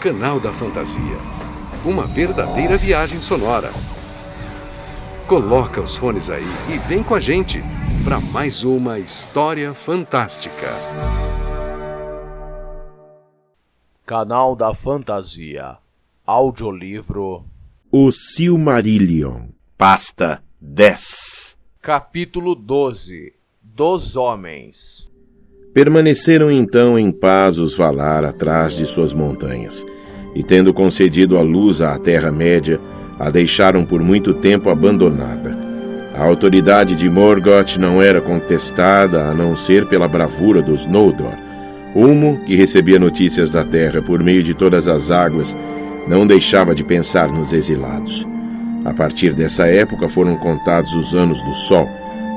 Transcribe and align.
Canal 0.00 0.38
da 0.38 0.52
Fantasia. 0.52 1.16
Uma 1.82 2.04
verdadeira 2.04 2.76
viagem 2.76 3.20
sonora. 3.20 3.72
Coloca 5.26 5.80
os 5.80 5.96
fones 5.96 6.28
aí 6.28 6.46
e 6.72 6.78
vem 6.78 7.02
com 7.02 7.14
a 7.14 7.20
gente 7.20 7.62
para 8.04 8.20
mais 8.20 8.62
uma 8.62 8.98
história 8.98 9.72
fantástica. 9.72 10.68
Canal 14.04 14.54
da 14.54 14.74
Fantasia. 14.74 15.78
Audiolivro. 16.26 17.46
O 17.90 18.12
Silmarillion. 18.12 19.48
Pasta 19.78 20.44
10. 20.60 21.56
Capítulo 21.80 22.54
12. 22.54 23.32
Dos 23.62 24.14
Homens. 24.14 25.08
Permaneceram 25.76 26.50
então 26.50 26.98
em 26.98 27.12
paz 27.12 27.58
os 27.58 27.76
Valar 27.76 28.24
atrás 28.24 28.74
de 28.74 28.86
suas 28.86 29.12
montanhas, 29.12 29.84
e 30.34 30.42
tendo 30.42 30.72
concedido 30.72 31.36
a 31.36 31.42
luz 31.42 31.82
à 31.82 31.98
Terra-média, 31.98 32.80
a 33.20 33.28
deixaram 33.28 33.84
por 33.84 34.00
muito 34.02 34.32
tempo 34.32 34.70
abandonada. 34.70 35.54
A 36.14 36.24
autoridade 36.24 36.94
de 36.94 37.10
Morgoth 37.10 37.76
não 37.76 38.00
era 38.00 38.22
contestada 38.22 39.24
a 39.24 39.34
não 39.34 39.54
ser 39.54 39.84
pela 39.84 40.08
bravura 40.08 40.62
dos 40.62 40.86
Noldor. 40.86 41.34
Ulmo, 41.94 42.40
que 42.46 42.56
recebia 42.56 42.98
notícias 42.98 43.50
da 43.50 43.62
terra 43.62 44.00
por 44.00 44.24
meio 44.24 44.42
de 44.42 44.54
todas 44.54 44.88
as 44.88 45.10
águas, 45.10 45.54
não 46.08 46.26
deixava 46.26 46.74
de 46.74 46.82
pensar 46.82 47.28
nos 47.28 47.52
exilados. 47.52 48.26
A 48.82 48.94
partir 48.94 49.34
dessa 49.34 49.66
época 49.66 50.08
foram 50.08 50.38
contados 50.38 50.94
os 50.94 51.14
anos 51.14 51.42
do 51.42 51.52
Sol, 51.52 51.86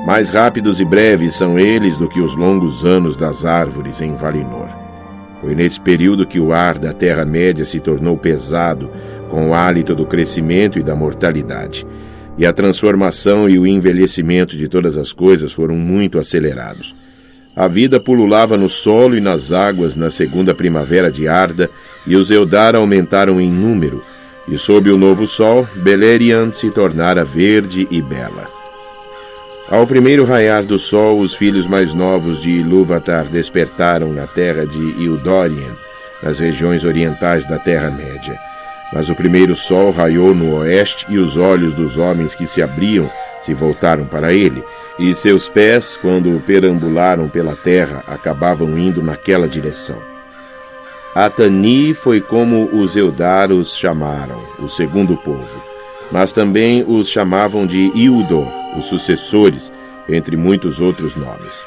mais 0.04 0.30
rápidos 0.30 0.80
e 0.80 0.84
breves 0.84 1.34
são 1.34 1.58
eles 1.58 1.98
do 1.98 2.08
que 2.08 2.20
os 2.20 2.34
longos 2.34 2.84
anos 2.84 3.16
das 3.16 3.44
árvores 3.44 4.00
em 4.00 4.14
Valinor. 4.14 4.68
Foi 5.40 5.54
nesse 5.54 5.80
período 5.80 6.26
que 6.26 6.40
o 6.40 6.52
ar 6.52 6.78
da 6.78 6.92
Terra-média 6.92 7.64
se 7.64 7.80
tornou 7.80 8.16
pesado 8.16 8.90
com 9.28 9.50
o 9.50 9.54
hálito 9.54 9.94
do 9.94 10.06
crescimento 10.06 10.78
e 10.78 10.82
da 10.82 10.94
mortalidade, 10.94 11.86
e 12.36 12.46
a 12.46 12.52
transformação 12.52 13.48
e 13.48 13.58
o 13.58 13.66
envelhecimento 13.66 14.56
de 14.56 14.68
todas 14.68 14.96
as 14.96 15.12
coisas 15.12 15.52
foram 15.52 15.76
muito 15.76 16.18
acelerados. 16.18 16.94
A 17.54 17.68
vida 17.68 18.00
pululava 18.00 18.56
no 18.56 18.68
solo 18.68 19.16
e 19.16 19.20
nas 19.20 19.52
águas 19.52 19.96
na 19.96 20.10
segunda 20.10 20.54
primavera 20.54 21.10
de 21.10 21.28
Arda, 21.28 21.70
e 22.06 22.16
os 22.16 22.30
Eldar 22.30 22.74
aumentaram 22.74 23.40
em 23.40 23.50
número, 23.50 24.02
e 24.48 24.56
sob 24.56 24.90
o 24.90 24.96
novo 24.96 25.26
sol, 25.26 25.68
Beleriand 25.76 26.52
se 26.52 26.70
tornara 26.70 27.24
verde 27.24 27.86
e 27.90 28.00
bela. 28.00 28.59
Ao 29.70 29.86
primeiro 29.86 30.24
raiar 30.24 30.64
do 30.64 30.76
sol, 30.76 31.20
os 31.20 31.36
filhos 31.36 31.68
mais 31.68 31.94
novos 31.94 32.42
de 32.42 32.50
Ilúvatar 32.50 33.26
despertaram 33.26 34.12
na 34.12 34.26
terra 34.26 34.66
de 34.66 34.78
Ildorien, 35.00 35.70
nas 36.20 36.40
regiões 36.40 36.84
orientais 36.84 37.46
da 37.46 37.56
Terra-média. 37.56 38.36
Mas 38.92 39.08
o 39.08 39.14
primeiro 39.14 39.54
sol 39.54 39.92
raiou 39.92 40.34
no 40.34 40.56
oeste 40.56 41.06
e 41.08 41.18
os 41.18 41.38
olhos 41.38 41.72
dos 41.72 41.96
homens 41.96 42.34
que 42.34 42.48
se 42.48 42.60
abriam 42.60 43.08
se 43.42 43.54
voltaram 43.54 44.04
para 44.06 44.32
ele, 44.32 44.62
e 44.98 45.14
seus 45.14 45.48
pés, 45.48 45.96
quando 45.96 46.42
perambularam 46.44 47.28
pela 47.28 47.54
terra, 47.54 48.02
acabavam 48.08 48.76
indo 48.76 49.00
naquela 49.00 49.46
direção. 49.46 49.98
Atani 51.14 51.94
foi 51.94 52.20
como 52.20 52.64
os 52.72 52.96
Eudaros 52.96 53.76
chamaram, 53.76 54.42
o 54.58 54.68
segundo 54.68 55.16
povo, 55.16 55.69
mas 56.10 56.32
também 56.32 56.84
os 56.86 57.08
chamavam 57.08 57.66
de 57.66 57.90
Ildor, 57.94 58.46
os 58.76 58.86
sucessores, 58.86 59.72
entre 60.08 60.36
muitos 60.36 60.80
outros 60.80 61.14
nomes. 61.14 61.64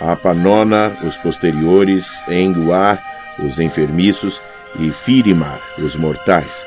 A 0.00 0.14
Panona, 0.16 0.96
os 1.04 1.16
posteriores, 1.18 2.06
Enguar, 2.28 3.02
os 3.38 3.58
enfermiços, 3.58 4.40
e 4.78 4.90
Firimar, 4.90 5.60
os 5.78 5.96
mortais. 5.96 6.66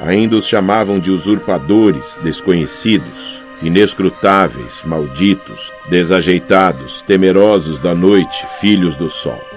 Ainda 0.00 0.36
os 0.36 0.46
chamavam 0.46 0.98
de 0.98 1.10
usurpadores, 1.10 2.18
desconhecidos, 2.22 3.42
inescrutáveis, 3.62 4.82
malditos, 4.84 5.72
desajeitados, 5.88 7.02
temerosos 7.02 7.78
da 7.78 7.94
noite, 7.94 8.46
filhos 8.60 8.96
do 8.96 9.08
sol. 9.08 9.49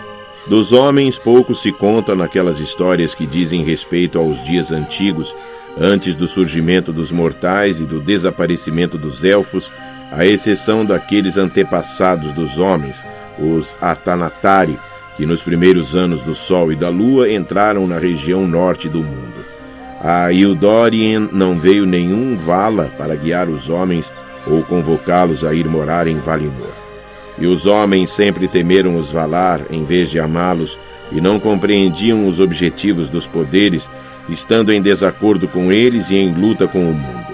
Dos 0.48 0.74
homens 0.74 1.18
pouco 1.18 1.56
se 1.56 1.72
conta 1.72 2.14
naquelas 2.16 2.60
histórias 2.60 3.16
que 3.16 3.26
dizem 3.26 3.64
respeito 3.64 4.20
aos 4.20 4.44
dias 4.44 4.72
antigos, 4.72 5.34
antes 5.80 6.16
do 6.16 6.28
surgimento 6.28 6.92
dos 6.92 7.12
mortais 7.12 7.80
e 7.80 7.86
do 7.86 8.02
desaparecimento 8.02 8.98
dos 8.98 9.24
elfos, 9.24 9.72
à 10.12 10.26
exceção 10.26 10.86
daqueles 10.86 11.38
antepassados 11.38 12.34
dos 12.34 12.60
homens, 12.60 13.06
os 13.40 13.78
Atanatari, 13.82 14.78
que 15.16 15.26
nos 15.26 15.42
primeiros 15.42 15.96
anos 15.96 16.22
do 16.22 16.34
Sol 16.34 16.72
e 16.72 16.76
da 16.76 16.90
Lua 16.90 17.32
entraram 17.32 17.88
na 17.88 17.98
região 17.98 18.46
norte 18.46 18.90
do 18.90 19.00
mundo. 19.00 19.46
A 20.02 20.34
Ildorien 20.34 21.30
não 21.32 21.58
veio 21.58 21.86
nenhum 21.86 22.36
Vala 22.36 22.92
para 22.98 23.16
guiar 23.16 23.48
os 23.48 23.70
homens 23.70 24.12
ou 24.46 24.62
convocá-los 24.64 25.46
a 25.46 25.54
ir 25.54 25.66
morar 25.70 26.08
em 26.08 26.20
Valinor. 26.20 26.83
E 27.38 27.48
os 27.48 27.66
homens 27.66 28.12
sempre 28.12 28.48
temeram 28.48 28.96
os 28.96 29.12
Valar 29.12 29.62
em 29.70 29.84
vez 29.84 30.12
de 30.12 30.20
amá-los 30.20 30.80
e 31.12 31.20
não 31.20 31.40
compreendiam 31.40 32.28
os 32.28 32.40
objetivos 32.40 33.10
dos 33.10 33.28
poderes 33.28 33.90
estando 34.30 34.72
em 34.72 34.82
desacordo 34.82 35.48
com 35.48 35.72
eles 35.72 36.10
e 36.10 36.16
em 36.16 36.34
luta 36.34 36.68
com 36.68 36.80
o 36.80 36.94
mundo. 36.94 37.34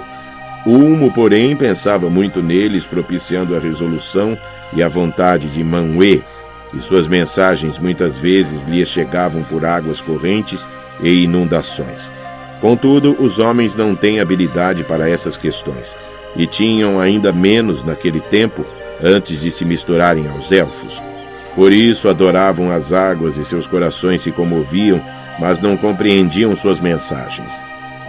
Ulmo, 0.65 1.11
porém, 1.11 1.55
pensava 1.55 2.09
muito 2.09 2.41
neles, 2.41 2.85
propiciando 2.85 3.55
a 3.55 3.59
resolução 3.59 4.37
e 4.73 4.83
a 4.83 4.87
vontade 4.87 5.47
de 5.49 5.63
Manwë, 5.63 6.23
e 6.73 6.81
suas 6.81 7.07
mensagens 7.07 7.79
muitas 7.79 8.17
vezes 8.17 8.63
lhe 8.65 8.85
chegavam 8.85 9.43
por 9.43 9.65
águas 9.65 10.01
correntes 10.01 10.67
e 11.01 11.23
inundações. 11.23 12.11
Contudo, 12.61 13.15
os 13.19 13.39
homens 13.39 13.75
não 13.75 13.95
têm 13.95 14.19
habilidade 14.19 14.83
para 14.83 15.09
essas 15.09 15.37
questões, 15.37 15.95
e 16.35 16.45
tinham 16.45 16.99
ainda 16.99 17.31
menos 17.31 17.83
naquele 17.83 18.19
tempo, 18.19 18.65
antes 19.03 19.41
de 19.41 19.51
se 19.51 19.65
misturarem 19.65 20.27
aos 20.27 20.51
elfos. 20.51 21.01
Por 21.55 21.73
isso 21.73 22.07
adoravam 22.09 22.71
as 22.71 22.93
águas 22.93 23.37
e 23.37 23.45
seus 23.45 23.67
corações 23.67 24.21
se 24.21 24.31
comoviam 24.31 25.01
mas 25.39 25.59
não 25.59 25.77
compreendiam 25.77 26.55
suas 26.55 26.79
mensagens. 26.79 27.59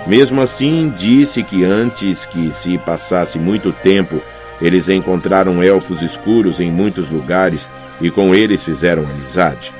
Mesmo 0.06 0.40
assim, 0.40 0.92
disse 0.96 1.42
que 1.42 1.64
antes 1.64 2.26
que 2.26 2.52
se 2.52 2.76
passasse 2.78 3.38
muito 3.38 3.72
tempo, 3.72 4.20
eles 4.60 4.88
encontraram 4.88 5.62
elfos 5.62 6.02
escuros 6.02 6.60
em 6.60 6.70
muitos 6.70 7.08
lugares 7.08 7.70
e 8.00 8.10
com 8.10 8.34
eles 8.34 8.64
fizeram 8.64 9.02
amizade. 9.04 9.72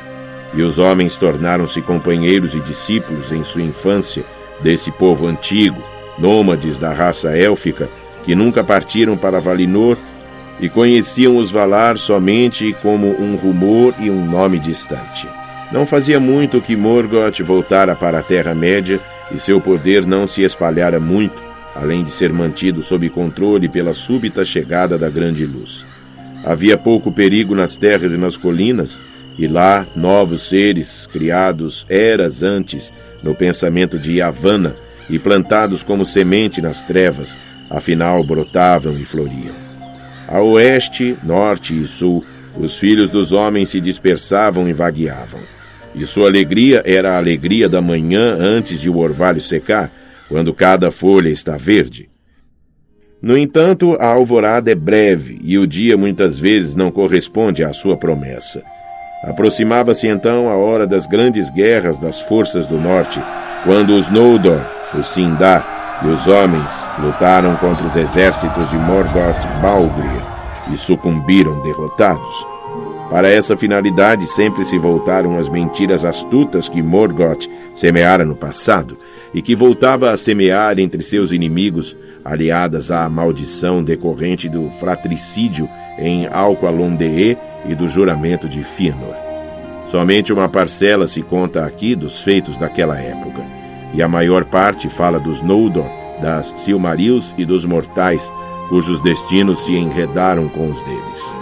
E 0.55 0.63
os 0.63 0.79
homens 0.79 1.17
tornaram-se 1.17 1.81
companheiros 1.83 2.55
e 2.55 2.61
discípulos 2.61 3.33
em 3.33 3.43
sua 3.43 3.63
infância 3.63 4.25
desse 4.61 4.91
povo 4.91 5.27
antigo, 5.27 5.83
nômades 6.19 6.79
da 6.79 6.93
raça 6.93 7.37
élfica, 7.37 7.89
que 8.25 8.35
nunca 8.35 8.63
partiram 8.63 9.17
para 9.17 9.41
Valinor 9.41 9.97
e 10.61 10.69
conheciam 10.69 11.37
os 11.37 11.51
Valar 11.51 11.97
somente 11.99 12.75
como 12.83 13.09
um 13.21 13.37
rumor 13.37 13.95
e 13.99 14.11
um 14.11 14.25
nome 14.25 14.59
distante. 14.59 15.27
Não 15.73 15.87
fazia 15.87 16.21
muito 16.21 16.61
que 16.61 16.77
Morgoth 16.77 17.41
voltara 17.41 17.95
para 17.95 18.19
a 18.19 18.23
Terra-média 18.23 19.01
e 19.35 19.39
seu 19.39 19.61
poder 19.61 20.05
não 20.05 20.27
se 20.27 20.43
espalhara 20.43 20.99
muito, 20.99 21.43
além 21.75 22.05
de 22.05 22.11
ser 22.11 22.33
mantido 22.33 22.83
sob 22.83 23.09
controle 23.09 23.69
pela 23.69 23.95
súbita 23.95 24.45
chegada 24.45 24.99
da 24.99 25.09
grande 25.09 25.47
luz. 25.47 25.87
Havia 26.45 26.77
pouco 26.77 27.13
perigo 27.13 27.55
nas 27.55 27.77
terras 27.77 28.13
e 28.13 28.17
nas 28.17 28.37
colinas, 28.37 29.01
e 29.39 29.47
lá 29.47 29.87
novos 29.95 30.49
seres, 30.49 31.07
criados 31.07 31.87
eras 31.89 32.43
antes 32.43 32.93
no 33.23 33.35
pensamento 33.35 33.99
de 33.99 34.15
Yavanna 34.17 34.75
e 35.09 35.19
plantados 35.19 35.83
como 35.83 36.05
semente 36.05 36.61
nas 36.61 36.83
trevas, 36.83 37.39
afinal 37.69 38.23
brotavam 38.25 38.95
e 38.99 39.05
floriam. 39.05 39.70
A 40.31 40.41
oeste, 40.41 41.19
norte 41.25 41.75
e 41.75 41.85
sul, 41.89 42.25
os 42.57 42.79
filhos 42.79 43.11
dos 43.11 43.33
homens 43.33 43.71
se 43.71 43.81
dispersavam 43.81 44.69
e 44.69 44.73
vagueavam. 44.73 45.41
E 45.93 46.07
sua 46.07 46.29
alegria 46.29 46.85
era 46.87 47.15
a 47.15 47.17
alegria 47.17 47.69
da 47.69 47.83
manhã 47.83 48.37
antes 48.39 48.81
de 48.81 48.89
o 48.89 48.99
orvalho 48.99 49.41
secar, 49.41 49.91
quando 50.29 50.55
cada 50.55 50.93
folha 50.93 51.29
está 51.29 51.57
verde. 51.57 52.09
No 53.21 53.37
entanto, 53.37 53.97
a 53.99 54.07
alvorada 54.07 54.71
é 54.71 54.75
breve 54.75 55.41
e 55.43 55.59
o 55.59 55.67
dia 55.67 55.97
muitas 55.97 56.39
vezes 56.39 56.77
não 56.77 56.93
corresponde 56.93 57.65
à 57.65 57.73
sua 57.73 57.97
promessa. 57.97 58.63
Aproximava-se 59.25 60.07
então 60.07 60.49
a 60.49 60.55
hora 60.55 60.87
das 60.87 61.09
grandes 61.09 61.51
guerras 61.51 61.99
das 61.99 62.23
forças 62.23 62.69
do 62.69 62.79
norte, 62.79 63.21
quando 63.65 63.97
os 63.97 64.09
Noldor, 64.09 64.65
os 64.97 65.09
Sindar 65.09 65.80
e 66.03 66.09
os 66.09 66.27
homens 66.27 66.89
lutaram 66.99 67.55
contra 67.57 67.87
os 67.87 67.97
exércitos 67.97 68.71
de 68.71 68.77
Morgoth 68.77 69.47
Balgrir 69.61 70.23
e 70.73 70.77
sucumbiram 70.77 71.61
derrotados. 71.63 72.47
Para 73.11 73.29
essa 73.29 73.57
finalidade 73.57 74.25
sempre 74.27 74.65
se 74.65 74.79
voltaram 74.79 75.37
as 75.37 75.49
mentiras 75.49 76.05
astutas 76.05 76.69
que 76.69 76.83
Morgoth 76.83 77.49
semeara 77.75 78.25
no 78.25 78.37
passado 78.37 78.97
e 79.35 79.43
que 79.43 79.55
voltava 79.55 80.13
a 80.13 80.17
semear 80.17 80.79
entre 80.79 81.03
seus 81.03 81.33
inimigos, 81.33 81.97
aliadas 82.25 82.91
à 82.91 83.09
maldição 83.09 83.83
decorrente 83.83 84.49
do 84.49 84.71
fratricídio 84.73 85.69
em 85.99 86.27
Alqualondee 86.29 87.37
e 87.67 87.75
do 87.75 87.89
juramento 87.89 88.49
de 88.49 88.63
Fëanor. 88.63 89.15
Somente 89.89 90.33
uma 90.33 90.49
parcela 90.49 91.07
se 91.09 91.21
conta 91.21 91.65
aqui 91.65 91.97
dos 91.97 92.21
feitos 92.21 92.57
daquela 92.57 92.99
época, 92.99 93.43
e 93.95 94.03
a 94.03 94.09
maior 94.09 94.45
parte 94.45 94.89
fala 94.89 95.19
dos 95.19 95.43
Noldor, 95.43 95.87
das 96.21 96.55
Silmarils 96.57 97.35
e 97.37 97.45
dos 97.45 97.65
mortais, 97.65 98.31
cujos 98.69 99.01
destinos 99.01 99.61
se 99.61 99.75
enredaram 99.75 100.49
com 100.49 100.71
os 100.71 100.83
deles. 100.83 101.37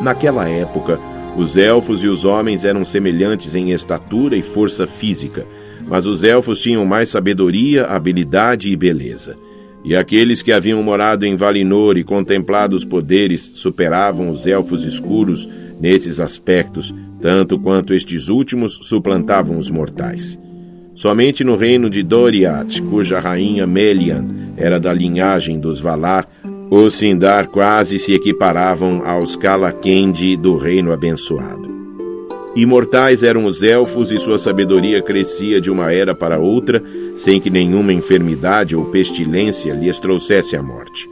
Naquela 0.00 0.48
época, 0.48 0.98
os 1.36 1.56
elfos 1.56 2.04
e 2.04 2.08
os 2.08 2.24
homens 2.24 2.64
eram 2.64 2.84
semelhantes 2.84 3.54
em 3.54 3.72
estatura 3.72 4.36
e 4.36 4.42
força 4.42 4.86
física, 4.86 5.46
mas 5.88 6.06
os 6.06 6.22
elfos 6.22 6.60
tinham 6.60 6.84
mais 6.84 7.08
sabedoria, 7.08 7.86
habilidade 7.86 8.70
e 8.70 8.76
beleza. 8.76 9.36
E 9.84 9.94
aqueles 9.94 10.40
que 10.40 10.52
haviam 10.52 10.82
morado 10.82 11.26
em 11.26 11.36
Valinor 11.36 11.98
e 11.98 12.04
contemplado 12.04 12.74
os 12.74 12.84
poderes 12.84 13.52
superavam 13.56 14.30
os 14.30 14.46
elfos 14.46 14.82
escuros 14.82 15.48
nesses 15.78 16.20
aspectos, 16.20 16.94
tanto 17.20 17.58
quanto 17.58 17.92
estes 17.92 18.28
últimos 18.28 18.78
suplantavam 18.82 19.58
os 19.58 19.70
mortais. 19.70 20.38
Somente 20.94 21.42
no 21.42 21.56
reino 21.56 21.90
de 21.90 22.02
Doriath, 22.02 22.80
cuja 22.88 23.18
rainha 23.18 23.66
Melian 23.66 24.24
era 24.56 24.78
da 24.78 24.92
linhagem 24.92 25.58
dos 25.58 25.80
Valar, 25.80 26.28
os 26.70 26.94
Sindar 26.94 27.48
quase 27.48 27.98
se 27.98 28.12
equiparavam 28.12 29.02
aos 29.04 29.34
Calaquendi 29.34 30.36
do 30.36 30.56
reino 30.56 30.92
abençoado. 30.92 31.74
Imortais 32.54 33.24
eram 33.24 33.44
os 33.44 33.64
elfos 33.64 34.12
e 34.12 34.18
sua 34.18 34.38
sabedoria 34.38 35.02
crescia 35.02 35.60
de 35.60 35.68
uma 35.70 35.92
era 35.92 36.14
para 36.14 36.38
outra, 36.38 36.80
sem 37.16 37.40
que 37.40 37.50
nenhuma 37.50 37.92
enfermidade 37.92 38.76
ou 38.76 38.84
pestilência 38.84 39.72
lhes 39.72 39.98
trouxesse 39.98 40.56
a 40.56 40.62
morte. 40.62 41.08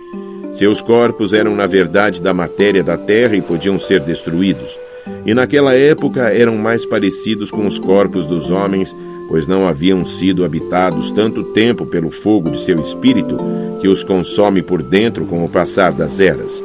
Seus 0.52 0.80
corpos 0.80 1.32
eram, 1.32 1.56
na 1.56 1.66
verdade, 1.66 2.22
da 2.22 2.32
matéria 2.32 2.84
da 2.84 2.96
terra 2.96 3.34
e 3.34 3.42
podiam 3.42 3.76
ser 3.78 3.98
destruídos. 4.00 4.78
E 5.24 5.34
naquela 5.34 5.74
época 5.74 6.30
eram 6.30 6.56
mais 6.56 6.84
parecidos 6.84 7.50
com 7.50 7.66
os 7.66 7.78
corpos 7.78 8.26
dos 8.26 8.50
homens, 8.50 8.94
pois 9.28 9.46
não 9.48 9.66
haviam 9.66 10.04
sido 10.04 10.44
habitados 10.44 11.10
tanto 11.10 11.42
tempo 11.42 11.86
pelo 11.86 12.10
fogo 12.10 12.50
de 12.50 12.58
seu 12.58 12.76
espírito, 12.80 13.36
que 13.80 13.88
os 13.88 14.04
consome 14.04 14.62
por 14.62 14.82
dentro 14.82 15.24
com 15.24 15.44
o 15.44 15.48
passar 15.48 15.92
das 15.92 16.20
eras. 16.20 16.62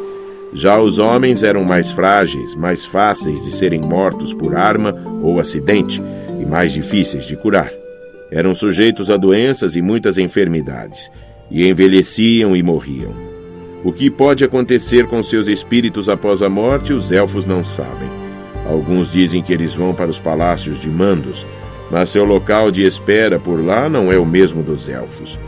Já 0.53 0.79
os 0.79 0.97
homens 0.97 1.43
eram 1.43 1.63
mais 1.63 1.91
frágeis, 1.91 2.55
mais 2.55 2.85
fáceis 2.85 3.43
de 3.43 3.51
serem 3.51 3.81
mortos 3.81 4.33
por 4.33 4.55
arma 4.55 4.95
ou 5.21 5.39
acidente 5.39 6.01
e 6.39 6.45
mais 6.45 6.73
difíceis 6.73 7.25
de 7.25 7.35
curar. 7.35 7.71
Eram 8.31 8.53
sujeitos 8.53 9.09
a 9.09 9.17
doenças 9.17 9.75
e 9.75 9.81
muitas 9.81 10.17
enfermidades, 10.17 11.11
e 11.49 11.67
envelheciam 11.67 12.55
e 12.55 12.63
morriam. 12.63 13.13
O 13.83 13.91
que 13.91 14.09
pode 14.09 14.43
acontecer 14.43 15.07
com 15.07 15.21
seus 15.21 15.47
espíritos 15.47 16.09
após 16.09 16.41
a 16.41 16.49
morte, 16.49 16.91
os 16.91 17.11
elfos 17.11 17.45
não 17.45 17.63
sabem. 17.63 18.26
Alguns 18.69 19.11
dizem 19.11 19.41
que 19.41 19.53
eles 19.53 19.75
vão 19.75 19.93
para 19.93 20.09
os 20.09 20.19
palácios 20.19 20.79
de 20.79 20.89
Mandos, 20.89 21.47
mas 21.89 22.09
seu 22.09 22.25
local 22.25 22.69
de 22.69 22.83
espera 22.83 23.39
por 23.39 23.63
lá 23.63 23.87
não 23.87 24.11
é 24.11 24.17
o 24.17 24.25
mesmo 24.25 24.61
dos 24.61 24.89
elfos. 24.89 25.39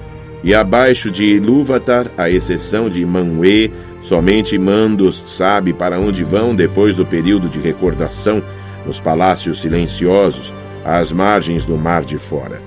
E 0.44 0.56
abaixo 0.56 1.12
de 1.12 1.26
Ilúvatar, 1.26 2.08
à 2.18 2.30
exceção 2.30 2.90
de 2.90 3.06
Manwë, 3.06 3.72
Somente 4.02 4.58
Mandos 4.58 5.16
sabe 5.28 5.74
para 5.74 6.00
onde 6.00 6.24
vão 6.24 6.56
depois 6.56 6.96
do 6.96 7.06
período 7.06 7.50
de 7.50 7.60
recordação, 7.60 8.42
nos 8.86 9.00
palácios 9.00 9.60
silenciosos, 9.60 10.54
às 10.86 11.12
margens 11.12 11.66
do 11.66 11.78
mar 11.78 12.06
de 12.06 12.18
fora. 12.18 12.62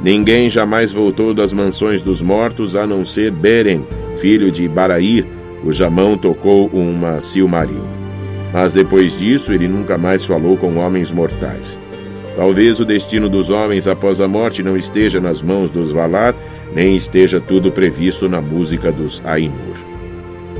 Ninguém 0.00 0.48
jamais 0.48 0.92
voltou 0.92 1.34
das 1.34 1.52
mansões 1.52 2.02
dos 2.02 2.22
mortos 2.22 2.76
a 2.76 2.86
não 2.86 3.04
ser 3.04 3.32
Beren, 3.32 3.82
filho 4.18 4.52
de 4.52 4.68
Barair, 4.68 5.26
cuja 5.62 5.90
mão 5.90 6.16
tocou 6.16 6.68
uma 6.68 7.20
Silmaril. 7.20 7.97
Mas 8.52 8.72
depois 8.72 9.18
disso 9.18 9.52
ele 9.52 9.68
nunca 9.68 9.98
mais 9.98 10.24
falou 10.24 10.56
com 10.56 10.76
homens 10.76 11.12
mortais. 11.12 11.78
Talvez 12.36 12.78
o 12.78 12.84
destino 12.84 13.28
dos 13.28 13.50
homens 13.50 13.88
após 13.88 14.20
a 14.20 14.28
morte 14.28 14.62
não 14.62 14.76
esteja 14.76 15.20
nas 15.20 15.42
mãos 15.42 15.70
dos 15.70 15.90
Valar, 15.90 16.34
nem 16.72 16.96
esteja 16.96 17.40
tudo 17.40 17.72
previsto 17.72 18.28
na 18.28 18.40
música 18.40 18.92
dos 18.92 19.20
Ainur. 19.24 19.76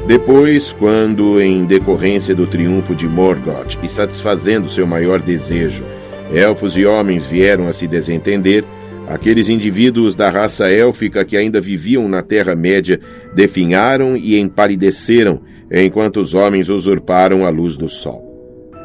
Depois, 0.07 0.73
quando, 0.73 1.41
em 1.41 1.65
decorrência 1.67 2.35
do 2.35 2.47
triunfo 2.47 2.95
de 2.95 3.07
Morgoth 3.07 3.79
e 3.83 3.89
satisfazendo 3.89 4.69
seu 4.69 4.87
maior 4.87 5.21
desejo, 5.21 5.85
elfos 6.33 6.77
e 6.77 6.85
homens 6.85 7.27
vieram 7.27 7.69
a 7.69 7.73
se 7.73 7.87
desentender, 7.87 8.65
aqueles 9.07 9.49
indivíduos 9.49 10.15
da 10.15 10.31
raça 10.31 10.69
élfica 10.69 11.25
que 11.25 11.37
ainda 11.37 11.61
viviam 11.61 12.09
na 12.09 12.23
Terra-média 12.23 12.99
definharam 13.35 14.17
e 14.17 14.39
empalideceram, 14.39 15.43
enquanto 15.71 16.21
os 16.21 16.35
homens 16.35 16.69
usurparam 16.69 17.45
a 17.45 17.51
luz 17.51 17.77
do 17.77 17.89
sol. 17.89 18.29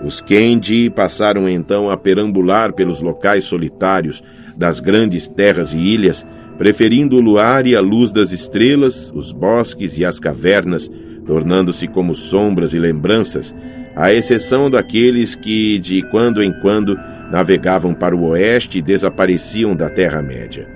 Os 0.04 0.20
Kendi 0.20 0.90
passaram 0.90 1.48
então 1.48 1.90
a 1.90 1.96
perambular 1.96 2.74
pelos 2.74 3.02
locais 3.02 3.46
solitários 3.46 4.22
das 4.58 4.80
grandes 4.80 5.28
terras 5.28 5.74
e 5.74 5.78
ilhas, 5.78 6.26
preferindo 6.58 7.16
o 7.16 7.22
luar 7.22 7.66
e 7.66 7.76
a 7.76 7.80
luz 7.80 8.12
das 8.12 8.32
estrelas, 8.32 9.12
os 9.16 9.32
bosques 9.32 9.98
e 9.98 10.04
as 10.04 10.20
cavernas, 10.20 10.92
tornando-se 11.26 11.88
como 11.88 12.14
sombras 12.14 12.74
e 12.74 12.80
lembranças, 12.80 13.56
à 13.96 14.14
exceção 14.14 14.70
daqueles 14.70 15.36
que, 15.36 15.80
de 15.80 16.02
quando 16.10 16.44
em 16.44 16.52
quando, 16.62 16.98
navegavam 17.32 17.94
para 17.94 18.16
o 18.16 18.28
oeste 18.28 18.80
e 18.80 18.82
desapareciam 18.82 19.76
da 19.76 19.90
Terra-média. 19.90 20.68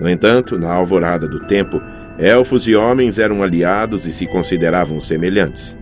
No 0.00 0.08
entanto, 0.08 0.56
na 0.58 0.72
alvorada 0.72 1.26
do 1.26 1.40
tempo, 1.40 1.82
elfos 2.18 2.66
e 2.66 2.74
homens 2.74 3.18
eram 3.18 3.42
aliados 3.42 4.06
e 4.06 4.12
se 4.12 4.26
consideravam 4.26 5.00
semelhantes. 5.00 5.78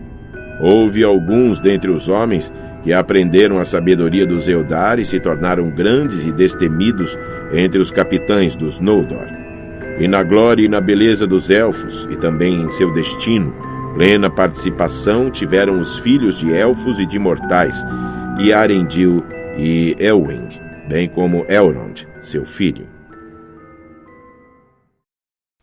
Houve 0.61 1.03
alguns 1.03 1.59
dentre 1.59 1.91
os 1.91 2.09
homens 2.09 2.53
que 2.83 2.93
aprenderam 2.93 3.59
a 3.59 3.65
sabedoria 3.65 4.25
dos 4.25 4.47
Eldar 4.47 4.99
e 4.99 5.05
se 5.05 5.19
tornaram 5.19 5.69
grandes 5.69 6.25
e 6.25 6.31
destemidos 6.31 7.17
entre 7.51 7.79
os 7.79 7.91
capitães 7.91 8.55
dos 8.55 8.79
Noldor. 8.79 9.27
E 9.99 10.07
na 10.07 10.21
glória 10.23 10.63
e 10.63 10.67
na 10.69 10.79
beleza 10.79 11.25
dos 11.25 11.49
elfos, 11.49 12.07
e 12.11 12.15
também 12.15 12.61
em 12.61 12.69
seu 12.69 12.93
destino, 12.93 13.53
Plena 13.97 14.29
participação 14.29 15.31
tiveram 15.31 15.81
os 15.81 15.97
filhos 15.97 16.37
de 16.37 16.53
elfos 16.53 16.99
e 16.99 17.05
de 17.07 17.17
mortais, 17.17 17.83
e 18.37 18.53
Arendil 18.53 19.25
e 19.57 19.95
Elwing, 19.97 20.49
bem 20.87 21.09
como 21.09 21.43
Elrond, 21.49 22.07
seu 22.19 22.45
filho. 22.45 22.96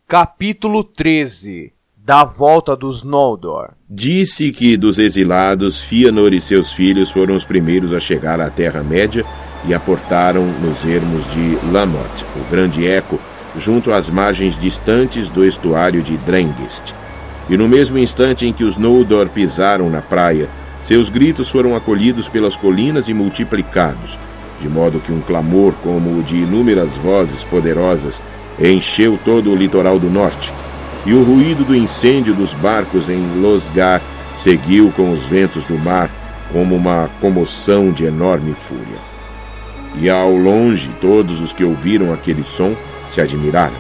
Capítulo 0.07 0.85
13 0.85 1.73
Da 1.97 2.25
volta 2.25 2.77
dos 2.77 3.03
Noldor 3.03 3.71
Disse 3.89 4.53
que 4.53 4.77
dos 4.77 4.99
exilados, 4.99 5.81
Fëanor 5.81 6.35
e 6.35 6.43
seus 6.43 6.75
filhos 6.75 7.11
foram 7.11 7.35
os 7.35 7.47
primeiros 7.47 7.91
a 7.95 7.99
chegar 7.99 8.39
à 8.39 8.51
Terra-média 8.51 9.25
e 9.67 9.73
aportaram 9.73 10.45
nos 10.61 10.85
ermos 10.85 11.25
de 11.33 11.59
Lamot, 11.73 12.23
o 12.37 12.51
Grande 12.51 12.87
Eco, 12.87 13.19
junto 13.57 13.95
às 13.95 14.11
margens 14.11 14.59
distantes 14.59 15.31
do 15.31 15.43
estuário 15.43 16.03
de 16.03 16.19
Drengist. 16.19 16.95
E 17.49 17.57
no 17.57 17.67
mesmo 17.67 17.97
instante 17.97 18.45
em 18.45 18.53
que 18.53 18.63
os 18.63 18.77
Noldor 18.77 19.31
pisaram 19.31 19.89
na 19.89 20.03
praia, 20.03 20.51
seus 20.83 21.09
gritos 21.09 21.51
foram 21.51 21.75
acolhidos 21.75 22.29
pelas 22.29 22.57
colinas 22.57 23.09
e 23.09 23.15
multiplicados, 23.15 24.19
de 24.61 24.69
modo 24.69 25.01
que 25.01 25.13
um 25.13 25.23
clamor 25.23 25.73
como 25.83 26.19
o 26.19 26.23
de 26.23 26.37
inúmeras 26.37 26.93
vozes 26.93 27.43
poderosas 27.43 28.21
encheu 28.61 29.19
todo 29.25 29.51
o 29.51 29.57
litoral 29.57 29.99
do 29.99 30.09
norte, 30.09 30.53
e 31.07 31.13
o 31.13 31.23
ruído 31.23 31.65
do 31.65 31.75
incêndio 31.75 32.35
dos 32.35 32.55
barcos 32.55 33.09
em 33.09 33.41
Losgar 33.41 34.01
seguiu 34.37 34.93
com 34.97 35.13
os 35.13 35.25
ventos 35.25 35.65
do 35.65 35.79
mar 35.79 36.11
como 36.53 36.75
uma 36.75 37.11
comoção 37.21 37.91
de 37.91 38.05
enorme 38.05 38.55
fúria. 38.55 38.99
E 39.97 40.09
ao 40.09 40.35
longe 40.35 40.91
todos 41.01 41.41
os 41.41 41.53
que 41.53 41.65
ouviram 41.65 42.13
aquele 42.13 42.43
som 42.43 42.75
se 43.11 43.21
admiraram. 43.21 43.77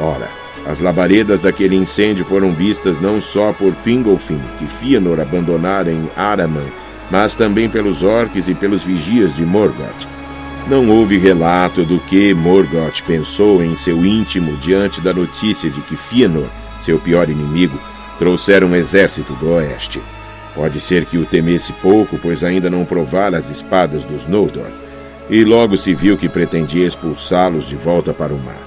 Ora, 0.00 0.28
as 0.66 0.80
labaredas 0.80 1.40
daquele 1.40 1.76
incêndio 1.76 2.24
foram 2.24 2.52
vistas 2.52 3.00
não 3.00 3.20
só 3.20 3.52
por 3.52 3.72
Fingolfin, 3.74 4.40
que 4.58 4.66
Fëanor 4.66 5.20
abandonara 5.20 5.90
em 5.90 6.08
Araman, 6.16 6.66
mas 7.10 7.34
também 7.34 7.68
pelos 7.68 8.02
orques 8.02 8.48
e 8.48 8.54
pelos 8.54 8.84
vigias 8.84 9.36
de 9.36 9.44
Morgoth. 9.44 10.17
Não 10.68 10.86
houve 10.90 11.16
relato 11.16 11.82
do 11.82 11.98
que 11.98 12.34
Morgoth 12.34 13.02
pensou 13.06 13.62
em 13.62 13.74
seu 13.74 14.04
íntimo 14.04 14.54
diante 14.58 15.00
da 15.00 15.14
notícia 15.14 15.70
de 15.70 15.80
que 15.80 15.96
Fëanor, 15.96 16.46
seu 16.78 16.98
pior 16.98 17.30
inimigo, 17.30 17.80
trouxera 18.18 18.66
um 18.66 18.76
exército 18.76 19.32
do 19.34 19.52
oeste. 19.52 19.98
Pode 20.54 20.78
ser 20.78 21.06
que 21.06 21.16
o 21.16 21.24
temesse 21.24 21.72
pouco, 21.80 22.18
pois 22.18 22.44
ainda 22.44 22.68
não 22.68 22.84
provara 22.84 23.38
as 23.38 23.48
espadas 23.48 24.04
dos 24.04 24.26
Noldor, 24.26 24.68
e 25.30 25.42
logo 25.42 25.74
se 25.78 25.94
viu 25.94 26.18
que 26.18 26.28
pretendia 26.28 26.86
expulsá-los 26.86 27.66
de 27.66 27.76
volta 27.76 28.12
para 28.12 28.34
o 28.34 28.38
mar. 28.38 28.60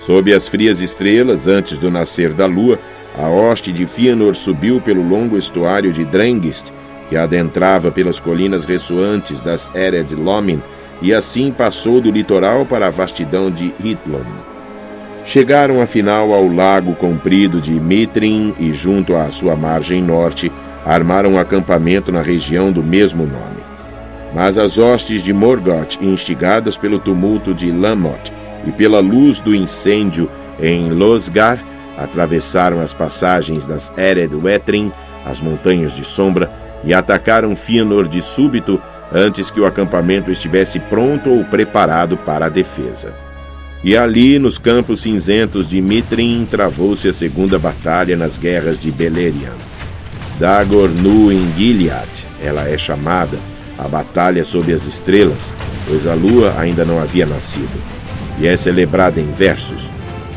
Sob 0.00 0.34
as 0.34 0.48
frias 0.48 0.80
estrelas, 0.80 1.46
antes 1.46 1.78
do 1.78 1.92
nascer 1.92 2.32
da 2.32 2.46
lua, 2.46 2.76
a 3.16 3.28
hoste 3.28 3.70
de 3.70 3.86
Fëanor 3.86 4.34
subiu 4.34 4.80
pelo 4.80 5.08
longo 5.08 5.38
estuário 5.38 5.92
de 5.92 6.04
Drengist, 6.04 6.72
que 7.12 7.16
adentrava 7.18 7.92
pelas 7.92 8.18
colinas 8.18 8.64
ressoantes 8.64 9.42
das 9.42 9.68
Ered 9.74 10.14
Lomin, 10.14 10.62
e 11.02 11.12
assim 11.12 11.52
passou 11.52 12.00
do 12.00 12.10
litoral 12.10 12.64
para 12.64 12.86
a 12.86 12.90
vastidão 12.90 13.50
de 13.50 13.70
Hitlon. 13.84 14.24
Chegaram 15.22 15.82
afinal 15.82 16.32
ao 16.32 16.48
lago 16.48 16.94
comprido 16.94 17.60
de 17.60 17.72
Mitrin 17.72 18.54
e, 18.58 18.72
junto 18.72 19.14
à 19.14 19.30
sua 19.30 19.54
margem 19.54 20.00
norte, 20.02 20.50
armaram 20.86 21.34
um 21.34 21.38
acampamento 21.38 22.10
na 22.10 22.22
região 22.22 22.72
do 22.72 22.82
mesmo 22.82 23.26
nome. 23.26 23.60
Mas 24.34 24.56
as 24.56 24.78
hostes 24.78 25.22
de 25.22 25.34
Morgoth, 25.34 25.98
instigadas 26.00 26.78
pelo 26.78 26.98
tumulto 26.98 27.52
de 27.52 27.70
Lamoth 27.70 28.32
e 28.66 28.72
pela 28.72 29.00
luz 29.00 29.38
do 29.42 29.54
incêndio 29.54 30.30
em 30.58 30.88
Losgar, 30.88 31.62
atravessaram 31.98 32.80
as 32.80 32.94
passagens 32.94 33.66
das 33.66 33.92
Ered 33.98 34.34
Wetrin, 34.34 34.90
as 35.26 35.42
Montanhas 35.42 35.94
de 35.94 36.06
Sombra, 36.06 36.71
e 36.84 36.92
atacaram 36.92 37.54
Fëanor 37.54 38.08
de 38.08 38.20
súbito 38.20 38.80
antes 39.12 39.50
que 39.50 39.60
o 39.60 39.66
acampamento 39.66 40.30
estivesse 40.30 40.78
pronto 40.78 41.30
ou 41.30 41.44
preparado 41.44 42.16
para 42.16 42.46
a 42.46 42.48
defesa. 42.48 43.14
E 43.84 43.96
ali, 43.96 44.38
nos 44.38 44.58
campos 44.58 45.00
cinzentos 45.00 45.68
de 45.68 45.80
Mitrin, 45.80 46.46
travou-se 46.48 47.08
a 47.08 47.12
segunda 47.12 47.58
batalha 47.58 48.16
nas 48.16 48.36
guerras 48.36 48.80
de 48.80 48.90
Beleriand. 48.90 49.58
Dagor 50.38 50.88
nu 50.88 51.32
em 51.32 51.52
Gilead, 51.56 52.08
ela 52.42 52.68
é 52.68 52.78
chamada, 52.78 53.36
a 53.78 53.88
batalha 53.88 54.44
sob 54.44 54.72
as 54.72 54.86
estrelas, 54.86 55.52
pois 55.86 56.06
a 56.06 56.14
lua 56.14 56.54
ainda 56.58 56.84
não 56.84 57.00
havia 57.00 57.26
nascido, 57.26 57.76
e 58.38 58.46
é 58.46 58.56
celebrada 58.56 59.20
em 59.20 59.30
versos. 59.32 59.90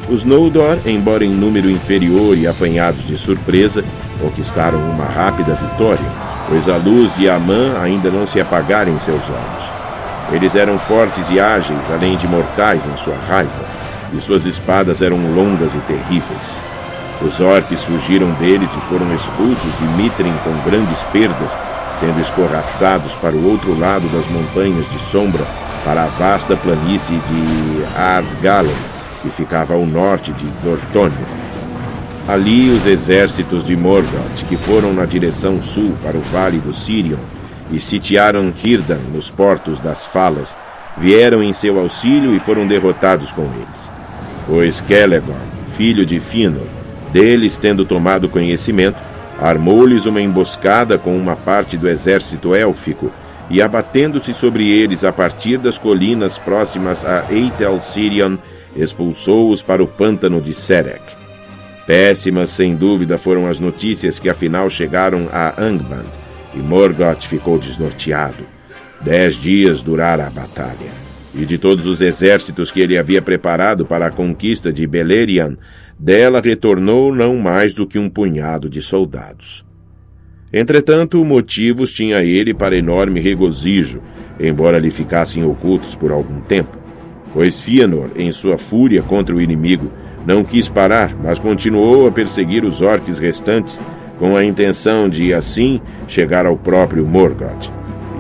Os 0.10 0.24
Noldor, 0.24 0.78
embora 0.86 1.24
em 1.24 1.30
número 1.30 1.70
inferior 1.70 2.38
e 2.38 2.48
apanhados 2.48 3.08
de 3.08 3.18
surpresa, 3.18 3.84
conquistaram 4.20 4.80
uma 4.90 5.06
rápida 5.06 5.54
vitória, 5.54 6.25
pois 6.48 6.70
a 6.70 6.78
luz 6.78 7.16
de 7.16 7.30
Amã 7.30 7.80
ainda 7.82 8.10
não 8.10 8.25
se 8.25 8.40
apagara 8.40 8.90
em 8.90 9.00
seus 9.00 9.30
olhos. 9.30 9.72
Eles 10.32 10.56
eram 10.56 10.80
fortes 10.80 11.30
e 11.30 11.40
ágeis, 11.40 11.92
além 11.92 12.18
de 12.18 12.28
mortais 12.28 12.86
em 12.86 12.98
sua 12.98 13.16
raiva, 13.28 13.66
e 14.14 14.20
suas 14.20 14.46
espadas 14.46 15.02
eram 15.02 15.18
longas 15.36 15.74
e 15.74 15.80
terríveis. 15.80 16.64
Os 17.22 17.40
orques 17.40 17.84
fugiram 17.84 18.30
deles 18.34 18.70
e 18.74 18.82
foram 18.90 19.14
expulsos 19.14 19.72
de 19.78 19.84
Mitrin 19.96 20.34
com 20.44 20.70
grandes 20.70 21.04
perdas, 21.06 21.58
sendo 22.00 22.20
escorraçados 22.20 23.16
para 23.16 23.36
o 23.36 23.50
outro 23.50 23.78
lado 23.80 24.08
das 24.10 24.28
montanhas 24.28 24.90
de 24.90 25.00
sombra, 25.00 25.44
para 25.86 26.04
a 26.04 26.08
vasta 26.08 26.58
planície 26.58 27.16
de 27.16 27.86
Ardgalen, 27.98 28.75
que 29.22 29.30
ficava 29.30 29.74
ao 29.75 29.86
norte 29.86 30.34
de 30.34 30.46
Dortônio. 30.64 31.45
Ali 32.27 32.72
os 32.72 32.88
exércitos 32.88 33.67
de 33.67 33.75
Morgoth, 33.75 34.44
que 34.50 34.58
foram 34.58 34.91
na 34.91 35.05
direção 35.05 35.62
sul 35.62 35.96
para 36.01 36.17
o 36.17 36.22
vale 36.22 36.58
do 36.58 36.74
Sirion 36.74 37.20
e 37.70 37.79
sitiaram 37.79 38.51
Hirdan 38.63 38.98
nos 39.13 39.29
portos 39.29 39.79
das 39.79 40.05
Falas, 40.05 40.58
vieram 40.98 41.44
em 41.44 41.53
seu 41.53 41.79
auxílio 41.79 42.36
e 42.36 42.39
foram 42.39 42.65
derrotados 42.65 43.32
com 43.32 43.44
eles. 43.44 43.91
Pois 44.48 44.84
Celegorn, 44.88 45.39
filho 45.77 46.03
de 46.03 46.20
Fëanor, 46.20 46.65
deles 47.13 47.60
tendo 47.60 47.86
tomado 47.86 48.27
conhecimento, 48.27 49.01
armou-lhes 49.39 50.08
uma 50.08 50.22
emboscada 50.22 50.98
com 50.98 51.15
uma 51.15 51.36
parte 51.36 51.77
do 51.77 51.88
exército 51.88 52.55
élfico 52.55 53.12
e 53.51 53.62
abatendo-se 53.62 54.34
sobre 54.34 54.67
eles 54.67 55.03
a 55.03 55.13
partir 55.13 55.60
das 55.60 55.77
colinas 55.77 56.39
próximas 56.39 57.05
a 57.05 57.25
Eitel 57.29 57.79
Sirion, 57.79 58.38
expulsou-os 58.75 59.62
para 59.62 59.84
o 59.84 59.88
pântano 59.88 60.41
de 60.41 60.53
Serek. 60.53 61.25
Péssimas, 61.86 62.50
sem 62.50 62.75
dúvida, 62.75 63.18
foram 63.18 63.48
as 63.48 63.60
notícias 63.60 64.18
que 64.18 64.30
afinal 64.30 64.70
chegaram 64.70 65.30
a 65.32 65.62
Angband, 65.62 66.10
e 66.56 66.58
Morgoth 66.58 67.24
ficou 67.24 67.60
desnorteado. 67.60 68.44
Dez 69.01 69.36
dias 69.36 69.84
durara 69.84 70.25
a 70.25 70.30
batalha, 70.30 70.92
e 71.36 71.46
de 71.46 71.58
todos 71.58 71.86
os 71.86 72.01
exércitos 72.01 72.72
que 72.72 72.80
ele 72.80 72.98
havia 72.98 73.22
preparado 73.22 73.86
para 73.86 74.08
a 74.08 74.12
conquista 74.12 74.74
de 74.74 74.88
Beleriand, 74.88 75.58
dela 76.00 76.42
retornou 76.42 77.13
não 77.13 77.38
mais 77.38 77.74
do 77.74 77.86
que 77.86 78.00
um 78.00 78.10
punhado 78.10 78.68
de 78.68 78.82
soldados. 78.82 79.63
Entretanto, 80.51 81.24
motivos 81.24 81.92
tinha 81.92 82.24
ele 82.24 82.54
para 82.54 82.77
enorme 82.77 83.20
regozijo, 83.20 84.01
embora 84.39 84.80
lhe 84.80 84.89
ficassem 84.89 85.44
ocultos 85.44 85.96
por 85.96 86.12
algum 86.12 86.39
tempo, 86.42 86.77
pois 87.34 87.60
Fëanor, 87.60 88.12
em 88.15 88.32
sua 88.32 88.58
fúria 88.58 89.04
contra 89.04 89.36
o 89.36 89.42
inimigo, 89.42 89.92
não 90.25 90.44
quis 90.44 90.67
parar, 90.67 91.15
mas 91.24 91.39
continuou 91.39 92.08
a 92.08 92.12
perseguir 92.12 92.63
os 92.65 92.82
orques 92.82 93.20
restantes, 93.20 93.79
com 94.17 94.36
a 94.36 94.44
intenção 94.44 95.10
de, 95.10 95.34
assim, 95.34 95.82
chegar 96.08 96.46
ao 96.46 96.58
próprio 96.58 97.05
Morgoth. 97.05 97.70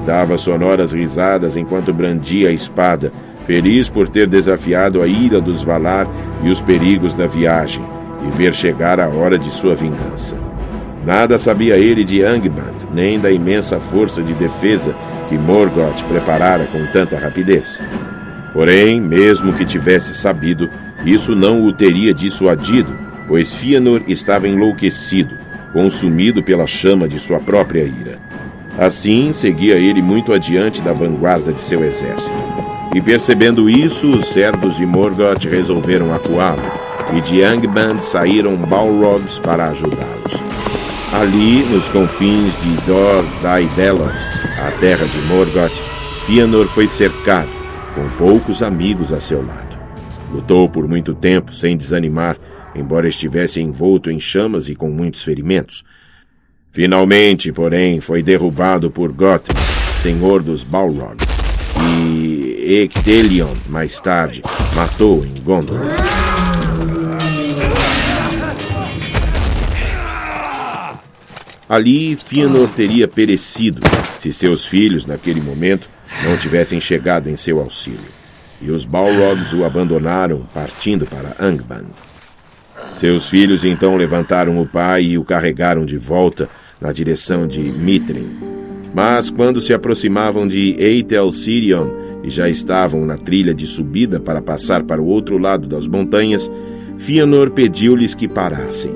E 0.01 0.05
dava 0.05 0.37
sonoras 0.37 0.91
risadas 0.91 1.57
enquanto 1.57 1.93
brandia 1.93 2.49
a 2.49 2.51
espada, 2.51 3.11
feliz 3.47 3.89
por 3.89 4.07
ter 4.07 4.27
desafiado 4.27 5.01
a 5.01 5.07
ira 5.07 5.39
dos 5.39 5.63
Valar 5.63 6.07
e 6.43 6.49
os 6.49 6.61
perigos 6.61 7.15
da 7.15 7.25
viagem, 7.25 7.83
e 8.27 8.37
ver 8.37 8.53
chegar 8.53 8.99
a 8.99 9.07
hora 9.07 9.37
de 9.37 9.49
sua 9.49 9.75
vingança. 9.75 10.35
Nada 11.05 11.37
sabia 11.37 11.77
ele 11.77 12.03
de 12.03 12.23
Angband, 12.23 12.73
nem 12.93 13.19
da 13.19 13.31
imensa 13.31 13.79
força 13.79 14.23
de 14.23 14.33
defesa 14.33 14.95
que 15.29 15.37
Morgoth 15.37 16.03
preparara 16.07 16.65
com 16.65 16.83
tanta 16.91 17.17
rapidez. 17.17 17.79
Porém, 18.53 18.99
mesmo 18.99 19.53
que 19.53 19.65
tivesse 19.65 20.15
sabido, 20.15 20.69
isso 21.05 21.35
não 21.35 21.63
o 21.65 21.73
teria 21.73 22.13
dissuadido, 22.13 22.95
pois 23.27 23.53
Fëanor 23.53 24.03
estava 24.07 24.47
enlouquecido, 24.47 25.37
consumido 25.73 26.41
pela 26.41 26.67
chama 26.67 27.07
de 27.07 27.19
sua 27.19 27.39
própria 27.39 27.83
ira. 27.83 28.19
Assim, 28.77 29.31
seguia 29.33 29.75
ele 29.75 30.01
muito 30.01 30.33
adiante 30.33 30.81
da 30.81 30.91
vanguarda 30.91 31.53
de 31.53 31.61
seu 31.61 31.83
exército. 31.83 32.33
E 32.93 33.01
percebendo 33.01 33.69
isso, 33.69 34.09
os 34.09 34.27
servos 34.27 34.77
de 34.77 34.85
Morgoth 34.85 35.45
resolveram 35.45 36.13
acuá-lo, 36.13 36.61
e 37.15 37.21
de 37.21 37.43
Angband 37.43 38.01
saíram 38.01 38.55
Balrogs 38.55 39.39
para 39.39 39.67
ajudá-los. 39.69 40.41
Ali, 41.13 41.63
nos 41.65 41.87
confins 41.89 42.53
de 42.61 42.85
Dor 42.85 43.23
Daidelot, 43.41 44.15
a 44.65 44.71
terra 44.79 45.05
de 45.05 45.17
Morgoth, 45.27 45.75
Fëanor 46.25 46.67
foi 46.67 46.87
cercado, 46.87 47.49
com 47.93 48.07
poucos 48.17 48.61
amigos 48.61 49.13
a 49.13 49.19
seu 49.19 49.45
lado. 49.45 49.64
Lutou 50.31 50.69
por 50.69 50.87
muito 50.87 51.13
tempo 51.13 51.53
sem 51.53 51.77
desanimar, 51.77 52.37
embora 52.75 53.07
estivesse 53.07 53.61
envolto 53.61 54.11
em 54.11 54.19
chamas 54.19 54.69
e 54.69 54.75
com 54.75 54.89
muitos 54.89 55.23
ferimentos. 55.23 55.83
Finalmente, 56.71 57.51
porém, 57.51 58.01
foi 58.01 58.21
derrubado 58.21 58.91
por 58.91 59.11
Gotham, 59.11 59.55
senhor 60.01 60.43
dos 60.43 60.63
Balrogs, 60.63 61.25
e 61.79 62.83
Ectelion, 62.83 63.53
mais 63.69 63.99
tarde, 64.01 64.41
matou 64.75 65.25
em 65.25 65.41
Gondor. 65.41 65.79
Ali, 71.67 72.15
Fëanor 72.15 72.67
teria 72.75 73.07
perecido 73.07 73.81
se 74.19 74.31
seus 74.31 74.65
filhos, 74.65 75.05
naquele 75.05 75.41
momento, 75.41 75.89
não 76.23 76.37
tivessem 76.37 76.79
chegado 76.79 77.29
em 77.29 77.35
seu 77.35 77.59
auxílio. 77.59 78.24
E 78.61 78.71
os 78.71 78.85
Balrogs 78.85 79.53
o 79.53 79.65
abandonaram, 79.65 80.47
partindo 80.53 81.05
para 81.05 81.35
Angband. 81.39 81.85
Seus 82.95 83.29
filhos 83.29 83.65
então 83.65 83.95
levantaram 83.95 84.59
o 84.59 84.65
pai 84.65 85.03
e 85.03 85.17
o 85.17 85.25
carregaram 85.25 85.85
de 85.85 85.97
volta 85.97 86.49
na 86.79 86.91
direção 86.91 87.45
de 87.45 87.59
Mitrin. 87.59 88.29
Mas 88.93 89.29
quando 89.29 89.59
se 89.59 89.73
aproximavam 89.73 90.47
de 90.47 90.75
Eitel 90.79 91.31
Sirion, 91.31 92.05
e 92.25 92.29
já 92.31 92.49
estavam 92.49 93.05
na 93.05 93.19
trilha 93.19 93.53
de 93.53 93.67
subida 93.67 94.19
para 94.19 94.41
passar 94.41 94.83
para 94.83 94.99
o 94.99 95.05
outro 95.05 95.37
lado 95.37 95.67
das 95.67 95.87
montanhas, 95.87 96.51
Fëanor 96.97 97.51
pediu-lhes 97.51 98.15
que 98.15 98.27
parassem, 98.27 98.91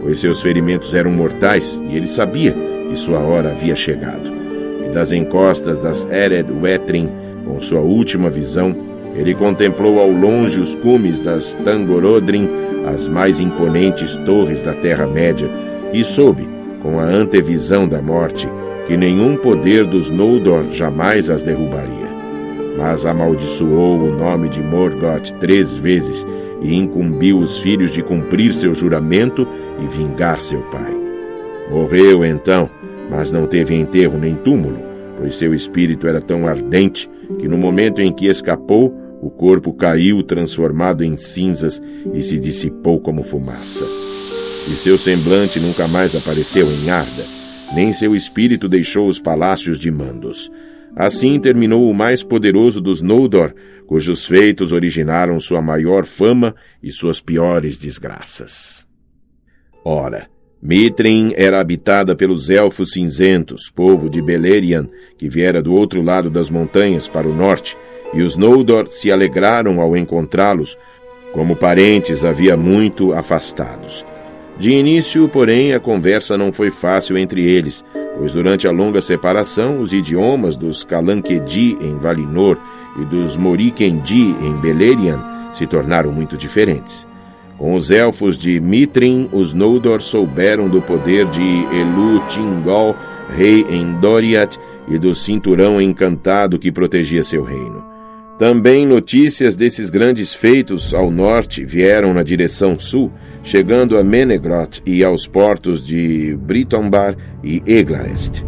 pois 0.00 0.18
seus 0.18 0.42
ferimentos 0.42 0.92
eram 0.92 1.12
mortais 1.12 1.80
e 1.88 1.96
ele 1.96 2.08
sabia 2.08 2.52
que 2.88 2.96
sua 2.96 3.20
hora 3.20 3.52
havia 3.52 3.76
chegado. 3.76 4.32
E 4.84 4.90
das 4.92 5.12
encostas 5.12 5.78
das 5.78 6.04
Ered 6.06 6.50
Wetrin, 6.50 7.08
com 7.46 7.60
sua 7.62 7.80
última 7.80 8.28
visão, 8.28 8.74
ele 9.14 9.34
contemplou 9.34 10.00
ao 10.00 10.10
longe 10.10 10.60
os 10.60 10.74
cumes 10.76 11.20
das 11.20 11.54
Tangorodrim, 11.56 12.48
as 12.86 13.08
mais 13.08 13.40
imponentes 13.40 14.16
torres 14.16 14.62
da 14.62 14.74
Terra-média, 14.74 15.48
e 15.92 16.02
soube, 16.02 16.48
com 16.82 16.98
a 16.98 17.04
antevisão 17.04 17.86
da 17.86 18.00
morte, 18.00 18.48
que 18.86 18.96
nenhum 18.96 19.36
poder 19.36 19.86
dos 19.86 20.10
Noldor 20.10 20.70
jamais 20.70 21.30
as 21.30 21.42
derrubaria 21.42 22.12
mas 22.76 23.04
amaldiçoou 23.06 23.98
o 24.00 24.12
nome 24.12 24.48
de 24.48 24.62
Morgoth 24.62 25.32
três 25.38 25.74
vezes 25.74 26.26
e 26.60 26.74
incumbiu 26.74 27.38
os 27.38 27.60
filhos 27.60 27.92
de 27.92 28.02
cumprir 28.02 28.52
seu 28.52 28.74
juramento 28.74 29.46
e 29.80 29.86
vingar 29.86 30.40
seu 30.40 30.60
pai. 30.62 30.92
Morreu 31.70 32.24
então, 32.24 32.70
mas 33.10 33.30
não 33.30 33.46
teve 33.46 33.74
enterro 33.74 34.18
nem 34.18 34.34
túmulo, 34.34 34.78
pois 35.18 35.34
seu 35.34 35.54
espírito 35.54 36.06
era 36.06 36.20
tão 36.20 36.46
ardente 36.46 37.10
que 37.38 37.48
no 37.48 37.58
momento 37.58 38.00
em 38.00 38.12
que 38.12 38.26
escapou, 38.26 38.94
o 39.22 39.30
corpo 39.30 39.72
caiu 39.72 40.20
transformado 40.24 41.04
em 41.04 41.16
cinzas 41.16 41.80
e 42.12 42.24
se 42.24 42.40
dissipou 42.40 43.00
como 43.00 43.22
fumaça. 43.22 43.84
E 43.84 44.74
seu 44.74 44.98
semblante 44.98 45.60
nunca 45.60 45.86
mais 45.88 46.16
apareceu 46.16 46.66
em 46.66 46.90
Arda, 46.90 47.24
nem 47.72 47.92
seu 47.92 48.16
espírito 48.16 48.68
deixou 48.68 49.06
os 49.06 49.20
palácios 49.20 49.78
de 49.78 49.92
Mandos. 49.92 50.50
Assim 50.96 51.38
terminou 51.38 51.88
o 51.88 51.94
mais 51.94 52.24
poderoso 52.24 52.80
dos 52.80 53.00
Noldor, 53.00 53.54
cujos 53.86 54.26
feitos 54.26 54.72
originaram 54.72 55.38
sua 55.38 55.62
maior 55.62 56.04
fama 56.04 56.54
e 56.82 56.90
suas 56.90 57.20
piores 57.20 57.78
desgraças. 57.78 58.84
Ora, 59.84 60.28
Mitrin 60.60 61.32
era 61.36 61.60
habitada 61.60 62.16
pelos 62.16 62.50
Elfos 62.50 62.90
Cinzentos, 62.90 63.70
povo 63.70 64.10
de 64.10 64.20
Beleriand, 64.20 64.88
que 65.16 65.28
viera 65.28 65.62
do 65.62 65.72
outro 65.72 66.02
lado 66.02 66.28
das 66.28 66.50
montanhas 66.50 67.08
para 67.08 67.28
o 67.28 67.34
norte, 67.34 67.76
e 68.12 68.22
os 68.22 68.36
Noldor 68.36 68.86
se 68.88 69.10
alegraram 69.10 69.80
ao 69.80 69.96
encontrá-los, 69.96 70.78
como 71.32 71.56
parentes 71.56 72.24
havia 72.24 72.56
muito 72.56 73.12
afastados. 73.12 74.04
De 74.58 74.70
início, 74.70 75.28
porém, 75.28 75.72
a 75.72 75.80
conversa 75.80 76.36
não 76.36 76.52
foi 76.52 76.70
fácil 76.70 77.16
entre 77.16 77.42
eles, 77.42 77.84
pois 78.16 78.34
durante 78.34 78.68
a 78.68 78.70
longa 78.70 79.00
separação, 79.00 79.80
os 79.80 79.92
idiomas 79.92 80.56
dos 80.56 80.84
Kalanquedi 80.84 81.76
em 81.80 81.96
Valinor 81.96 82.58
e 83.00 83.04
dos 83.04 83.36
Morikendi 83.36 84.36
em 84.42 84.52
Beleriand 84.60 85.20
se 85.54 85.66
tornaram 85.66 86.12
muito 86.12 86.36
diferentes. 86.36 87.06
Com 87.56 87.74
os 87.74 87.90
elfos 87.90 88.36
de 88.36 88.60
Mitrin, 88.60 89.28
os 89.32 89.54
Noldor 89.54 90.02
souberam 90.02 90.68
do 90.68 90.82
poder 90.82 91.26
de 91.26 91.66
Elu 91.72 92.20
Tingol, 92.26 92.94
rei 93.34 93.64
em 93.70 93.92
Doriath, 94.00 94.58
e 94.88 94.98
do 94.98 95.14
cinturão 95.14 95.80
encantado 95.80 96.58
que 96.58 96.72
protegia 96.72 97.22
seu 97.22 97.44
reino. 97.44 97.91
Também 98.42 98.84
notícias 98.84 99.54
desses 99.54 99.88
grandes 99.88 100.34
feitos 100.34 100.92
ao 100.92 101.12
norte 101.12 101.64
vieram 101.64 102.12
na 102.12 102.24
direção 102.24 102.76
sul, 102.76 103.12
chegando 103.44 103.96
a 103.96 104.02
Menegroth 104.02 104.80
e 104.84 105.04
aos 105.04 105.28
portos 105.28 105.86
de 105.86 106.36
Britombar 106.42 107.16
e 107.40 107.62
Eglarest. 107.64 108.44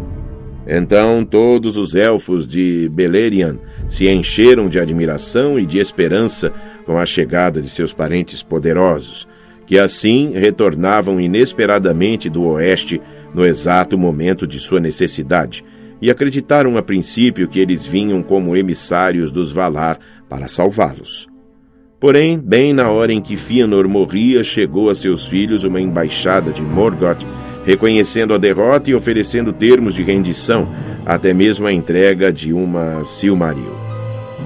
Então 0.67 1.23
todos 1.23 1.77
os 1.77 1.95
elfos 1.95 2.45
de 2.45 2.91
Beleriand 2.93 3.57
se 3.87 4.09
encheram 4.09 4.67
de 4.67 4.81
admiração 4.81 5.57
e 5.57 5.65
de 5.65 5.79
esperança 5.79 6.51
com 6.85 6.99
a 6.99 7.05
chegada 7.05 7.61
de 7.61 7.69
seus 7.69 7.93
parentes 7.93 8.43
poderosos, 8.43 9.25
que 9.65 9.79
assim 9.79 10.33
retornavam 10.33 11.21
inesperadamente 11.21 12.29
do 12.29 12.43
oeste 12.43 13.01
no 13.33 13.45
exato 13.45 13.97
momento 13.97 14.45
de 14.45 14.59
sua 14.59 14.81
necessidade, 14.81 15.63
e 16.01 16.09
acreditaram 16.11 16.77
a 16.77 16.83
princípio 16.83 17.47
que 17.47 17.59
eles 17.59 17.85
vinham 17.85 18.21
como 18.21 18.55
emissários 18.55 19.31
dos 19.31 19.51
Valar 19.51 19.99
para 20.29 20.47
salvá-los. 20.47 21.27
Porém, 21.99 22.37
bem 22.37 22.73
na 22.73 22.89
hora 22.89 23.13
em 23.13 23.21
que 23.21 23.37
Fëanor 23.37 23.87
morria, 23.87 24.43
chegou 24.43 24.89
a 24.89 24.95
seus 24.95 25.25
filhos 25.25 25.63
uma 25.63 25.79
embaixada 25.79 26.51
de 26.51 26.61
Morgoth, 26.61 27.25
reconhecendo 27.65 28.33
a 28.33 28.37
derrota 28.37 28.91
e 28.91 28.95
oferecendo 28.95 29.53
termos 29.53 29.95
de 29.95 30.03
rendição, 30.03 30.67
até 31.05 31.33
mesmo 31.33 31.65
a 31.65 31.73
entrega 31.73 32.31
de 32.31 32.53
uma 32.53 33.03
Silmaril. 33.05 33.73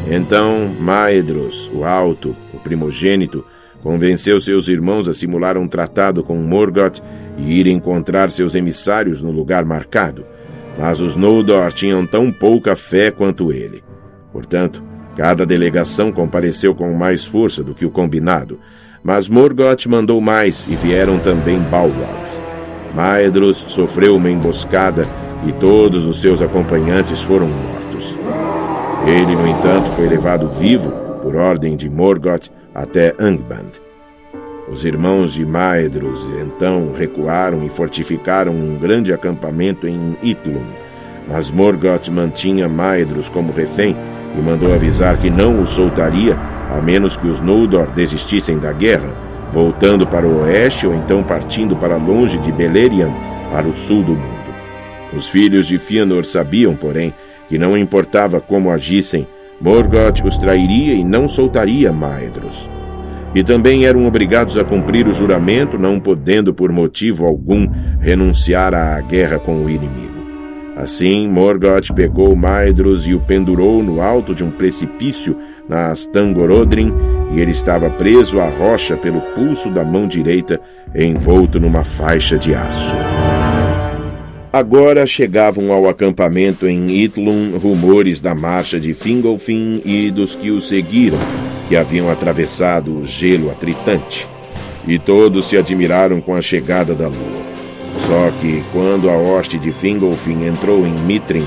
Então, 0.09 0.73
Maedros, 0.79 1.69
o 1.73 1.83
Alto, 1.83 2.35
o 2.53 2.59
primogênito, 2.59 3.45
convenceu 3.81 4.39
seus 4.39 4.67
irmãos 4.67 5.07
a 5.07 5.13
simular 5.13 5.57
um 5.57 5.67
tratado 5.67 6.23
com 6.23 6.37
Morgoth 6.37 7.01
e 7.37 7.59
ir 7.59 7.67
encontrar 7.67 8.29
seus 8.29 8.55
emissários 8.55 9.21
no 9.21 9.31
lugar 9.31 9.65
marcado. 9.65 10.25
Mas 10.79 11.01
os 11.01 11.17
Noldor 11.17 11.73
tinham 11.73 12.05
tão 12.05 12.31
pouca 12.31 12.73
fé 12.73 13.11
quanto 13.11 13.51
ele. 13.51 13.83
Portanto, 14.31 14.81
cada 15.17 15.45
delegação 15.45 16.09
compareceu 16.09 16.73
com 16.73 16.93
mais 16.93 17.25
força 17.25 17.61
do 17.61 17.75
que 17.75 17.85
o 17.85 17.91
combinado, 17.91 18.57
mas 19.03 19.27
Morgoth 19.27 19.85
mandou 19.87 20.21
mais 20.21 20.65
e 20.69 20.75
vieram 20.75 21.19
também 21.19 21.59
Balrogs. 21.59 22.41
Maedros 22.95 23.57
sofreu 23.57 24.15
uma 24.15 24.29
emboscada 24.29 25.05
e 25.45 25.51
todos 25.51 26.07
os 26.07 26.21
seus 26.21 26.41
acompanhantes 26.41 27.21
foram 27.21 27.47
mortos. 27.47 28.17
Ele, 29.05 29.35
no 29.35 29.47
entanto, 29.47 29.89
foi 29.91 30.07
levado 30.07 30.49
vivo, 30.49 30.91
por 31.21 31.35
ordem 31.35 31.75
de 31.75 31.89
Morgoth, 31.89 32.49
até 32.73 33.13
Angband. 33.19 33.88
Os 34.71 34.85
irmãos 34.85 35.33
de 35.33 35.43
Maedros 35.43 36.29
então 36.39 36.93
recuaram 36.95 37.65
e 37.65 37.69
fortificaram 37.69 38.53
um 38.53 38.77
grande 38.77 39.11
acampamento 39.11 39.87
em 39.87 40.15
Itlum, 40.21 40.63
mas 41.27 41.51
Morgoth 41.51 42.07
mantinha 42.09 42.69
Maedros 42.69 43.29
como 43.29 43.51
refém 43.51 43.95
e 44.37 44.41
mandou 44.41 44.71
avisar 44.71 45.17
que 45.17 45.29
não 45.29 45.59
o 45.59 45.65
soltaria 45.65 46.37
a 46.69 46.79
menos 46.79 47.17
que 47.17 47.27
os 47.27 47.41
Noldor 47.41 47.87
desistissem 47.93 48.59
da 48.59 48.71
guerra, 48.71 49.11
voltando 49.51 50.05
para 50.05 50.27
o 50.27 50.43
oeste 50.43 50.85
ou 50.85 50.93
então 50.93 51.23
partindo 51.23 51.75
para 51.75 51.97
longe 51.97 52.37
de 52.37 52.51
Beleriand, 52.51 53.11
para 53.51 53.67
o 53.67 53.73
sul 53.73 54.03
do 54.03 54.13
mundo. 54.13 54.53
Os 55.11 55.27
filhos 55.27 55.65
de 55.65 55.79
Fëanor 55.79 56.23
sabiam, 56.23 56.75
porém, 56.75 57.11
que 57.47 57.57
não 57.57 57.75
importava 57.75 58.39
como 58.39 58.69
agissem, 58.69 59.27
Morgoth 59.59 60.21
os 60.23 60.37
trairia 60.37 60.93
e 60.93 61.03
não 61.03 61.27
soltaria 61.27 61.91
Maedros 61.91 62.69
e 63.33 63.43
também 63.43 63.85
eram 63.85 64.05
obrigados 64.07 64.57
a 64.57 64.63
cumprir 64.63 65.07
o 65.07 65.13
juramento, 65.13 65.77
não 65.77 65.99
podendo 65.99 66.53
por 66.53 66.71
motivo 66.71 67.25
algum 67.25 67.67
renunciar 67.99 68.73
à 68.73 68.99
guerra 69.01 69.39
com 69.39 69.63
o 69.63 69.69
inimigo. 69.69 70.19
Assim, 70.75 71.27
Morgoth 71.27 71.93
pegou 71.93 72.33
Maedros 72.37 73.05
e 73.05 73.13
o 73.13 73.19
pendurou 73.19 73.83
no 73.83 74.01
alto 74.01 74.33
de 74.33 74.45
um 74.45 74.49
precipício 74.49 75.35
nas 75.67 76.07
Tangorodrim, 76.07 76.93
e 77.33 77.41
ele 77.41 77.51
estava 77.51 77.89
preso 77.89 78.39
à 78.39 78.47
rocha 78.47 78.95
pelo 78.95 79.19
pulso 79.19 79.69
da 79.69 79.83
mão 79.83 80.07
direita, 80.07 80.59
envolto 80.95 81.59
numa 81.59 81.83
faixa 81.83 82.37
de 82.37 82.55
aço. 82.55 82.95
Agora 84.51 85.05
chegavam 85.05 85.71
ao 85.71 85.87
acampamento 85.87 86.65
em 86.65 86.89
Itlum 86.89 87.57
rumores 87.57 88.19
da 88.19 88.33
marcha 88.33 88.79
de 88.79 88.93
Fingolfin 88.93 89.81
e 89.85 90.09
dos 90.09 90.35
que 90.35 90.49
o 90.49 90.59
seguiram, 90.59 91.19
que 91.69 91.77
haviam 91.77 92.11
atravessado 92.11 92.97
o 92.97 93.05
gelo 93.05 93.51
atritante, 93.51 94.27
e 94.87 94.97
todos 94.97 95.45
se 95.45 95.55
admiraram 95.55 96.19
com 96.19 96.33
a 96.33 96.41
chegada 96.41 96.95
da 96.95 97.07
lua. 97.07 97.49
Só 97.99 98.31
que, 98.41 98.63
quando 98.73 99.07
a 99.07 99.15
hoste 99.15 99.59
de 99.59 99.71
Fingolfin 99.71 100.45
entrou 100.45 100.85
em 100.85 100.93
Mitrin, 100.93 101.45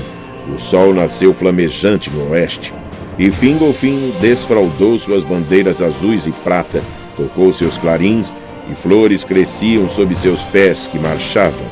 o 0.53 0.57
sol 0.57 0.93
nasceu 0.93 1.33
flamejante 1.33 2.09
no 2.09 2.31
oeste, 2.31 2.73
e 3.19 3.29
Fingolfin 3.29 4.13
desfraldou 4.21 4.97
suas 4.97 5.25
bandeiras 5.25 5.81
azuis 5.81 6.25
e 6.25 6.31
prata, 6.31 6.81
tocou 7.17 7.51
seus 7.51 7.77
clarins, 7.77 8.33
e 8.71 8.75
flores 8.75 9.25
cresciam 9.25 9.89
sob 9.89 10.15
seus 10.15 10.45
pés 10.45 10.87
que 10.87 10.97
marchavam. 10.97 11.67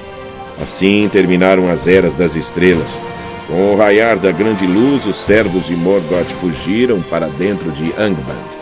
Assim 0.61 1.09
terminaram 1.09 1.69
as 1.69 1.87
eras 1.87 2.15
das 2.15 2.35
estrelas, 2.35 3.01
com 3.47 3.73
o 3.73 3.77
raiar 3.77 4.17
da 4.19 4.32
grande 4.32 4.65
luz, 4.65 5.06
os 5.06 5.15
servos 5.15 5.67
de 5.67 5.75
Morgoth 5.75 6.30
fugiram 6.39 7.01
para 7.01 7.27
dentro 7.27 7.71
de 7.71 7.91
Angband. 7.97 8.62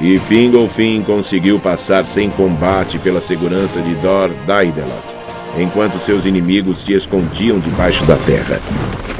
E 0.00 0.18
Fingolfin 0.18 1.02
conseguiu 1.02 1.58
passar 1.58 2.04
sem 2.04 2.28
combate 2.30 2.98
pela 2.98 3.20
segurança 3.20 3.80
de 3.80 3.94
Dor 3.96 4.30
Daidelot, 4.46 5.14
enquanto 5.58 5.98
seus 5.98 6.26
inimigos 6.26 6.78
se 6.78 6.92
escondiam 6.92 7.58
debaixo 7.58 8.04
da 8.04 8.16
terra. 8.16 8.60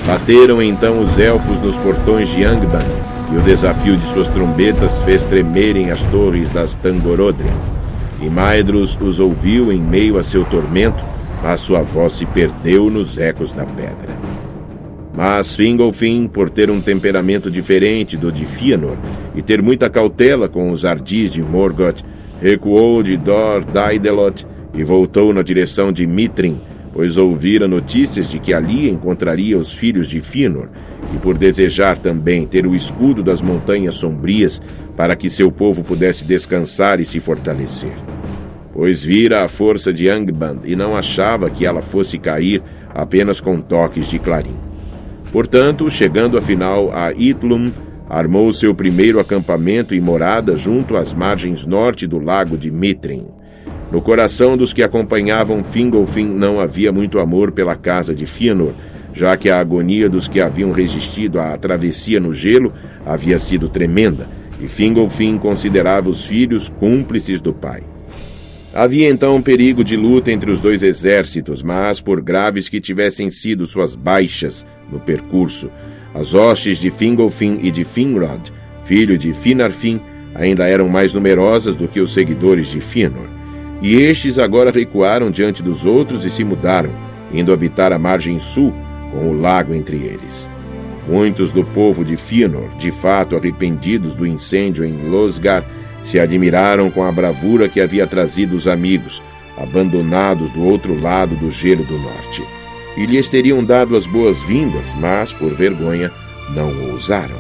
Bateram 0.05 0.61
então 0.61 1.01
os 1.01 1.19
elfos 1.19 1.61
nos 1.61 1.79
portões 1.79 2.29
de 2.31 2.43
Angband, 2.45 2.85
e 3.33 3.37
o 3.37 3.43
desafio 3.43 3.97
de 3.97 4.05
suas 4.05 4.29
trombetas 4.29 5.01
fez 5.03 5.25
tremerem 5.25 5.91
as 5.91 6.03
torres 6.05 6.51
das 6.51 6.75
Tangorodrim. 6.75 7.49
E 8.21 8.29
Maedros 8.29 8.99
os 9.01 9.21
ouviu 9.21 9.73
em 9.73 9.81
meio 9.81 10.19
a 10.19 10.23
seu 10.23 10.45
tormento, 10.45 11.05
mas 11.43 11.61
sua 11.61 11.83
voz 11.83 12.13
se 12.15 12.27
perdeu 12.27 12.91
nos 12.91 13.19
ecos 13.19 13.53
da 13.53 13.65
pedra. 13.65 14.32
Mas 15.15 15.55
Fingolfin, 15.55 16.27
por 16.27 16.49
ter 16.49 16.71
um 16.71 16.81
temperamento 16.81 17.51
diferente 17.51 18.17
do 18.17 18.33
de 18.33 18.47
Fëanor 18.47 18.97
e 19.35 19.43
ter 19.43 19.63
muita 19.63 19.91
cautela 19.91 20.49
com 20.49 20.71
os 20.71 20.87
ardis 20.87 21.33
de 21.33 21.43
Morgoth, 21.43 22.03
recuou 22.41 23.03
de 23.03 23.17
Dor 23.17 23.65
Daidelot 23.65 24.47
e 24.75 24.83
voltou 24.83 25.33
na 25.33 25.43
direção 25.43 25.93
de 25.93 26.07
Mitrin, 26.07 26.59
pois 26.95 27.19
ouvira 27.19 27.69
notícias 27.69 28.31
de 28.31 28.39
que 28.39 28.55
ali 28.55 28.89
encontraria 28.89 29.59
os 29.59 29.75
filhos 29.75 30.09
de 30.09 30.21
Fëanor, 30.21 30.69
e 31.15 31.19
por 31.19 31.37
desejar 31.37 31.99
também 31.99 32.47
ter 32.47 32.67
o 32.67 32.75
escudo 32.75 33.23
das 33.23 33.43
montanhas 33.43 33.97
sombrias 33.97 34.63
para 34.97 35.15
que 35.15 35.29
seu 35.29 35.53
povo 35.53 35.83
pudesse 35.83 36.25
descansar 36.25 37.01
e 37.01 37.05
se 37.05 37.21
fortalecer. 37.21 37.93
Pois 38.73 39.05
vira 39.05 39.45
a 39.45 39.49
força 39.49 39.93
de 39.93 40.09
Angband 40.09 40.61
e 40.65 40.75
não 40.75 40.97
achava 40.97 41.51
que 41.51 41.67
ela 41.67 41.83
fosse 41.83 42.19
cair 42.19 42.63
apenas 42.95 43.43
com 43.43 43.61
toques 43.61 44.09
de 44.09 44.19
clarim. 44.19 44.72
Portanto, 45.33 45.89
chegando 45.91 46.37
afinal 46.37 46.93
a 46.95 47.11
Itlum, 47.13 47.73
armou 48.09 48.53
seu 48.53 48.75
primeiro 48.75 49.19
acampamento 49.19 49.95
e 49.95 50.01
morada 50.01 50.55
junto 50.55 50.95
às 50.95 51.15
margens 51.15 51.65
norte 51.65 52.07
do 52.07 52.19
lago 52.19 52.59
de 52.59 52.71
Mitrin. 52.71 53.27
No 53.91 54.03
coração 54.03 54.57
dos 54.59 54.75
que 54.75 54.83
acompanhavam 54.83 55.65
Fingolfin 55.65 56.27
não 56.27 56.61
havia 56.61 56.93
muito 56.93 57.19
amor 57.19 57.53
pela 57.53 57.75
casa 57.75 58.15
de 58.15 58.27
Fëanor, 58.27 58.73
já 59.15 59.35
que 59.37 59.49
a 59.49 59.59
agonia 59.59 60.09
dos 60.09 60.29
que 60.29 60.41
haviam 60.41 60.71
resistido 60.71 61.41
à 61.41 61.57
travessia 61.57 62.21
no 62.21 62.35
gelo 62.35 62.73
havia 63.07 63.39
sido 63.39 63.69
tremenda, 63.69 64.29
e 64.61 64.69
Fingolfin 64.69 65.39
considerava 65.39 66.11
os 66.11 66.27
filhos 66.27 66.69
cúmplices 66.69 67.41
do 67.41 67.55
pai. 67.55 67.83
Havia 68.75 69.11
então 69.11 69.37
um 69.37 69.43
perigo 69.43 69.85
de 69.85 69.97
luta 69.97 70.33
entre 70.33 70.51
os 70.51 70.59
dois 70.59 70.83
exércitos, 70.83 71.63
mas 71.63 72.01
por 72.01 72.23
graves 72.23 72.71
que 72.71 72.81
tivessem 72.81 73.29
sido 73.29 73.67
suas 73.67 73.95
baixas, 73.95 74.67
no 74.91 74.99
percurso. 74.99 75.71
As 76.15 76.35
hostes 76.35 76.79
de 76.79 76.91
Fingolfin 76.91 77.61
e 77.63 77.71
de 77.71 77.85
Finrod, 77.85 78.51
filho 78.85 79.19
de 79.19 79.35
Finarfin, 79.35 80.01
ainda 80.35 80.67
eram 80.67 80.89
mais 80.89 81.13
numerosas 81.13 81.75
do 81.75 81.87
que 81.87 82.01
os 82.01 82.13
seguidores 82.13 82.69
de 82.69 82.81
Fëanor. 82.81 83.29
E 83.83 83.97
estes 83.97 84.39
agora 84.39 84.71
recuaram 84.71 85.31
diante 85.31 85.63
dos 85.63 85.85
outros 85.85 86.25
e 86.25 86.31
se 86.31 86.43
mudaram, 86.43 86.91
indo 87.33 87.53
habitar 87.53 87.93
a 87.93 87.99
margem 87.99 88.39
sul, 88.39 88.73
com 89.11 89.29
o 89.29 89.39
lago 89.39 89.75
entre 89.75 89.97
eles. 89.97 90.49
Muitos 91.07 91.53
do 91.53 91.65
povo 91.65 92.05
de 92.05 92.17
Fëanor, 92.17 92.77
de 92.79 92.91
fato 92.91 93.37
arrependidos 93.37 94.15
do 94.15 94.27
incêndio 94.27 94.85
em 94.85 95.09
Losgar, 95.11 95.65
se 96.03 96.19
admiraram 96.19 96.91
com 96.91 97.05
a 97.05 97.13
bravura 97.13 97.69
que 97.69 97.81
havia 97.81 98.07
trazido 98.07 98.57
os 98.57 98.67
amigos, 98.67 99.23
abandonados 99.57 100.51
do 100.51 100.65
outro 100.65 100.99
lado 101.01 101.37
do 101.37 101.51
gelo 101.51 101.85
do 101.85 101.99
norte. 101.99 102.43
E 102.97 103.07
lhes 103.07 103.29
teriam 103.29 103.65
dado 103.65 103.97
as 103.97 104.07
boas-vindas, 104.07 104.95
mas, 104.95 105.33
por 105.33 105.55
vergonha, 105.55 106.11
não 106.55 106.91
ousaram. 106.91 107.37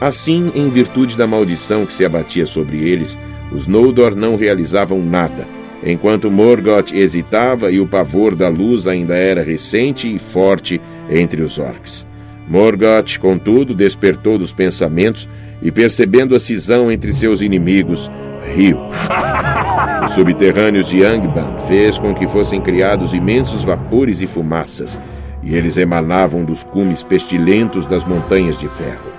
Assim, 0.00 0.52
em 0.54 0.68
virtude 0.68 1.16
da 1.16 1.26
maldição 1.26 1.84
que 1.84 1.92
se 1.92 2.04
abatia 2.04 2.46
sobre 2.46 2.78
eles, 2.78 3.18
os 3.52 3.66
Noldor 3.66 4.14
não 4.14 4.36
realizavam 4.36 5.02
nada, 5.02 5.46
enquanto 5.84 6.30
Morgoth 6.30 6.92
hesitava 6.92 7.70
e 7.70 7.80
o 7.80 7.86
pavor 7.86 8.34
da 8.34 8.48
luz 8.48 8.86
ainda 8.86 9.16
era 9.16 9.42
recente 9.42 10.12
e 10.12 10.18
forte 10.18 10.80
entre 11.10 11.42
os 11.42 11.58
orcs. 11.58 12.06
Morgoth, 12.48 13.18
contudo, 13.18 13.74
despertou 13.74 14.38
dos 14.38 14.52
pensamentos 14.52 15.28
e, 15.60 15.70
percebendo 15.70 16.34
a 16.34 16.40
cisão 16.40 16.90
entre 16.90 17.12
seus 17.12 17.42
inimigos, 17.42 18.10
riu. 18.54 18.78
Os 20.04 20.12
subterrâneos 20.12 20.88
de 20.88 21.04
Angband 21.04 21.58
fez 21.66 21.98
com 21.98 22.14
que 22.14 22.26
fossem 22.26 22.60
criados 22.60 23.12
imensos 23.12 23.64
vapores 23.64 24.22
e 24.22 24.26
fumaças, 24.26 24.98
e 25.42 25.54
eles 25.54 25.76
emanavam 25.76 26.44
dos 26.44 26.64
cumes 26.64 27.02
pestilentos 27.02 27.84
das 27.84 28.04
montanhas 28.04 28.58
de 28.58 28.68
ferro. 28.68 29.12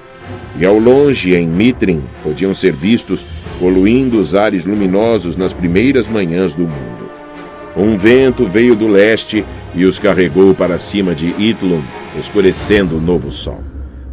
E 0.57 0.65
ao 0.65 0.77
longe, 0.77 1.35
em 1.35 1.47
Mitrin, 1.47 2.01
podiam 2.23 2.53
ser 2.53 2.73
vistos 2.73 3.25
poluindo 3.59 4.19
os 4.19 4.35
ares 4.35 4.65
luminosos 4.65 5.37
nas 5.37 5.53
primeiras 5.53 6.07
manhãs 6.07 6.53
do 6.55 6.63
mundo. 6.63 7.09
Um 7.77 7.95
vento 7.95 8.45
veio 8.45 8.75
do 8.75 8.87
leste 8.87 9.45
e 9.75 9.85
os 9.85 9.99
carregou 9.99 10.55
para 10.55 10.79
cima 10.79 11.13
de 11.13 11.27
Itlum, 11.37 11.81
escurecendo 12.17 12.97
o 12.97 13.01
novo 13.01 13.31
sol. 13.31 13.61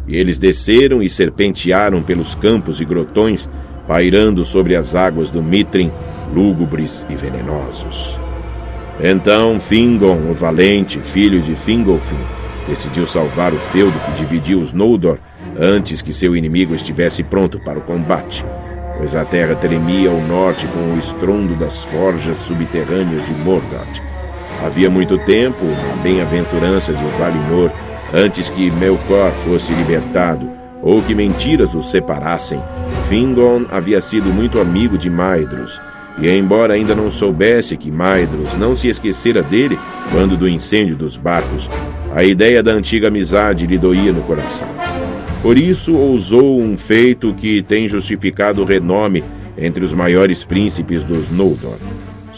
E 0.07 0.15
eles 0.15 0.37
desceram 0.39 1.01
e 1.01 1.09
serpentearam 1.09 2.01
pelos 2.01 2.35
campos 2.35 2.79
e 2.79 2.85
grotões, 2.85 3.49
pairando 3.87 4.43
sobre 4.43 4.75
as 4.75 4.95
águas 4.95 5.31
do 5.31 5.41
Mitrin, 5.41 5.91
lúgubres 6.33 7.05
e 7.09 7.15
venenosos. 7.15 8.19
Então 8.99 9.59
Fingon, 9.59 10.31
o 10.31 10.33
valente 10.33 10.99
filho 10.99 11.41
de 11.41 11.55
Fingolfin, 11.55 12.15
decidiu 12.67 13.05
salvar 13.05 13.53
o 13.53 13.57
feudo 13.57 13.97
que 13.99 14.19
dividia 14.19 14.57
os 14.57 14.73
Noldor 14.73 15.19
antes 15.57 16.01
que 16.01 16.13
seu 16.13 16.35
inimigo 16.35 16.75
estivesse 16.75 17.23
pronto 17.23 17.59
para 17.59 17.79
o 17.79 17.81
combate, 17.81 18.45
pois 18.97 19.15
a 19.15 19.23
terra 19.23 19.55
tremia 19.55 20.09
ao 20.09 20.19
norte 20.21 20.65
com 20.67 20.93
o 20.93 20.97
estrondo 20.97 21.55
das 21.55 21.83
forjas 21.83 22.37
subterrâneas 22.39 23.25
de 23.25 23.33
Morgoth. 23.43 24.01
Havia 24.63 24.89
muito 24.89 25.17
tempo, 25.19 25.63
na 25.65 26.01
bem-aventurança 26.01 26.93
de 26.93 27.03
Valinor, 27.17 27.71
antes 28.13 28.49
que 28.49 28.71
Melkor 28.71 29.31
fosse 29.45 29.71
libertado, 29.73 30.49
ou 30.81 31.01
que 31.01 31.13
mentiras 31.13 31.75
os 31.75 31.89
separassem, 31.89 32.61
Fingon 33.09 33.65
havia 33.69 34.01
sido 34.01 34.29
muito 34.29 34.59
amigo 34.59 34.97
de 34.97 35.09
Maedhros, 35.09 35.81
e 36.19 36.29
embora 36.29 36.73
ainda 36.73 36.95
não 36.95 37.09
soubesse 37.09 37.77
que 37.77 37.91
Maedhros 37.91 38.53
não 38.55 38.75
se 38.75 38.87
esquecera 38.87 39.43
dele 39.43 39.77
quando 40.11 40.35
do 40.35 40.47
incêndio 40.47 40.95
dos 40.95 41.17
barcos, 41.17 41.69
a 42.13 42.23
ideia 42.23 42.63
da 42.63 42.71
antiga 42.71 43.09
amizade 43.09 43.67
lhe 43.67 43.77
doía 43.77 44.11
no 44.11 44.21
coração. 44.23 44.67
Por 45.41 45.57
isso 45.57 45.95
ousou 45.95 46.59
um 46.59 46.75
feito 46.75 47.33
que 47.33 47.61
tem 47.61 47.87
justificado 47.87 48.61
o 48.61 48.65
renome 48.65 49.23
entre 49.57 49.85
os 49.85 49.93
maiores 49.93 50.43
príncipes 50.43 51.03
dos 51.03 51.29
Noldor. 51.29 51.77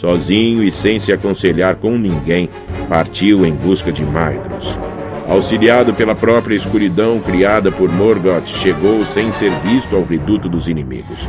Sozinho 0.00 0.62
e 0.62 0.70
sem 0.70 0.98
se 0.98 1.12
aconselhar 1.12 1.76
com 1.76 1.98
ninguém, 1.98 2.48
partiu 2.88 3.44
em 3.44 3.52
busca 3.52 3.92
de 3.92 4.02
Maedhros. 4.02 4.78
Auxiliado 5.28 5.92
pela 5.92 6.14
própria 6.14 6.54
escuridão 6.54 7.20
criada 7.20 7.70
por 7.70 7.92
Morgoth, 7.92 8.46
chegou 8.46 9.04
sem 9.04 9.30
ser 9.30 9.50
visto 9.62 9.94
ao 9.94 10.02
reduto 10.02 10.48
dos 10.48 10.68
inimigos. 10.68 11.28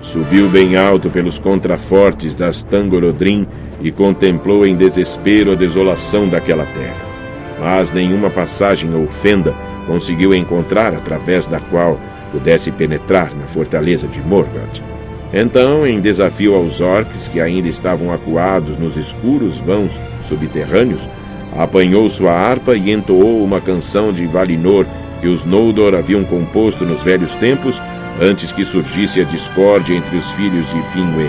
Subiu 0.00 0.48
bem 0.48 0.74
alto 0.74 1.10
pelos 1.10 1.38
contrafortes 1.38 2.34
das 2.34 2.64
Tangorodrim 2.64 3.46
e 3.78 3.92
contemplou 3.92 4.66
em 4.66 4.74
desespero 4.74 5.52
a 5.52 5.54
desolação 5.54 6.26
daquela 6.26 6.64
terra. 6.64 7.06
Mas 7.60 7.92
nenhuma 7.92 8.30
passagem 8.30 8.94
ou 8.94 9.06
fenda 9.06 9.54
conseguiu 9.86 10.32
encontrar 10.32 10.94
através 10.94 11.46
da 11.46 11.60
qual 11.60 12.00
pudesse 12.32 12.70
penetrar 12.70 13.36
na 13.36 13.46
fortaleza 13.46 14.08
de 14.08 14.22
Morgoth. 14.22 14.97
Então, 15.32 15.86
em 15.86 16.00
desafio 16.00 16.54
aos 16.54 16.80
orcs 16.80 17.28
que 17.28 17.40
ainda 17.40 17.68
estavam 17.68 18.12
acuados 18.12 18.76
nos 18.78 18.96
escuros 18.96 19.58
vãos 19.58 20.00
subterrâneos, 20.22 21.08
apanhou 21.56 22.08
sua 22.08 22.32
harpa 22.32 22.74
e 22.74 22.90
entoou 22.90 23.44
uma 23.44 23.60
canção 23.60 24.12
de 24.12 24.26
Valinor 24.26 24.86
que 25.20 25.28
os 25.28 25.44
Noldor 25.44 25.94
haviam 25.94 26.24
composto 26.24 26.84
nos 26.84 27.02
velhos 27.02 27.34
tempos 27.34 27.82
antes 28.20 28.52
que 28.52 28.64
surgisse 28.64 29.20
a 29.20 29.24
discórdia 29.24 29.94
entre 29.94 30.16
os 30.16 30.26
filhos 30.30 30.66
de 30.66 30.80
Finwë. 30.92 31.28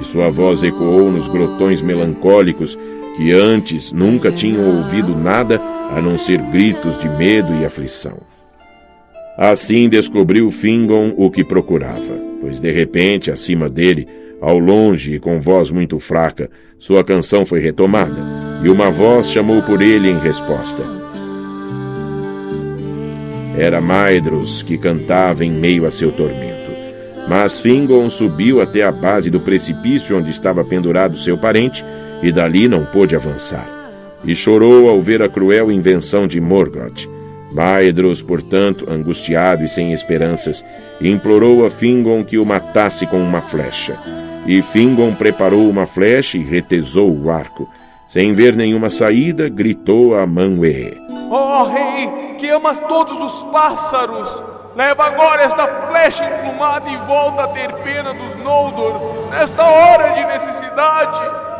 E 0.00 0.04
sua 0.04 0.28
voz 0.28 0.62
ecoou 0.62 1.10
nos 1.10 1.26
grotões 1.26 1.82
melancólicos 1.82 2.78
que 3.16 3.32
antes 3.32 3.90
nunca 3.90 4.30
tinham 4.30 4.64
ouvido 4.76 5.16
nada 5.16 5.60
a 5.90 6.00
não 6.00 6.16
ser 6.16 6.40
gritos 6.40 6.96
de 6.98 7.08
medo 7.08 7.52
e 7.56 7.64
aflição. 7.64 8.16
Assim 9.38 9.88
descobriu 9.88 10.50
Fingon 10.50 11.14
o 11.16 11.30
que 11.30 11.44
procurava, 11.44 12.18
pois 12.40 12.58
de 12.58 12.72
repente, 12.72 13.30
acima 13.30 13.70
dele, 13.70 14.04
ao 14.40 14.58
longe 14.58 15.14
e 15.14 15.20
com 15.20 15.40
voz 15.40 15.70
muito 15.70 16.00
fraca, 16.00 16.50
sua 16.76 17.04
canção 17.04 17.46
foi 17.46 17.60
retomada, 17.60 18.20
e 18.64 18.68
uma 18.68 18.90
voz 18.90 19.30
chamou 19.30 19.62
por 19.62 19.80
ele 19.80 20.10
em 20.10 20.18
resposta. 20.18 20.82
Era 23.56 23.80
Maedros 23.80 24.64
que 24.64 24.76
cantava 24.76 25.44
em 25.44 25.52
meio 25.52 25.86
a 25.86 25.90
seu 25.92 26.10
tormento. 26.10 26.72
Mas 27.28 27.60
Fingon 27.60 28.08
subiu 28.08 28.60
até 28.60 28.82
a 28.82 28.90
base 28.90 29.30
do 29.30 29.38
precipício 29.38 30.18
onde 30.18 30.30
estava 30.30 30.64
pendurado 30.64 31.16
seu 31.16 31.38
parente 31.38 31.84
e 32.24 32.32
dali 32.32 32.66
não 32.66 32.84
pôde 32.84 33.14
avançar. 33.14 33.68
E 34.24 34.34
chorou 34.34 34.88
ao 34.88 35.00
ver 35.00 35.22
a 35.22 35.28
cruel 35.28 35.70
invenção 35.70 36.26
de 36.26 36.40
Morgoth. 36.40 37.17
Maedros, 37.52 38.22
portanto, 38.22 38.86
angustiado 38.90 39.64
e 39.64 39.68
sem 39.68 39.92
esperanças, 39.92 40.64
implorou 41.00 41.64
a 41.64 41.70
Fingon 41.70 42.24
que 42.24 42.38
o 42.38 42.44
matasse 42.44 43.06
com 43.06 43.18
uma 43.18 43.40
flecha. 43.40 43.98
E 44.46 44.60
Fingon 44.62 45.14
preparou 45.14 45.68
uma 45.68 45.86
flecha 45.86 46.36
e 46.36 46.42
retesou 46.42 47.10
o 47.10 47.30
arco. 47.30 47.68
Sem 48.06 48.32
ver 48.32 48.54
nenhuma 48.56 48.90
saída, 48.90 49.48
gritou 49.48 50.18
a 50.18 50.26
Manwë. 50.26 50.96
Ó 51.30 51.62
oh, 51.62 51.68
rei, 51.70 52.36
que 52.38 52.48
amas 52.48 52.78
todos 52.88 53.20
os 53.20 53.42
pássaros! 53.52 54.42
Leva 54.74 55.04
agora 55.04 55.42
esta 55.42 55.66
flecha 55.88 56.24
emplumada 56.24 56.88
e 56.88 56.96
volta 56.98 57.44
a 57.44 57.48
ter 57.48 57.72
pena 57.82 58.14
dos 58.14 58.34
Noldor, 58.36 59.28
nesta 59.30 59.62
hora 59.62 60.10
de 60.10 60.24
necessidade! 60.24 61.57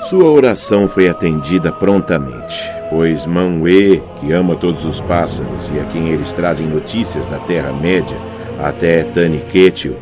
Sua 0.00 0.30
oração 0.30 0.86
foi 0.86 1.08
atendida 1.08 1.72
prontamente, 1.72 2.70
pois 2.88 3.26
Manwë, 3.26 4.00
que 4.20 4.32
ama 4.32 4.54
todos 4.54 4.84
os 4.84 5.00
pássaros 5.00 5.68
e 5.74 5.80
a 5.80 5.84
quem 5.86 6.10
eles 6.10 6.32
trazem 6.32 6.68
notícias 6.68 7.26
da 7.26 7.38
Terra-média 7.40 8.16
até 8.62 9.02
Taniquetil, 9.02 9.96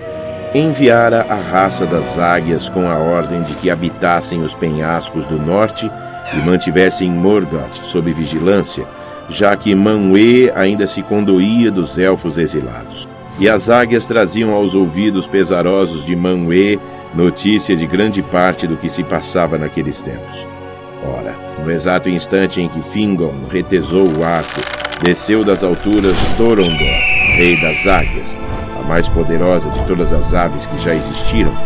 enviara 0.55 1.23
a 1.23 1.37
raça 1.37 1.87
das 1.87 2.19
águias 2.19 2.69
com 2.69 2.87
a 2.87 2.99
ordem 2.99 3.41
de 3.41 3.55
que 3.55 3.71
habitassem 3.71 4.43
os 4.43 4.55
penhascos 4.55 5.27
do 5.27 5.39
norte 5.39 5.91
e 6.35 6.37
mantivessem 6.45 7.11
Morgoth 7.11 7.83
sob 7.83 8.13
vigilância, 8.13 8.87
já 9.31 9.57
que 9.57 9.75
Manwë 9.75 10.53
ainda 10.55 10.87
se 10.87 11.03
condoía 11.03 11.71
dos 11.71 11.99
elfos 11.99 12.37
exilados. 12.37 13.09
E 13.39 13.49
as 13.49 13.71
águias 13.71 14.05
traziam 14.07 14.53
aos 14.53 14.75
ouvidos 14.75 15.27
pesarosos 15.27 16.05
de 16.05 16.15
Manwë 16.15 16.79
notícia 17.17 17.75
de 17.75 17.87
grande 17.87 18.23
parte 18.23 18.67
do 18.67 18.77
que 18.77 18.91
se 18.91 19.03
passava 19.03 19.57
naqueles 19.57 20.03
tempos. 20.03 20.47
Ora, 21.03 21.35
no 21.65 21.71
exato 21.71 22.11
instante 22.11 22.61
em 22.61 22.69
que 22.69 22.83
Fingon 22.83 23.33
retesou 23.51 24.07
o 24.07 24.23
arco, 24.23 24.61
desceu 25.03 25.43
das 25.43 25.65
alturas 25.65 26.17
Torondor, 26.37 26.77
rei 27.37 27.59
das 27.59 27.87
águias, 27.87 28.37
a 28.79 28.83
mais 28.87 29.09
poderosa 29.09 29.71
de 29.71 29.83
todas 29.87 30.13
as 30.13 30.35
aves 30.35 30.67
que 30.67 30.79
já 30.79 30.95
existiram, 30.95 31.57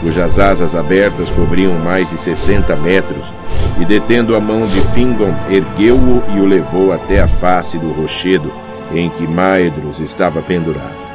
cujas 0.00 0.38
asas 0.38 0.76
abertas 0.76 1.30
cobriam 1.30 1.74
mais 1.74 2.08
de 2.08 2.16
60 2.16 2.76
metros, 2.76 3.34
e 3.80 3.84
detendo 3.84 4.36
a 4.36 4.40
mão 4.40 4.64
de 4.64 4.80
Fingon, 4.92 5.34
ergueu-o 5.50 6.22
e 6.36 6.40
o 6.40 6.46
levou 6.46 6.92
até 6.92 7.20
a 7.20 7.26
face 7.26 7.78
do 7.78 7.90
rochedo 7.92 8.52
em 8.92 9.10
que 9.10 9.26
Maedros 9.26 9.98
estava 9.98 10.40
pendurado. 10.40 11.09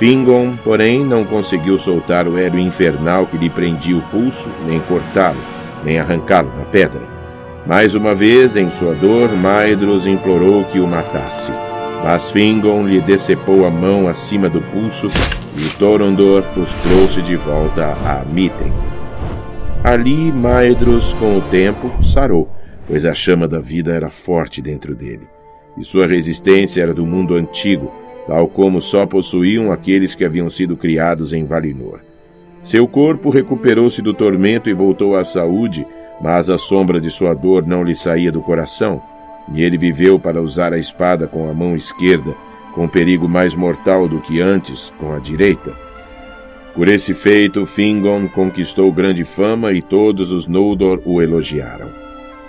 Fingon, 0.00 0.56
porém, 0.64 1.04
não 1.04 1.26
conseguiu 1.26 1.76
soltar 1.76 2.26
o 2.26 2.38
hélio 2.38 2.58
infernal 2.58 3.26
que 3.26 3.36
lhe 3.36 3.50
prendia 3.50 3.98
o 3.98 4.00
pulso, 4.00 4.50
nem 4.66 4.80
cortá-lo, 4.80 5.36
nem 5.84 5.98
arrancá-lo 5.98 6.50
da 6.52 6.64
pedra. 6.64 7.02
Mais 7.66 7.94
uma 7.94 8.14
vez, 8.14 8.56
em 8.56 8.70
sua 8.70 8.94
dor, 8.94 9.30
Maedros 9.36 10.06
implorou 10.06 10.64
que 10.64 10.80
o 10.80 10.86
matasse. 10.86 11.52
Mas 12.02 12.30
Fingon 12.30 12.86
lhe 12.86 12.98
decepou 13.02 13.66
a 13.66 13.70
mão 13.70 14.08
acima 14.08 14.48
do 14.48 14.62
pulso 14.62 15.08
e 15.54 15.76
Torondor 15.76 16.44
os 16.56 16.72
trouxe 16.76 17.20
de 17.20 17.36
volta 17.36 17.92
a 18.06 18.24
Mitrin. 18.24 18.72
Ali, 19.84 20.32
Maedros, 20.32 21.12
com 21.12 21.36
o 21.36 21.42
tempo, 21.42 22.02
sarou, 22.02 22.50
pois 22.88 23.04
a 23.04 23.12
chama 23.12 23.46
da 23.46 23.60
vida 23.60 23.92
era 23.92 24.08
forte 24.08 24.62
dentro 24.62 24.94
dele, 24.94 25.28
e 25.76 25.84
sua 25.84 26.06
resistência 26.06 26.82
era 26.82 26.94
do 26.94 27.04
mundo 27.04 27.34
antigo, 27.34 27.92
tal 28.26 28.48
como 28.48 28.80
só 28.80 29.06
possuíam 29.06 29.72
aqueles 29.72 30.14
que 30.14 30.24
haviam 30.24 30.48
sido 30.48 30.76
criados 30.76 31.32
em 31.32 31.44
Valinor. 31.44 32.00
Seu 32.62 32.86
corpo 32.86 33.30
recuperou-se 33.30 34.02
do 34.02 34.12
tormento 34.12 34.68
e 34.68 34.74
voltou 34.74 35.16
à 35.16 35.24
saúde, 35.24 35.86
mas 36.20 36.50
a 36.50 36.58
sombra 36.58 37.00
de 37.00 37.10
sua 37.10 37.34
dor 37.34 37.66
não 37.66 37.82
lhe 37.82 37.94
saía 37.94 38.30
do 38.30 38.42
coração, 38.42 39.02
e 39.54 39.62
ele 39.62 39.78
viveu 39.78 40.18
para 40.18 40.42
usar 40.42 40.72
a 40.72 40.78
espada 40.78 41.26
com 41.26 41.48
a 41.50 41.54
mão 41.54 41.74
esquerda, 41.74 42.34
com 42.74 42.86
perigo 42.86 43.28
mais 43.28 43.54
mortal 43.54 44.06
do 44.06 44.20
que 44.20 44.40
antes 44.40 44.92
com 44.98 45.12
a 45.12 45.18
direita. 45.18 45.72
Por 46.74 46.86
esse 46.86 47.14
feito, 47.14 47.66
Fingon 47.66 48.28
conquistou 48.28 48.92
grande 48.92 49.24
fama 49.24 49.72
e 49.72 49.82
todos 49.82 50.30
os 50.30 50.46
Noldor 50.46 51.02
o 51.04 51.20
elogiaram. 51.20 51.90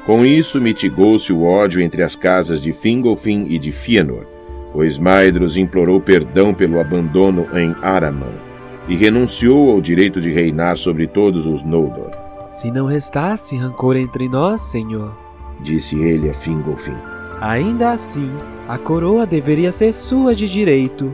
Com 0.05 0.25
isso, 0.25 0.59
mitigou-se 0.59 1.31
o 1.31 1.43
ódio 1.43 1.81
entre 1.81 2.03
as 2.03 2.15
casas 2.15 2.61
de 2.61 2.71
Fingolfin 2.71 3.45
e 3.49 3.57
de 3.57 3.71
Fëanor, 3.71 4.25
pois 4.73 4.97
Maedhros 4.97 5.57
implorou 5.57 5.99
perdão 5.99 6.53
pelo 6.53 6.79
abandono 6.79 7.47
em 7.53 7.75
Araman 7.81 8.33
e 8.87 8.95
renunciou 8.95 9.71
ao 9.71 9.81
direito 9.81 10.19
de 10.19 10.31
reinar 10.31 10.77
sobre 10.77 11.07
todos 11.07 11.45
os 11.45 11.63
Noldor. 11.63 12.11
Se 12.47 12.71
não 12.71 12.85
restasse 12.85 13.55
rancor 13.55 13.95
entre 13.95 14.27
nós, 14.27 14.61
Senhor, 14.61 15.15
disse 15.61 15.97
ele 15.99 16.29
a 16.29 16.33
Fingolfin, 16.33 16.97
ainda 17.39 17.91
assim 17.91 18.29
a 18.67 18.77
coroa 18.77 19.25
deveria 19.25 19.71
ser 19.71 19.93
sua 19.93 20.35
de 20.35 20.49
direito. 20.49 21.13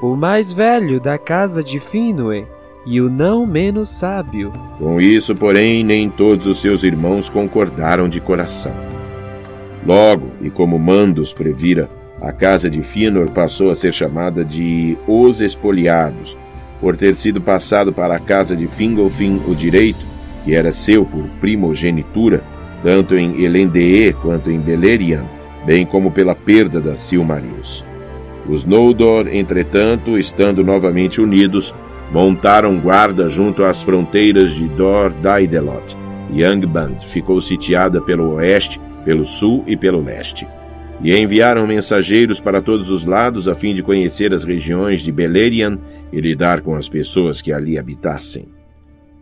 O 0.00 0.14
mais 0.14 0.52
velho 0.52 1.00
da 1.00 1.18
casa 1.18 1.62
de 1.62 1.80
Finwë 1.80 2.46
e 2.86 3.00
o 3.00 3.10
não 3.10 3.46
menos 3.46 3.88
sábio. 3.88 4.52
Com 4.78 5.00
isso, 5.00 5.34
porém, 5.34 5.84
nem 5.84 6.08
todos 6.08 6.46
os 6.46 6.60
seus 6.60 6.84
irmãos 6.84 7.28
concordaram 7.28 8.08
de 8.08 8.20
coração. 8.20 8.72
Logo, 9.84 10.30
e 10.40 10.48
como 10.48 10.78
Mandos 10.78 11.34
previra, 11.34 11.90
a 12.20 12.32
casa 12.32 12.68
de 12.68 12.82
Finor 12.82 13.30
passou 13.30 13.70
a 13.70 13.74
ser 13.74 13.92
chamada 13.92 14.44
de 14.44 14.96
Os 15.06 15.40
Espoliados, 15.40 16.36
por 16.80 16.96
ter 16.96 17.14
sido 17.14 17.40
passado 17.40 17.92
para 17.92 18.16
a 18.16 18.20
casa 18.20 18.56
de 18.56 18.66
Fingolfin 18.66 19.40
o 19.46 19.54
direito, 19.54 20.04
que 20.44 20.54
era 20.54 20.72
seu 20.72 21.04
por 21.04 21.24
primogenitura, 21.40 22.42
tanto 22.82 23.16
em 23.16 23.42
Elendee 23.42 24.12
quanto 24.12 24.50
em 24.50 24.58
Beleriand, 24.58 25.26
bem 25.66 25.84
como 25.84 26.10
pela 26.10 26.34
perda 26.34 26.80
das 26.80 27.00
Silmarils. 27.00 27.84
Os 28.48 28.64
Noldor, 28.64 29.28
entretanto, 29.28 30.18
estando 30.18 30.64
novamente 30.64 31.20
unidos, 31.20 31.74
montaram 32.12 32.78
guarda 32.78 33.28
junto 33.28 33.64
às 33.64 33.82
fronteiras 33.82 34.54
de 34.54 34.68
Dor 34.68 35.10
Daidelot, 35.10 35.96
e 36.30 36.42
Angband 36.42 37.00
ficou 37.04 37.40
sitiada 37.40 38.00
pelo 38.00 38.34
oeste, 38.34 38.80
pelo 39.04 39.24
sul 39.24 39.64
e 39.66 39.76
pelo 39.76 40.02
leste. 40.02 40.46
E 41.02 41.16
enviaram 41.16 41.66
mensageiros 41.66 42.40
para 42.40 42.60
todos 42.60 42.90
os 42.90 43.04
lados 43.04 43.46
a 43.46 43.54
fim 43.54 43.72
de 43.72 43.82
conhecer 43.82 44.34
as 44.34 44.42
regiões 44.42 45.00
de 45.00 45.12
Beleriand 45.12 45.78
e 46.12 46.20
lidar 46.20 46.60
com 46.60 46.74
as 46.74 46.88
pessoas 46.88 47.40
que 47.40 47.52
ali 47.52 47.78
habitassem. 47.78 48.48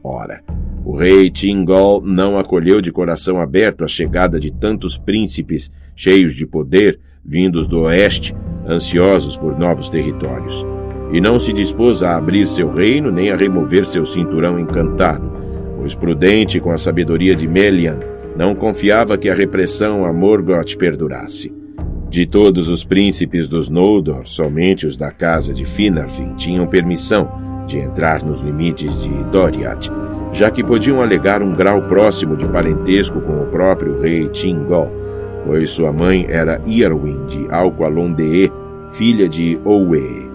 Ora, 0.02 0.42
o 0.84 0.96
rei 0.96 1.28
Tingol 1.28 2.00
não 2.00 2.38
acolheu 2.38 2.80
de 2.80 2.92
coração 2.92 3.40
aberto 3.40 3.84
a 3.84 3.88
chegada 3.88 4.38
de 4.38 4.52
tantos 4.52 4.96
príncipes 4.96 5.70
cheios 5.96 6.32
de 6.32 6.46
poder 6.46 7.00
vindos 7.24 7.66
do 7.66 7.80
oeste, 7.82 8.34
ansiosos 8.68 9.36
por 9.36 9.58
novos 9.58 9.88
territórios, 9.88 10.64
e 11.12 11.20
não 11.20 11.38
se 11.38 11.52
dispôs 11.52 12.04
a 12.04 12.16
abrir 12.16 12.46
seu 12.46 12.70
reino 12.70 13.10
nem 13.10 13.30
a 13.30 13.36
remover 13.36 13.84
seu 13.84 14.06
cinturão 14.06 14.60
encantado, 14.60 15.32
pois 15.76 15.94
prudente 15.94 16.60
com 16.60 16.70
a 16.70 16.78
sabedoria 16.78 17.34
de 17.34 17.48
Melian, 17.48 17.98
não 18.36 18.54
confiava 18.54 19.18
que 19.18 19.28
a 19.28 19.34
repressão 19.34 20.04
a 20.04 20.12
Morgoth 20.12 20.76
perdurasse. 20.76 21.65
De 22.08 22.24
todos 22.24 22.68
os 22.68 22.84
príncipes 22.84 23.48
dos 23.48 23.68
Noldor, 23.68 24.26
somente 24.26 24.86
os 24.86 24.96
da 24.96 25.10
casa 25.10 25.52
de 25.52 25.64
Finarfin 25.64 26.34
tinham 26.36 26.66
permissão 26.66 27.28
de 27.66 27.78
entrar 27.78 28.22
nos 28.22 28.42
limites 28.42 28.94
de 29.02 29.24
Doriath, 29.24 29.90
já 30.32 30.50
que 30.50 30.62
podiam 30.62 31.02
alegar 31.02 31.42
um 31.42 31.52
grau 31.52 31.82
próximo 31.82 32.36
de 32.36 32.46
parentesco 32.48 33.20
com 33.20 33.42
o 33.42 33.46
próprio 33.46 34.00
rei 34.00 34.28
Tingol, 34.28 34.90
pois 35.44 35.70
sua 35.70 35.92
mãe 35.92 36.26
era 36.28 36.60
Iarwin 36.66 37.26
de 37.26 37.46
Alqualondee, 37.50 38.52
filha 38.92 39.28
de 39.28 39.58
Owe. 39.64 40.30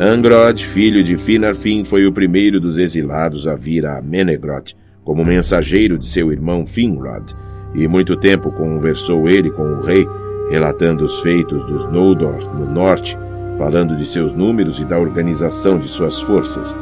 Angrod, 0.00 0.64
filho 0.64 1.02
de 1.02 1.16
Finarfin, 1.16 1.82
foi 1.82 2.06
o 2.06 2.12
primeiro 2.12 2.60
dos 2.60 2.78
exilados 2.78 3.48
a 3.48 3.56
vir 3.56 3.84
a 3.84 4.00
Menegroth 4.00 4.74
como 5.02 5.24
mensageiro 5.24 5.98
de 5.98 6.06
seu 6.06 6.30
irmão 6.30 6.66
Finrod, 6.66 7.34
e 7.74 7.88
muito 7.88 8.16
tempo 8.16 8.52
conversou 8.52 9.28
ele 9.28 9.50
com 9.50 9.62
o 9.62 9.82
rei, 9.82 10.06
relatando 10.50 11.04
os 11.04 11.20
feitos 11.20 11.64
dos 11.64 11.86
Noldor 11.86 12.52
no 12.54 12.66
norte, 12.66 13.18
falando 13.56 13.96
de 13.96 14.04
seus 14.04 14.34
números 14.34 14.80
e 14.80 14.84
da 14.84 14.98
organização 14.98 15.78
de 15.78 15.88
suas 15.88 16.20
forças. 16.20 16.74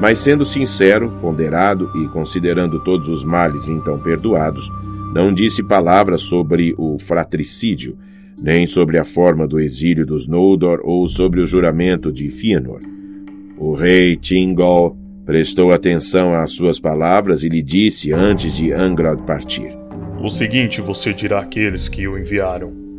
Mas 0.00 0.18
sendo 0.18 0.44
sincero, 0.44 1.10
ponderado 1.20 1.90
e 1.94 2.08
considerando 2.08 2.80
todos 2.80 3.08
os 3.08 3.24
males 3.24 3.68
então 3.68 3.98
perdoados, 3.98 4.70
não 5.14 5.32
disse 5.32 5.62
palavras 5.62 6.22
sobre 6.22 6.74
o 6.78 6.98
fratricídio, 6.98 7.98
nem 8.40 8.66
sobre 8.66 8.98
a 8.98 9.04
forma 9.04 9.46
do 9.46 9.60
exílio 9.60 10.06
dos 10.06 10.26
Noldor 10.26 10.80
ou 10.82 11.06
sobre 11.06 11.40
o 11.40 11.46
juramento 11.46 12.10
de 12.10 12.30
Fëanor. 12.30 12.80
O 13.58 13.74
rei 13.74 14.16
Tingol 14.16 14.96
prestou 15.26 15.72
atenção 15.72 16.32
às 16.32 16.52
suas 16.52 16.80
palavras 16.80 17.42
e 17.42 17.48
lhe 17.48 17.62
disse 17.62 18.12
antes 18.12 18.54
de 18.54 18.72
Angrod 18.72 19.22
partir: 19.22 19.76
O 20.22 20.30
seguinte 20.30 20.80
você 20.80 21.12
dirá 21.12 21.40
àqueles 21.40 21.88
que 21.88 22.08
o 22.08 22.18
enviaram. 22.18 22.89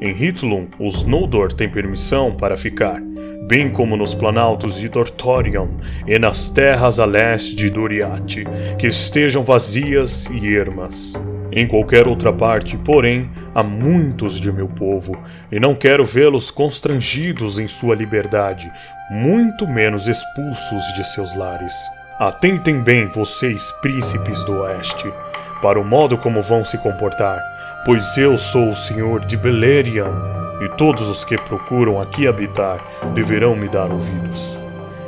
Em 0.00 0.12
Hitlum, 0.12 0.66
os 0.78 1.04
Noldor 1.04 1.52
têm 1.52 1.68
permissão 1.68 2.34
para 2.34 2.56
ficar, 2.56 2.98
bem 3.46 3.68
como 3.68 3.98
nos 3.98 4.14
planaltos 4.14 4.76
de 4.76 4.88
Dorthorion 4.88 5.68
e 6.06 6.18
nas 6.18 6.48
terras 6.48 6.98
a 6.98 7.04
leste 7.04 7.54
de 7.54 7.68
Doriath, 7.68 8.46
que 8.78 8.86
estejam 8.86 9.42
vazias 9.42 10.30
e 10.30 10.56
ermas. 10.56 11.20
Em 11.52 11.66
qualquer 11.66 12.08
outra 12.08 12.32
parte, 12.32 12.78
porém, 12.78 13.30
há 13.54 13.62
muitos 13.62 14.40
de 14.40 14.50
meu 14.50 14.68
povo, 14.68 15.18
e 15.52 15.60
não 15.60 15.74
quero 15.74 16.02
vê-los 16.02 16.50
constrangidos 16.50 17.58
em 17.58 17.68
sua 17.68 17.94
liberdade, 17.94 18.72
muito 19.10 19.66
menos 19.66 20.08
expulsos 20.08 20.82
de 20.94 21.04
seus 21.04 21.36
lares. 21.36 21.74
Atentem 22.18 22.80
bem, 22.80 23.06
vocês, 23.06 23.70
príncipes 23.82 24.42
do 24.44 24.62
Oeste, 24.62 25.12
para 25.60 25.78
o 25.78 25.84
modo 25.84 26.16
como 26.16 26.40
vão 26.40 26.64
se 26.64 26.78
comportar 26.78 27.38
pois 27.84 28.16
eu 28.16 28.36
sou 28.36 28.68
o 28.68 28.76
senhor 28.76 29.24
de 29.24 29.36
Beleriand, 29.36 30.14
e 30.62 30.68
todos 30.76 31.08
os 31.08 31.24
que 31.24 31.38
procuram 31.38 32.00
aqui 32.00 32.26
habitar 32.26 32.84
deverão 33.14 33.56
me 33.56 33.68
dar 33.68 33.90
ouvidos. 33.90 34.60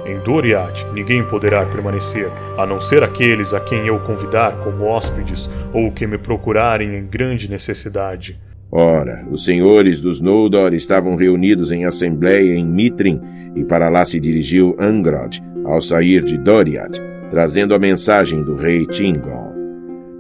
Em 0.07 0.19
Doriath 0.19 0.85
ninguém 0.93 1.25
poderá 1.25 1.65
permanecer, 1.67 2.31
a 2.59 2.67
não 2.67 2.81
ser 2.81 3.05
aqueles 3.05 3.55
a 3.55 3.61
quem 3.61 3.87
eu 3.87 4.01
convidar 4.01 4.53
como 4.65 4.85
hóspedes 4.85 5.51
ou 5.73 5.93
que 5.93 6.07
me 6.07 6.19
procurarem 6.19 6.97
em 6.97 7.07
grande 7.07 7.49
necessidade. 7.51 8.41
Ora, 8.71 9.23
os 9.31 9.45
senhores 9.45 10.01
dos 10.01 10.21
Noldor 10.21 10.73
estavam 10.73 11.15
reunidos 11.15 11.71
em 11.71 11.85
assembleia 11.85 12.55
em 12.55 12.65
Mitrin, 12.65 13.21
e 13.55 13.63
para 13.63 13.91
lá 13.91 14.05
se 14.05 14.19
dirigiu 14.19 14.75
Angrod, 14.81 15.43
ao 15.65 15.81
sair 15.83 16.25
de 16.25 16.39
Doriath, 16.39 16.99
trazendo 17.31 17.75
a 17.75 17.79
mensagem 17.79 18.43
do 18.43 18.57
rei 18.57 18.87
Tingol. 18.87 19.52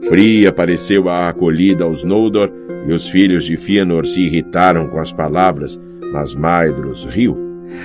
Fria 0.08 0.52
pareceu 0.52 1.08
a 1.08 1.28
acolhida 1.28 1.84
aos 1.84 2.04
Noldor, 2.04 2.50
e 2.86 2.92
os 2.92 3.08
filhos 3.08 3.44
de 3.44 3.56
Fëanor 3.56 4.04
se 4.04 4.20
irritaram 4.20 4.88
com 4.88 4.98
as 4.98 5.12
palavras, 5.12 5.80
mas 6.12 6.34
Maedhros 6.34 7.04
riu. 7.04 7.36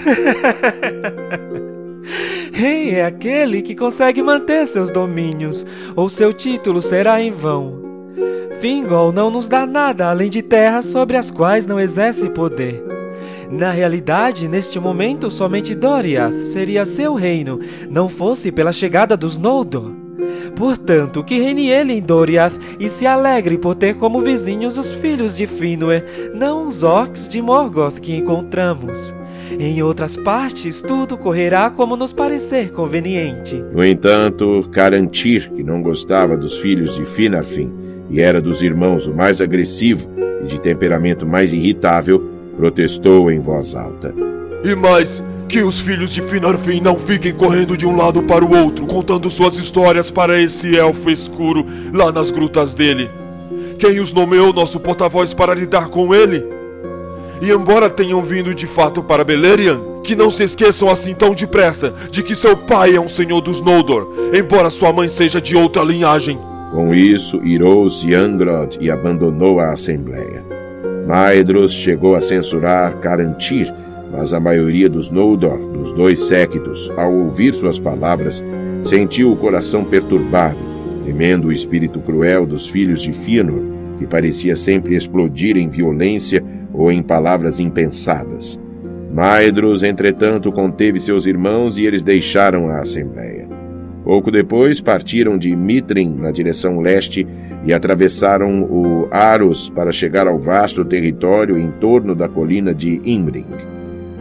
Rei 2.52 2.96
é 2.96 3.06
aquele 3.06 3.62
que 3.62 3.76
consegue 3.76 4.24
manter 4.24 4.66
seus 4.66 4.90
domínios, 4.90 5.66
ou 5.96 6.10
seu 6.10 6.34
título 6.34 6.82
será 6.82 7.22
em 7.22 7.32
vão. 7.32 7.86
Fingol 8.60 9.12
não 9.12 9.30
nos 9.30 9.48
dá 9.48 9.68
nada 9.68 10.10
além 10.10 10.30
de 10.30 10.42
terras 10.42 10.86
sobre 10.86 11.16
as 11.16 11.30
quais 11.30 11.68
não 11.68 11.80
exerce 11.80 12.30
poder. 12.32 12.84
Na 13.52 13.70
realidade, 13.70 14.48
neste 14.48 14.80
momento, 14.80 15.30
somente 15.30 15.76
Doriath 15.76 16.46
seria 16.46 16.84
seu 16.84 17.14
reino, 17.14 17.60
não 17.90 18.10
fosse 18.10 18.52
pela 18.52 18.74
chegada 18.74 19.16
dos 19.16 19.38
Noldor. 19.38 20.07
Portanto, 20.56 21.24
que 21.24 21.40
reine 21.40 21.70
ele 21.70 21.94
em 21.94 22.02
Doriath 22.02 22.58
e 22.80 22.90
se 22.90 23.06
alegre 23.06 23.58
por 23.58 23.76
ter 23.76 23.96
como 23.96 24.22
vizinhos 24.22 24.78
os 24.78 24.92
filhos 24.92 25.38
de 25.38 25.46
Finwë, 25.46 26.04
não 26.34 26.68
os 26.68 26.84
orcs 26.84 27.28
de 27.28 27.42
Morgoth 27.42 28.00
que 28.00 28.16
encontramos. 28.16 29.14
Em 29.60 29.82
outras 29.82 30.18
partes, 30.18 30.82
tudo 30.82 31.18
correrá 31.18 31.70
como 31.70 31.96
nos 31.96 32.12
parecer 32.12 32.72
conveniente. 32.72 33.64
No 33.72 33.84
entanto, 33.84 34.68
Carantir, 34.72 35.52
que 35.52 35.64
não 35.64 35.82
gostava 35.82 36.36
dos 36.36 36.60
filhos 36.60 36.96
de 36.96 37.06
Finarfin 37.06 37.74
e 38.10 38.22
era 38.22 38.42
dos 38.42 38.62
irmãos 38.62 39.08
o 39.08 39.14
mais 39.14 39.42
agressivo 39.42 40.10
e 40.44 40.48
de 40.48 40.60
temperamento 40.60 41.26
mais 41.26 41.54
irritável, 41.54 42.22
protestou 42.56 43.32
em 43.32 43.40
voz 43.40 43.76
alta. 43.76 44.14
E 44.64 44.76
mais, 44.76 45.24
que 45.48 45.62
os 45.64 45.80
filhos 45.80 46.12
de 46.12 46.22
Finarfin 46.22 46.82
não 46.82 47.00
fiquem 47.00 47.34
correndo 47.34 47.78
de 47.78 47.86
um 47.86 47.96
lado 47.96 48.22
para 48.24 48.44
o 48.44 48.56
outro, 48.56 48.86
contando 48.86 49.30
suas 49.30 49.56
histórias 49.56 50.12
para 50.12 50.42
esse 50.42 50.78
elfo 50.78 51.10
escuro 51.10 51.66
lá 51.94 52.12
nas 52.12 52.32
grutas 52.32 52.74
dele. 52.74 53.10
Quem 53.80 54.00
os 54.00 54.12
nomeou 54.12 54.52
nosso 54.52 54.80
porta-voz 54.80 55.34
para 55.34 55.54
lidar 55.54 55.88
com 55.88 56.14
ele? 56.14 56.46
E 57.42 57.52
embora 57.52 57.90
tenham 57.90 58.22
vindo 58.22 58.54
de 58.54 58.66
fato 58.66 59.04
para 59.04 59.24
Beleriand, 59.24 59.80
que 60.04 60.16
não 60.16 60.32
se 60.32 60.44
esqueçam 60.44 60.90
assim 60.90 61.14
tão 61.14 61.34
depressa 61.34 61.94
de 62.10 62.24
que 62.24 62.36
seu 62.36 62.58
pai 62.58 62.96
é 62.96 63.00
um 63.00 63.08
senhor 63.08 63.42
dos 63.42 63.62
Noldor, 63.62 64.08
embora 64.34 64.70
sua 64.70 64.92
mãe 64.92 65.08
seja 65.08 65.40
de 65.40 65.56
outra 65.56 65.84
linhagem. 65.84 66.38
Com 66.72 66.94
isso, 66.94 67.40
irou-se 67.44 68.14
Angrod 68.14 68.78
e 68.82 68.90
abandonou 68.90 69.60
a 69.60 69.72
Assembleia. 69.72 70.44
Maedros 71.08 71.74
chegou 71.74 72.16
a 72.16 72.22
censurar 72.22 72.98
Carantir, 72.98 73.74
mas 74.18 74.34
a 74.34 74.40
maioria 74.40 74.90
dos 74.90 75.12
Noldor, 75.12 75.60
dos 75.72 75.92
dois 75.92 76.22
séquitos, 76.22 76.92
ao 76.98 77.14
ouvir 77.14 77.54
suas 77.54 77.80
palavras, 77.80 78.44
sentiu 78.84 79.32
o 79.32 79.38
coração 79.38 79.86
perturbado, 79.86 80.58
temendo 81.06 81.50
o 81.50 81.52
espírito 81.52 82.00
cruel 82.00 82.44
dos 82.44 82.68
filhos 82.68 83.04
de 83.04 83.14
Fëanor, 83.14 83.62
que 84.00 84.08
parecia 84.08 84.56
sempre 84.56 84.96
explodir 84.96 85.56
em 85.56 85.70
violência 85.70 86.44
ou 86.74 86.92
em 86.92 87.04
palavras 87.04 87.60
impensadas. 87.60 88.60
Maedros, 89.14 89.84
entretanto, 89.84 90.52
conteve 90.52 91.00
seus 91.00 91.28
irmãos 91.28 91.78
e 91.78 91.86
eles 91.86 92.04
deixaram 92.04 92.70
a 92.70 92.80
Assembleia. 92.80 93.48
Pouco 94.04 94.32
depois, 94.32 94.82
partiram 94.82 95.38
de 95.38 95.56
Mitrin 95.56 96.16
na 96.16 96.32
direção 96.32 96.80
leste 96.80 97.28
e 97.64 97.72
atravessaram 97.72 98.64
o 98.64 99.08
Aros 99.12 99.70
para 99.70 99.92
chegar 99.92 100.28
ao 100.28 100.40
vasto 100.40 100.84
território 100.84 101.60
em 101.60 101.70
torno 101.70 102.16
da 102.16 102.28
colina 102.28 102.74
de 102.74 103.00
Imring. 103.04 103.77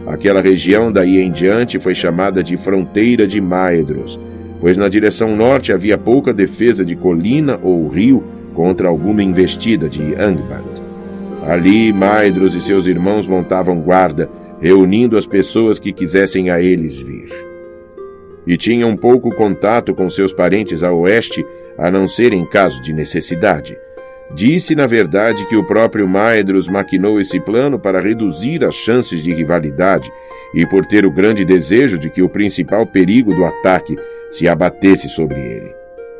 Aquela 0.07 0.41
região 0.41 0.89
daí 0.89 1.19
em 1.19 1.29
diante 1.29 1.77
foi 1.79 1.93
chamada 1.93 2.41
de 2.41 2.55
Fronteira 2.55 3.27
de 3.27 3.41
Maedros, 3.41 4.17
pois 4.61 4.77
na 4.77 4.87
direção 4.87 5.35
norte 5.35 5.73
havia 5.73 5.97
pouca 5.97 6.33
defesa 6.33 6.85
de 6.85 6.95
colina 6.95 7.59
ou 7.61 7.89
rio 7.89 8.23
contra 8.53 8.87
alguma 8.87 9.21
investida 9.21 9.89
de 9.89 10.15
Angband. 10.15 10.63
Ali, 11.45 11.91
Maedros 11.91 12.55
e 12.55 12.61
seus 12.61 12.87
irmãos 12.87 13.27
montavam 13.27 13.81
guarda, 13.81 14.29
reunindo 14.61 15.17
as 15.17 15.27
pessoas 15.27 15.77
que 15.77 15.91
quisessem 15.91 16.49
a 16.49 16.61
eles 16.61 16.97
vir. 16.97 17.29
E 18.45 18.55
tinham 18.55 18.95
pouco 18.95 19.29
contato 19.35 19.93
com 19.93 20.09
seus 20.09 20.31
parentes 20.31 20.83
a 20.83 20.91
oeste, 20.91 21.45
a 21.77 21.91
não 21.91 22.07
ser 22.07 22.31
em 22.31 22.45
caso 22.45 22.81
de 22.81 22.93
necessidade. 22.93 23.77
Disse, 24.35 24.75
na 24.75 24.85
verdade, 24.85 25.45
que 25.47 25.55
o 25.55 25.63
próprio 25.65 26.07
Maedros 26.07 26.67
maquinou 26.67 27.19
esse 27.19 27.39
plano 27.39 27.79
para 27.79 28.01
reduzir 28.01 28.63
as 28.63 28.75
chances 28.75 29.23
de 29.23 29.33
rivalidade 29.33 30.11
e 30.53 30.65
por 30.65 30.85
ter 30.85 31.05
o 31.05 31.11
grande 31.11 31.45
desejo 31.45 31.97
de 31.97 32.09
que 32.09 32.21
o 32.21 32.29
principal 32.29 32.85
perigo 32.85 33.33
do 33.33 33.45
ataque 33.45 33.95
se 34.29 34.47
abatesse 34.47 35.07
sobre 35.07 35.39
ele. 35.39 35.73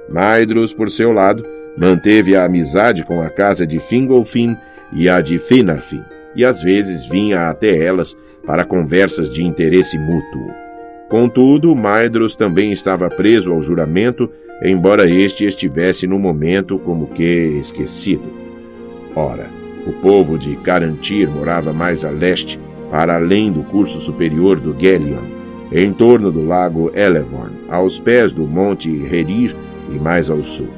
Maedros, 0.09 0.73
por 0.73 0.89
seu 0.89 1.11
lado, 1.11 1.43
manteve 1.77 2.35
a 2.35 2.45
amizade 2.45 3.03
com 3.03 3.21
a 3.21 3.29
casa 3.29 3.67
de 3.67 3.77
Fingolfin 3.77 4.55
e 4.93 5.09
a 5.09 5.19
de 5.19 5.37
Finarfin, 5.37 6.03
e 6.33 6.45
às 6.45 6.63
vezes 6.63 7.05
vinha 7.05 7.49
até 7.49 7.77
elas 7.77 8.15
para 8.45 8.63
conversas 8.63 9.31
de 9.33 9.43
interesse 9.43 9.97
mútuo. 9.97 10.53
Contudo, 11.09 11.75
Maedros 11.75 12.35
também 12.35 12.71
estava 12.71 13.09
preso 13.09 13.51
ao 13.51 13.61
juramento 13.61 14.31
embora 14.63 15.09
este 15.09 15.45
estivesse 15.45 16.07
no 16.07 16.17
momento 16.17 16.79
como 16.79 17.07
que 17.07 17.59
esquecido. 17.59 18.31
Ora, 19.15 19.49
o 19.85 19.93
povo 19.93 20.37
de 20.37 20.55
Carantir 20.57 21.29
morava 21.29 21.71
mais 21.71 22.03
a 22.03 22.09
leste, 22.09 22.59
para 22.91 23.15
além 23.15 23.51
do 23.51 23.63
curso 23.63 23.99
superior 23.99 24.59
do 24.59 24.75
Gelion, 24.77 25.23
em 25.71 25.91
torno 25.91 26.31
do 26.31 26.45
lago 26.45 26.91
Elevorn, 26.95 27.55
aos 27.69 27.99
pés 27.99 28.33
do 28.33 28.45
monte 28.47 28.89
Herir 28.89 29.55
e 29.91 29.99
mais 29.99 30.29
ao 30.29 30.43
sul. 30.43 30.69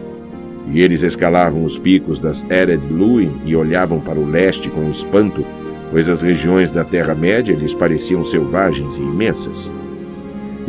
E 0.71 0.81
eles 0.81 1.01
escalavam 1.03 1.63
os 1.63 1.77
picos 1.77 2.19
das 2.19 2.45
Ered 2.49 2.85
Luin 2.87 3.41
e 3.45 3.55
olhavam 3.55 3.99
para 3.99 4.19
o 4.19 4.29
leste 4.29 4.69
com 4.69 4.89
espanto, 4.89 5.43
pois 5.91 6.09
as 6.09 6.21
regiões 6.21 6.71
da 6.71 6.83
Terra-média 6.83 7.55
lhes 7.55 7.73
pareciam 7.73 8.23
selvagens 8.23 8.97
e 8.97 9.01
imensas. 9.01 9.73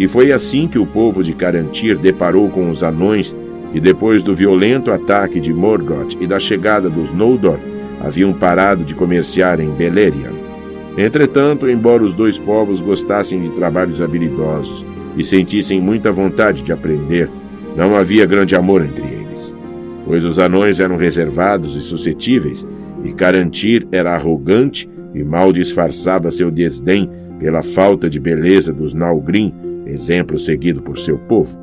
E 0.01 0.09
foi 0.09 0.33
assim 0.33 0.67
que 0.67 0.79
o 0.79 0.87
povo 0.87 1.23
de 1.23 1.35
Carantir 1.35 1.99
deparou 1.99 2.49
com 2.49 2.71
os 2.71 2.83
anões 2.83 3.37
que, 3.71 3.79
depois 3.79 4.23
do 4.23 4.35
violento 4.35 4.91
ataque 4.91 5.39
de 5.39 5.53
Morgoth 5.53 6.17
e 6.19 6.27
da 6.27 6.41
chegada 6.41 6.89
dos 6.89 7.13
Noldor, 7.13 7.59
haviam 8.01 8.33
parado 8.33 8.83
de 8.83 8.95
comerciar 8.95 9.61
em 9.61 9.69
Beleriand. 9.69 10.41
Entretanto, 10.97 11.69
embora 11.69 12.03
os 12.03 12.15
dois 12.15 12.39
povos 12.39 12.81
gostassem 12.81 13.43
de 13.43 13.51
trabalhos 13.51 14.01
habilidosos 14.01 14.87
e 15.19 15.23
sentissem 15.23 15.83
muita 15.83 16.11
vontade 16.11 16.63
de 16.63 16.73
aprender, 16.73 17.29
não 17.77 17.95
havia 17.95 18.25
grande 18.25 18.57
amor 18.57 18.83
entre 18.83 19.05
eles, 19.05 19.55
pois 20.07 20.25
os 20.25 20.39
anões 20.39 20.81
eram 20.81 20.97
reservados 20.97 21.77
e 21.77 21.81
suscetíveis, 21.83 22.67
e 23.05 23.13
Carantir 23.13 23.87
era 23.93 24.15
arrogante 24.15 24.89
e 25.15 25.23
mal 25.23 25.53
disfarçava 25.53 26.31
seu 26.31 26.51
desdém 26.51 27.09
pela 27.39 27.63
falta 27.63 28.09
de 28.09 28.19
beleza 28.19 28.73
dos 28.73 28.95
Nalgrim 28.95 29.53
exemplo 29.91 30.39
seguido 30.39 30.83
por 30.83 30.99
seu 30.99 31.19
povo. 31.19 31.59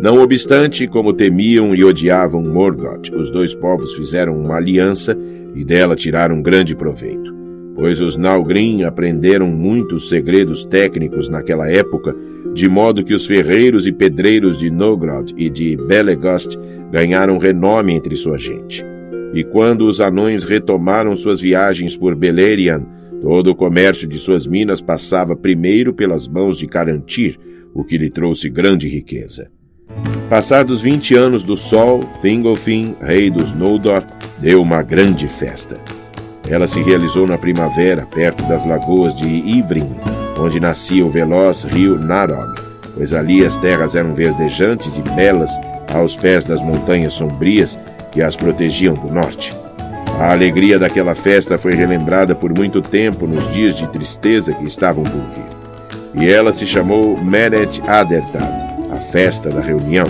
Não 0.00 0.22
obstante, 0.22 0.86
como 0.86 1.12
temiam 1.12 1.74
e 1.74 1.82
odiavam 1.82 2.42
Morgoth, 2.42 3.10
os 3.12 3.30
dois 3.30 3.54
povos 3.54 3.94
fizeram 3.94 4.38
uma 4.38 4.56
aliança 4.56 5.16
e 5.54 5.64
dela 5.64 5.96
tiraram 5.96 6.40
grande 6.40 6.76
proveito, 6.76 7.34
pois 7.74 8.00
os 8.00 8.16
Nalgrim 8.16 8.84
aprenderam 8.84 9.48
muitos 9.48 10.08
segredos 10.08 10.64
técnicos 10.64 11.28
naquela 11.28 11.68
época, 11.68 12.14
de 12.54 12.68
modo 12.68 13.04
que 13.04 13.12
os 13.12 13.26
ferreiros 13.26 13.88
e 13.88 13.92
pedreiros 13.92 14.58
de 14.58 14.70
Nogrod 14.70 15.34
e 15.36 15.50
de 15.50 15.76
Belegost 15.76 16.56
ganharam 16.92 17.38
renome 17.38 17.92
entre 17.92 18.14
sua 18.14 18.38
gente. 18.38 18.84
E 19.34 19.42
quando 19.42 19.82
os 19.82 20.00
anões 20.00 20.44
retomaram 20.44 21.14
suas 21.16 21.40
viagens 21.40 21.96
por 21.96 22.14
Beleriand, 22.14 22.84
Todo 23.20 23.50
o 23.50 23.54
comércio 23.54 24.06
de 24.06 24.16
suas 24.16 24.46
minas 24.46 24.80
passava 24.80 25.34
primeiro 25.34 25.92
pelas 25.92 26.28
mãos 26.28 26.56
de 26.56 26.66
Carantir, 26.66 27.36
o 27.74 27.84
que 27.84 27.98
lhe 27.98 28.10
trouxe 28.10 28.48
grande 28.48 28.88
riqueza. 28.88 29.50
Passados 30.30 30.80
vinte 30.80 31.14
anos 31.14 31.42
do 31.42 31.56
Sol, 31.56 32.02
Fingolfin, 32.20 32.94
rei 33.00 33.30
dos 33.30 33.54
Noldor, 33.54 34.04
deu 34.38 34.62
uma 34.62 34.82
grande 34.82 35.26
festa. 35.26 35.80
Ela 36.48 36.66
se 36.66 36.80
realizou 36.80 37.26
na 37.26 37.36
primavera, 37.36 38.06
perto 38.06 38.42
das 38.48 38.64
lagoas 38.64 39.16
de 39.16 39.26
Ivrin, 39.26 39.90
onde 40.38 40.60
nascia 40.60 41.04
o 41.04 41.10
veloz 41.10 41.64
rio 41.64 41.98
Narog, 41.98 42.54
pois 42.94 43.12
ali 43.12 43.44
as 43.44 43.56
terras 43.58 43.96
eram 43.96 44.14
verdejantes 44.14 44.96
e 44.96 45.02
belas 45.14 45.50
aos 45.92 46.16
pés 46.16 46.44
das 46.44 46.62
montanhas 46.62 47.14
sombrias 47.14 47.78
que 48.12 48.22
as 48.22 48.36
protegiam 48.36 48.94
do 48.94 49.10
norte. 49.12 49.56
A 50.18 50.32
alegria 50.32 50.80
daquela 50.80 51.14
festa 51.14 51.56
foi 51.56 51.74
relembrada 51.74 52.34
por 52.34 52.52
muito 52.52 52.82
tempo 52.82 53.24
nos 53.24 53.50
dias 53.52 53.76
de 53.76 53.86
tristeza 53.86 54.52
que 54.52 54.66
estavam 54.66 55.04
por 55.04 55.12
vir. 55.12 56.20
E 56.20 56.28
ela 56.28 56.52
se 56.52 56.66
chamou 56.66 57.16
Meret 57.22 57.80
Adertad, 57.86 58.66
a 58.90 58.96
festa 58.96 59.48
da 59.48 59.60
reunião. 59.60 60.08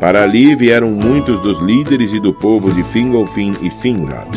Para 0.00 0.24
ali 0.24 0.56
vieram 0.56 0.90
muitos 0.90 1.40
dos 1.40 1.60
líderes 1.60 2.12
e 2.12 2.18
do 2.18 2.34
povo 2.34 2.72
de 2.72 2.82
Fingolfin 2.82 3.54
e 3.62 3.70
Finrod, 3.70 4.28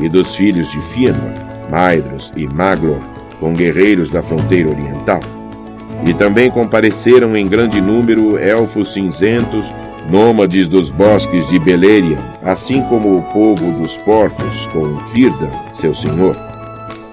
e 0.00 0.08
dos 0.08 0.36
filhos 0.36 0.70
de 0.70 0.80
Fëanor, 0.80 1.32
Maedros 1.70 2.30
e 2.36 2.46
Maglor, 2.46 3.00
com 3.40 3.54
guerreiros 3.54 4.10
da 4.10 4.22
fronteira 4.22 4.68
oriental. 4.68 5.20
E 6.04 6.12
também 6.14 6.50
compareceram 6.50 7.36
em 7.36 7.46
grande 7.46 7.80
número 7.80 8.38
elfos 8.38 8.92
cinzentos, 8.92 9.72
nômades 10.10 10.66
dos 10.66 10.90
bosques 10.90 11.48
de 11.48 11.58
Beleriand, 11.58 12.18
assim 12.42 12.82
como 12.82 13.18
o 13.18 13.22
povo 13.32 13.70
dos 13.80 13.98
portos 13.98 14.66
com 14.68 14.98
Círdan, 15.06 15.50
seu 15.72 15.94
senhor. 15.94 16.36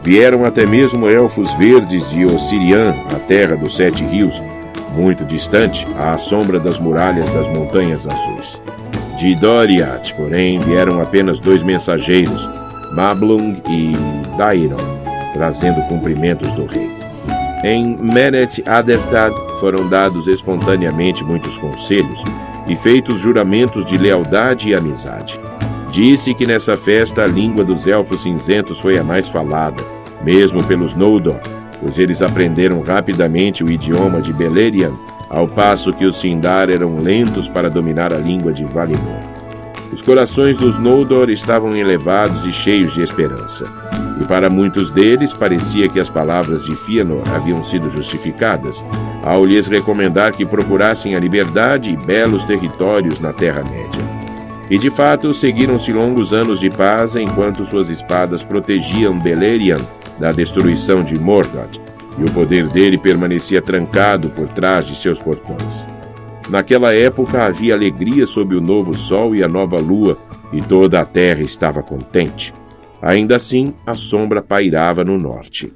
Vieram 0.01 0.45
até 0.45 0.65
mesmo 0.65 1.07
elfos 1.07 1.51
verdes 1.53 2.09
de 2.09 2.25
Ossirian, 2.25 2.95
a 3.13 3.19
terra 3.19 3.55
dos 3.55 3.75
sete 3.75 4.03
rios, 4.03 4.41
muito 4.95 5.23
distante, 5.25 5.85
à 5.97 6.17
sombra 6.17 6.59
das 6.59 6.79
muralhas 6.79 7.29
das 7.31 7.47
montanhas 7.49 8.07
azuis. 8.07 8.61
De 9.17 9.35
Doriath, 9.35 10.13
porém, 10.15 10.59
vieram 10.59 11.01
apenas 11.01 11.39
dois 11.39 11.61
mensageiros, 11.61 12.49
Mablung 12.95 13.61
e 13.69 13.91
Dairon, 14.37 14.77
trazendo 15.33 15.81
cumprimentos 15.83 16.53
do 16.53 16.65
rei. 16.65 16.89
Em 17.63 17.97
Meret 17.97 18.63
Adertad 18.65 19.33
foram 19.59 19.89
dados 19.89 20.27
espontaneamente 20.27 21.23
muitos 21.23 21.57
conselhos, 21.57 22.23
e 22.69 22.75
feitos 22.75 23.19
juramentos 23.19 23.83
de 23.83 23.97
lealdade 23.97 24.69
e 24.69 24.75
amizade. 24.75 25.39
Disse 25.91 26.33
que 26.33 26.45
nessa 26.45 26.77
festa 26.77 27.23
a 27.23 27.27
língua 27.27 27.65
dos 27.65 27.87
elfos 27.87 28.21
cinzentos 28.21 28.79
foi 28.79 28.97
a 28.97 29.03
mais 29.03 29.27
falada, 29.27 29.83
mesmo 30.23 30.63
pelos 30.63 30.93
Noldor, 30.93 31.39
pois 31.81 31.97
eles 31.97 32.21
aprenderam 32.21 32.81
rapidamente 32.81 33.63
o 33.63 33.71
idioma 33.71 34.21
de 34.21 34.31
Beleriand, 34.31 34.93
ao 35.29 35.47
passo 35.47 35.91
que 35.91 36.05
os 36.05 36.17
Sindar 36.17 36.69
eram 36.69 36.99
lentos 36.99 37.49
para 37.49 37.69
dominar 37.69 38.13
a 38.13 38.17
língua 38.17 38.53
de 38.53 38.63
Valinor. 38.63 39.21
Os 39.91 40.01
corações 40.01 40.59
dos 40.59 40.77
Noldor 40.77 41.29
estavam 41.29 41.75
elevados 41.75 42.45
e 42.45 42.51
cheios 42.51 42.93
de 42.93 43.01
esperança, 43.01 43.65
e 44.19 44.25
para 44.25 44.49
muitos 44.49 44.91
deles 44.91 45.33
parecia 45.33 45.87
que 45.87 45.99
as 45.99 46.09
palavras 46.09 46.65
de 46.65 46.75
Fëanor 46.75 47.23
haviam 47.33 47.63
sido 47.63 47.89
justificadas, 47.89 48.83
ao 49.23 49.45
lhes 49.45 49.67
recomendar 49.67 50.33
que 50.33 50.45
procurassem 50.45 51.15
a 51.15 51.19
liberdade 51.19 51.91
e 51.91 51.95
belos 51.95 52.43
territórios 52.43 53.19
na 53.21 53.31
Terra-média. 53.31 54.09
E 54.69 54.77
de 54.77 54.89
fato 54.89 55.33
seguiram-se 55.33 55.93
longos 55.93 56.33
anos 56.33 56.59
de 56.59 56.69
paz 56.69 57.15
enquanto 57.15 57.65
suas 57.65 57.89
espadas 57.89 58.43
protegiam 58.43 59.17
Beleriand 59.17 59.81
da 60.19 60.31
destruição 60.31 61.01
de 61.01 61.17
Morgoth, 61.17 61.79
e 62.17 62.23
o 62.23 62.31
poder 62.31 62.67
dele 62.67 62.97
permanecia 62.97 63.61
trancado 63.61 64.29
por 64.29 64.49
trás 64.49 64.85
de 64.85 64.93
seus 64.93 65.19
portões. 65.19 65.87
Naquela 66.49 66.93
época 66.93 67.45
havia 67.45 67.73
alegria 67.73 68.27
sob 68.27 68.53
o 68.55 68.61
novo 68.61 68.93
sol 68.93 69.33
e 69.33 69.41
a 69.41 69.47
nova 69.47 69.79
lua, 69.79 70.17
e 70.51 70.61
toda 70.61 70.99
a 70.99 71.05
terra 71.05 71.41
estava 71.41 71.81
contente. 71.81 72.53
Ainda 73.01 73.35
assim, 73.35 73.73
a 73.85 73.95
sombra 73.95 74.41
pairava 74.41 75.03
no 75.03 75.17
norte. 75.17 75.71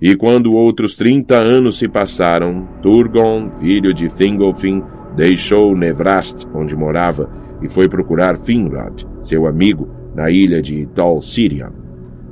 E 0.00 0.16
quando 0.16 0.52
outros 0.52 0.96
trinta 0.96 1.36
anos 1.36 1.78
se 1.78 1.88
passaram, 1.88 2.66
Turgon, 2.82 3.48
filho 3.60 3.94
de 3.94 4.08
Thingolfin, 4.08 4.82
deixou 5.14 5.76
Nevrast, 5.76 6.46
onde 6.54 6.74
morava, 6.76 7.30
e 7.62 7.68
foi 7.68 7.88
procurar 7.88 8.38
Finrod, 8.38 9.06
seu 9.20 9.46
amigo, 9.46 9.88
na 10.14 10.30
ilha 10.30 10.60
de 10.60 10.86
Tol 10.86 11.22
Sirion. 11.22 11.70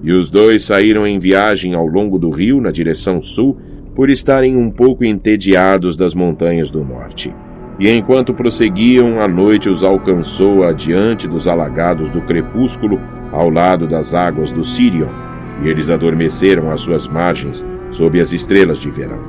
E 0.03 0.13
os 0.13 0.31
dois 0.31 0.65
saíram 0.65 1.07
em 1.07 1.19
viagem 1.19 1.75
ao 1.75 1.87
longo 1.87 2.19
do 2.19 2.31
rio 2.31 2.61
na 2.61 2.71
direção 2.71 3.21
sul, 3.21 3.57
por 3.95 4.09
estarem 4.09 4.57
um 4.57 4.71
pouco 4.71 5.05
entediados 5.05 5.97
das 5.97 6.15
montanhas 6.15 6.71
do 6.71 6.85
norte. 6.85 7.33
E 7.81 7.91
enquanto 7.91 8.35
prosseguiam, 8.35 9.23
a 9.23 9.27
noite 9.27 9.71
os 9.71 9.83
alcançou 9.83 10.65
adiante 10.65 11.27
dos 11.27 11.49
alagados 11.49 12.11
do 12.11 12.21
crepúsculo, 12.21 13.01
ao 13.33 13.49
lado 13.49 13.87
das 13.87 14.13
águas 14.13 14.53
do 14.53 14.63
Sirion, 14.63 15.09
e 15.63 15.69
eles 15.69 15.89
adormeceram 15.89 16.71
às 16.71 16.83
suas 16.83 17.09
margens, 17.09 17.65
sob 17.91 18.21
as 18.21 18.35
estrelas 18.35 18.79
de 18.79 18.91
verão. 18.91 19.21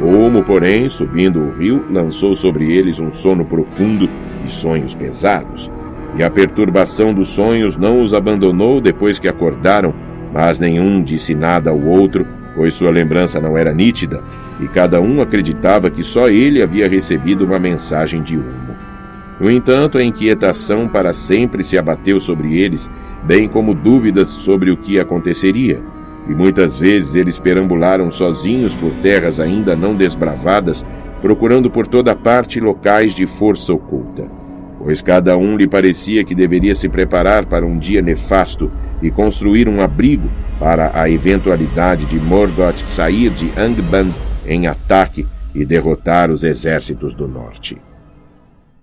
Olmo, 0.00 0.44
porém, 0.44 0.88
subindo 0.88 1.40
o 1.40 1.50
rio, 1.50 1.84
lançou 1.90 2.32
sobre 2.32 2.72
eles 2.72 3.00
um 3.00 3.10
sono 3.10 3.44
profundo 3.44 4.08
e 4.46 4.48
sonhos 4.48 4.94
pesados. 4.94 5.68
E 6.16 6.22
a 6.22 6.30
perturbação 6.30 7.12
dos 7.12 7.26
sonhos 7.28 7.76
não 7.76 8.00
os 8.00 8.14
abandonou 8.14 8.80
depois 8.80 9.18
que 9.18 9.26
acordaram, 9.26 9.92
mas 10.32 10.60
nenhum 10.60 11.02
disse 11.02 11.34
nada 11.34 11.70
ao 11.70 11.80
outro, 11.80 12.24
pois 12.60 12.74
sua 12.74 12.90
lembrança 12.90 13.40
não 13.40 13.56
era 13.56 13.72
nítida, 13.72 14.22
e 14.60 14.68
cada 14.68 15.00
um 15.00 15.22
acreditava 15.22 15.90
que 15.90 16.04
só 16.04 16.28
ele 16.28 16.60
havia 16.60 16.86
recebido 16.86 17.46
uma 17.46 17.58
mensagem 17.58 18.22
de 18.22 18.36
Ulmo. 18.36 18.76
No 19.40 19.50
entanto, 19.50 19.96
a 19.96 20.04
inquietação 20.04 20.86
para 20.86 21.14
sempre 21.14 21.64
se 21.64 21.78
abateu 21.78 22.20
sobre 22.20 22.58
eles, 22.58 22.90
bem 23.22 23.48
como 23.48 23.74
dúvidas 23.74 24.28
sobre 24.28 24.70
o 24.70 24.76
que 24.76 25.00
aconteceria, 25.00 25.82
e 26.28 26.34
muitas 26.34 26.76
vezes 26.76 27.14
eles 27.14 27.38
perambularam 27.38 28.10
sozinhos 28.10 28.76
por 28.76 28.92
terras 28.96 29.40
ainda 29.40 29.74
não 29.74 29.94
desbravadas, 29.94 30.84
procurando 31.22 31.70
por 31.70 31.86
toda 31.86 32.14
parte 32.14 32.60
locais 32.60 33.14
de 33.14 33.26
força 33.26 33.72
oculta 33.72 34.40
pois 34.82 35.02
cada 35.02 35.36
um 35.36 35.58
lhe 35.58 35.68
parecia 35.68 36.24
que 36.24 36.34
deveria 36.34 36.74
se 36.74 36.88
preparar 36.88 37.44
para 37.44 37.66
um 37.66 37.78
dia 37.78 38.00
nefasto 38.00 38.72
e 39.02 39.10
construir 39.10 39.68
um 39.68 39.80
abrigo 39.80 40.28
para 40.58 40.90
a 40.94 41.08
eventualidade 41.08 42.04
de 42.04 42.18
Morgoth 42.18 42.84
sair 42.84 43.30
de 43.30 43.50
Angband 43.58 44.12
em 44.46 44.66
ataque 44.66 45.26
e 45.54 45.64
derrotar 45.64 46.30
os 46.30 46.44
exércitos 46.44 47.14
do 47.14 47.26
norte. 47.26 47.76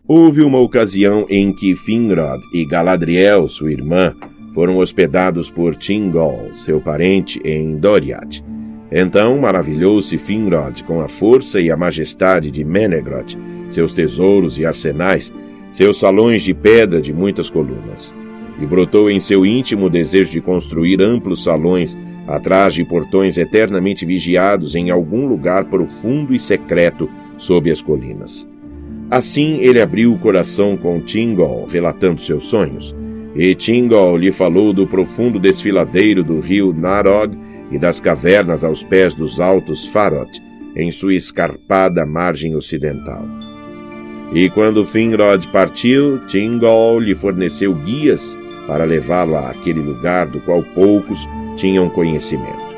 Houve 0.07 0.41
uma 0.41 0.59
ocasião 0.59 1.25
em 1.29 1.53
que 1.53 1.75
Finrod 1.75 2.41
e 2.53 2.65
Galadriel, 2.65 3.47
sua 3.49 3.71
irmã, 3.71 4.13
foram 4.53 4.77
hospedados 4.77 5.51
por 5.51 5.75
Thingol, 5.75 6.49
seu 6.53 6.79
parente, 6.79 7.39
em 7.43 7.77
Doriath. 7.77 8.41
Então 8.91 9.37
maravilhou-se 9.37 10.17
Finrod 10.17 10.83
com 10.85 11.01
a 11.01 11.07
força 11.07 11.59
e 11.59 11.69
a 11.69 11.75
majestade 11.77 12.49
de 12.49 12.63
Menegroth, 12.63 13.35
seus 13.69 13.91
tesouros 13.91 14.57
e 14.57 14.65
arsenais, 14.65 15.33
seus 15.69 15.99
salões 15.99 16.41
de 16.41 16.53
pedra 16.53 17.01
de 17.01 17.13
muitas 17.13 17.49
colunas. 17.49 18.15
E 18.59 18.65
brotou 18.65 19.09
em 19.09 19.19
seu 19.19 19.45
íntimo 19.45 19.89
desejo 19.89 20.31
de 20.31 20.41
construir 20.41 21.01
amplos 21.01 21.43
salões 21.43 21.97
atrás 22.27 22.73
de 22.73 22.83
portões 22.83 23.37
eternamente 23.37 24.05
vigiados 24.05 24.75
em 24.75 24.89
algum 24.89 25.25
lugar 25.25 25.65
profundo 25.65 26.33
e 26.35 26.39
secreto 26.39 27.09
sob 27.37 27.71
as 27.71 27.81
colinas. 27.81 28.47
Assim 29.09 29.59
ele 29.61 29.81
abriu 29.81 30.11
o 30.13 30.19
coração 30.19 30.75
com 30.75 30.99
Tingol, 30.99 31.65
relatando 31.65 32.19
seus 32.19 32.43
sonhos. 32.43 32.93
E 33.33 33.55
Tingol 33.55 34.17
lhe 34.17 34.31
falou 34.31 34.73
do 34.73 34.85
profundo 34.85 35.39
desfiladeiro 35.39 36.23
do 36.23 36.39
rio 36.41 36.73
Narog 36.73 37.37
e 37.71 37.79
das 37.79 38.01
cavernas 38.01 38.63
aos 38.63 38.83
pés 38.83 39.13
dos 39.13 39.39
altos 39.39 39.87
Farot, 39.87 40.41
em 40.75 40.91
sua 40.91 41.13
escarpada 41.13 42.05
margem 42.05 42.55
ocidental. 42.55 43.25
E 44.33 44.49
quando 44.49 44.85
Finrod 44.85 45.47
partiu, 45.47 46.19
Tingol 46.27 46.99
lhe 46.99 47.15
forneceu 47.15 47.73
guias 47.73 48.37
para 48.67 48.83
levá-lo 48.83 49.35
àquele 49.35 49.79
lugar 49.79 50.27
do 50.27 50.39
qual 50.41 50.61
poucos 50.61 51.27
tinham 51.55 51.89
conhecimento. 51.89 52.75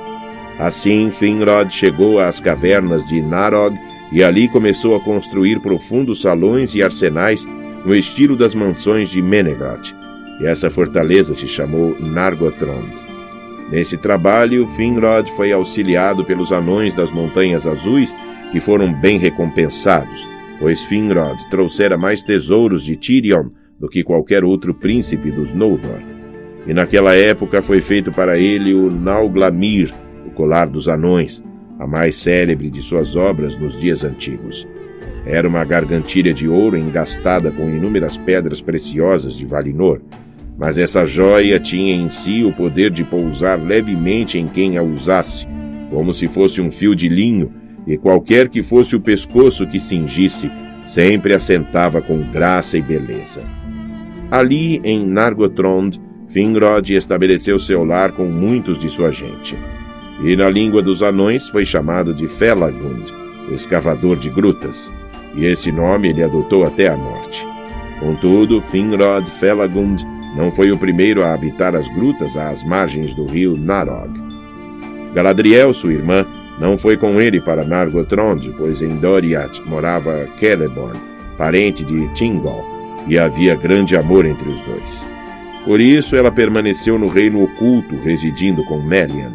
Assim, 0.59 1.09
Finrod 1.09 1.73
chegou 1.73 2.19
às 2.19 2.39
cavernas 2.39 3.05
de 3.05 3.21
Narog 3.21 3.75
e 4.11 4.23
ali 4.23 4.47
começou 4.47 4.95
a 4.95 4.99
construir 4.99 5.59
profundos 5.59 6.21
salões 6.21 6.75
e 6.75 6.83
arsenais 6.83 7.45
no 7.83 7.95
estilo 7.95 8.35
das 8.35 8.53
mansões 8.53 9.09
de 9.09 9.21
Menegroth. 9.21 9.93
E 10.39 10.45
essa 10.45 10.69
fortaleza 10.69 11.33
se 11.33 11.47
chamou 11.47 11.95
Nargothrond. 11.99 12.93
Nesse 13.71 13.97
trabalho, 13.97 14.67
Finrod 14.67 15.29
foi 15.31 15.51
auxiliado 15.51 16.23
pelos 16.23 16.51
anões 16.51 16.95
das 16.95 17.11
Montanhas 17.11 17.67
Azuis, 17.67 18.15
que 18.51 18.59
foram 18.59 18.93
bem 18.93 19.17
recompensados 19.17 20.27
pois 20.59 20.83
Finrod 20.83 21.49
trouxera 21.49 21.97
mais 21.97 22.21
tesouros 22.21 22.83
de 22.83 22.95
Tirion 22.95 23.49
do 23.79 23.87
que 23.87 24.03
qualquer 24.03 24.43
outro 24.43 24.73
príncipe 24.73 25.31
dos 25.31 25.53
Noldor. 25.53 26.01
E 26.67 26.73
naquela 26.73 27.15
época 27.15 27.61
foi 27.61 27.81
feito 27.81 28.11
para 28.11 28.37
ele 28.37 28.73
o 28.73 28.91
Nauglamir, 28.91 29.93
o 30.27 30.29
colar 30.31 30.67
dos 30.67 30.89
anões, 30.89 31.41
a 31.79 31.87
mais 31.87 32.17
célebre 32.17 32.69
de 32.69 32.81
suas 32.81 33.15
obras 33.15 33.55
nos 33.55 33.79
dias 33.79 34.03
antigos. 34.03 34.67
Era 35.25 35.47
uma 35.47 35.63
gargantilha 35.63 36.33
de 36.33 36.47
ouro 36.47 36.77
engastada 36.77 37.51
com 37.51 37.69
inúmeras 37.69 38.17
pedras 38.17 38.61
preciosas 38.61 39.37
de 39.37 39.45
Valinor, 39.45 40.01
mas 40.57 40.77
essa 40.77 41.05
joia 41.05 41.59
tinha 41.59 41.95
em 41.95 42.09
si 42.09 42.43
o 42.43 42.51
poder 42.51 42.91
de 42.91 43.03
pousar 43.03 43.57
levemente 43.57 44.37
em 44.37 44.45
quem 44.45 44.77
a 44.77 44.83
usasse, 44.83 45.47
como 45.89 46.13
se 46.13 46.27
fosse 46.27 46.61
um 46.61 46.69
fio 46.69 46.93
de 46.93 47.07
linho 47.07 47.49
e 47.87 47.97
qualquer 47.97 48.49
que 48.49 48.61
fosse 48.61 48.95
o 48.95 48.99
pescoço 48.99 49.65
que 49.65 49.79
cingisse, 49.79 50.51
sempre 50.85 51.33
assentava 51.33 52.01
com 52.01 52.19
graça 52.21 52.77
e 52.77 52.81
beleza. 52.81 53.58
Ali, 54.31 54.79
em 54.83 55.05
Nargothrond, 55.07 55.99
Finrod 56.27 56.93
estabeleceu 56.93 57.57
seu 57.57 57.83
lar 57.83 58.11
com 58.11 58.25
muitos 58.25 58.77
de 58.77 58.87
sua 58.89 59.11
gente. 59.11 59.57
E 60.23 60.35
na 60.35 60.49
língua 60.49 60.81
dos 60.81 61.01
anões 61.01 61.47
foi 61.47 61.65
chamado 61.65 62.13
de 62.13 62.27
Felagund, 62.27 63.11
o 63.49 63.53
escavador 63.55 64.17
de 64.17 64.29
grutas, 64.29 64.93
e 65.35 65.45
esse 65.45 65.71
nome 65.71 66.09
ele 66.09 66.23
adotou 66.23 66.63
até 66.63 66.89
a 66.89 66.95
morte. 66.95 67.47
Contudo, 67.99 68.61
Finrod 68.61 69.25
Felagund 69.39 70.05
não 70.35 70.51
foi 70.51 70.71
o 70.71 70.77
primeiro 70.77 71.23
a 71.23 71.33
habitar 71.33 71.75
as 71.75 71.89
grutas 71.89 72.37
às 72.37 72.63
margens 72.63 73.15
do 73.15 73.25
rio 73.25 73.57
Narog. 73.57 74.11
Galadriel, 75.13 75.73
sua 75.73 75.93
irmã, 75.93 76.25
não 76.59 76.77
foi 76.77 76.97
com 76.97 77.19
ele 77.19 77.41
para 77.41 77.63
Nargothrond, 77.63 78.53
pois 78.57 78.83
em 78.83 78.97
Doriath 78.97 79.59
morava 79.65 80.27
Celeborn, 80.37 80.99
parente 81.37 81.83
de 81.83 82.07
Tingol, 82.13 82.78
e 83.09 83.17
havia 83.17 83.55
grande 83.55 83.97
amor 83.97 84.25
entre 84.25 84.47
os 84.47 84.61
dois. 84.61 85.07
Por 85.65 85.81
isso 85.81 86.15
ela 86.15 86.31
permaneceu 86.31 86.97
no 86.97 87.07
reino 87.07 87.43
oculto, 87.43 87.95
residindo 88.01 88.63
com 88.65 88.81
Melian, 88.81 89.33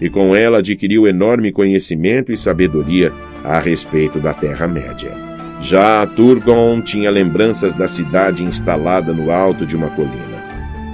e 0.00 0.08
com 0.08 0.34
ela 0.34 0.58
adquiriu 0.58 1.06
enorme 1.06 1.52
conhecimento 1.52 2.32
e 2.32 2.36
sabedoria 2.36 3.12
a 3.44 3.58
respeito 3.58 4.18
da 4.18 4.32
Terra-média. 4.32 5.12
Já 5.60 6.06
Turgon 6.06 6.80
tinha 6.80 7.10
lembranças 7.10 7.74
da 7.74 7.88
cidade 7.88 8.42
instalada 8.42 9.12
no 9.12 9.30
alto 9.30 9.66
de 9.66 9.76
uma 9.76 9.90
colina. 9.90 10.44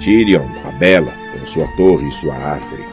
Tirion, 0.00 0.48
a 0.64 0.70
Bela, 0.72 1.12
com 1.32 1.46
sua 1.46 1.66
torre 1.76 2.08
e 2.08 2.12
sua 2.12 2.34
árvore, 2.34 2.84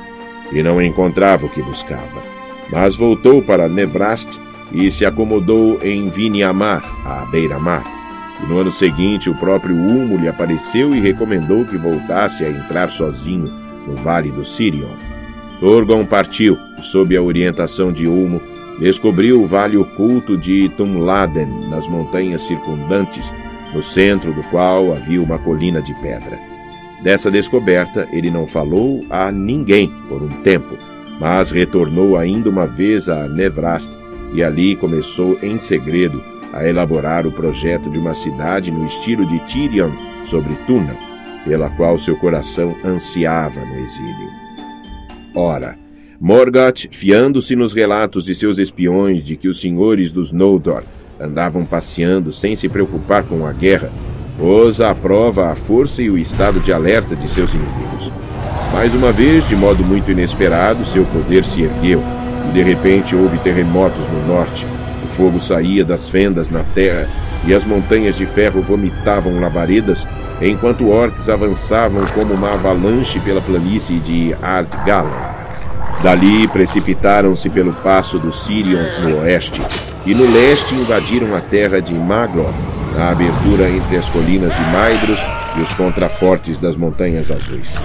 e 0.51 0.61
não 0.61 0.81
encontrava 0.81 1.45
o 1.45 1.49
que 1.49 1.61
buscava 1.61 2.39
mas 2.71 2.95
voltou 2.95 3.41
para 3.41 3.67
Nevrast 3.67 4.39
e 4.71 4.91
se 4.91 5.05
acomodou 5.05 5.79
em 5.81 6.09
Viniamar, 6.09 6.83
à 7.05 7.25
beira-mar. 7.25 7.98
E 8.41 8.47
no 8.47 8.59
ano 8.59 8.71
seguinte, 8.71 9.29
o 9.29 9.35
próprio 9.35 9.75
Ulmo 9.75 10.17
lhe 10.17 10.27
apareceu 10.27 10.95
e 10.95 10.99
recomendou 10.99 11.65
que 11.65 11.77
voltasse 11.77 12.43
a 12.43 12.49
entrar 12.49 12.89
sozinho 12.89 13.51
no 13.85 13.95
Vale 13.95 14.31
do 14.31 14.45
Sirion. 14.45 14.95
Torgon 15.59 16.05
partiu 16.05 16.57
sob 16.81 17.15
a 17.15 17.21
orientação 17.21 17.91
de 17.91 18.07
Ulmo, 18.07 18.41
descobriu 18.79 19.41
o 19.41 19.47
vale 19.47 19.75
oculto 19.75 20.37
de 20.37 20.69
Tumladen, 20.69 21.67
nas 21.69 21.87
montanhas 21.89 22.43
circundantes, 22.43 23.33
no 23.73 23.83
centro 23.83 24.31
do 24.33 24.41
qual 24.43 24.93
havia 24.93 25.21
uma 25.21 25.37
colina 25.37 25.81
de 25.81 25.93
pedra. 25.95 26.39
Dessa 27.03 27.29
descoberta, 27.29 28.07
ele 28.11 28.31
não 28.31 28.47
falou 28.47 29.05
a 29.09 29.31
ninguém 29.31 29.91
por 30.07 30.21
um 30.21 30.29
tempo, 30.41 30.77
mas 31.19 31.51
retornou 31.51 32.17
ainda 32.17 32.49
uma 32.49 32.65
vez 32.65 33.09
a 33.09 33.27
Nevrast 33.27 33.97
e 34.33 34.41
ali 34.41 34.75
começou 34.75 35.37
em 35.41 35.59
segredo 35.59 36.23
a 36.53 36.67
elaborar 36.67 37.27
o 37.27 37.31
projeto 37.31 37.89
de 37.89 37.99
uma 37.99 38.13
cidade 38.13 38.71
no 38.71 38.85
estilo 38.85 39.25
de 39.25 39.39
Tyrion 39.41 39.91
sobre 40.23 40.53
Túnel, 40.67 40.97
pela 41.45 41.69
qual 41.69 41.97
seu 41.97 42.15
coração 42.17 42.75
ansiava 42.83 43.59
no 43.65 43.79
exílio. 43.79 44.29
Ora, 45.35 45.77
Morgoth, 46.19 46.87
fiando-se 46.91 47.55
nos 47.55 47.71
relatos 47.73 48.25
de 48.25 48.35
seus 48.35 48.57
espiões 48.57 49.25
de 49.25 49.37
que 49.37 49.47
os 49.47 49.61
senhores 49.61 50.11
dos 50.11 50.31
Noldor 50.31 50.83
andavam 51.19 51.65
passeando 51.65 52.31
sem 52.31 52.55
se 52.55 52.67
preocupar 52.67 53.23
com 53.23 53.45
a 53.45 53.53
guerra, 53.53 53.91
pôs 54.37 54.81
à 54.81 54.93
prova 54.95 55.51
a 55.51 55.55
força 55.55 56.01
e 56.01 56.09
o 56.09 56.17
estado 56.17 56.59
de 56.59 56.73
alerta 56.73 57.15
de 57.15 57.29
seus 57.29 57.53
inimigos. 57.53 58.11
Mais 58.73 58.93
uma 58.93 59.11
vez, 59.11 59.47
de 59.47 59.55
modo 59.55 59.83
muito 59.83 60.11
inesperado, 60.11 60.85
seu 60.85 61.05
poder 61.05 61.43
se 61.43 61.61
ergueu 61.61 62.01
e 62.49 62.53
de 62.53 62.61
repente 62.61 63.15
houve 63.15 63.37
terremotos 63.39 64.07
no 64.07 64.27
norte. 64.27 64.65
Fogo 65.19 65.41
saía 65.41 65.83
das 65.83 66.07
fendas 66.07 66.49
na 66.49 66.63
terra 66.73 67.05
e 67.45 67.53
as 67.53 67.65
montanhas 67.65 68.15
de 68.15 68.25
ferro 68.25 68.61
vomitavam 68.61 69.37
labaredas, 69.41 70.07
enquanto 70.41 70.87
orcs 70.87 71.27
avançavam 71.27 72.05
como 72.13 72.33
uma 72.33 72.53
avalanche 72.53 73.19
pela 73.19 73.41
planície 73.41 73.99
de 73.99 74.33
Ardgalan. 74.41 75.11
Dali 76.01 76.47
precipitaram-se 76.47 77.49
pelo 77.49 77.73
passo 77.73 78.17
do 78.17 78.31
Sirion 78.31 78.79
no 79.01 79.17
oeste 79.17 79.61
e 80.05 80.15
no 80.15 80.23
leste 80.31 80.73
invadiram 80.73 81.35
a 81.35 81.41
terra 81.41 81.81
de 81.81 81.93
Maglor, 81.93 82.53
na 82.95 83.09
abertura 83.09 83.69
entre 83.69 83.97
as 83.97 84.07
colinas 84.07 84.55
de 84.55 84.61
Maedros 84.71 85.19
e 85.57 85.59
os 85.59 85.73
contrafortes 85.73 86.59
das 86.59 86.77
Montanhas 86.77 87.29
Azuis. 87.29 87.77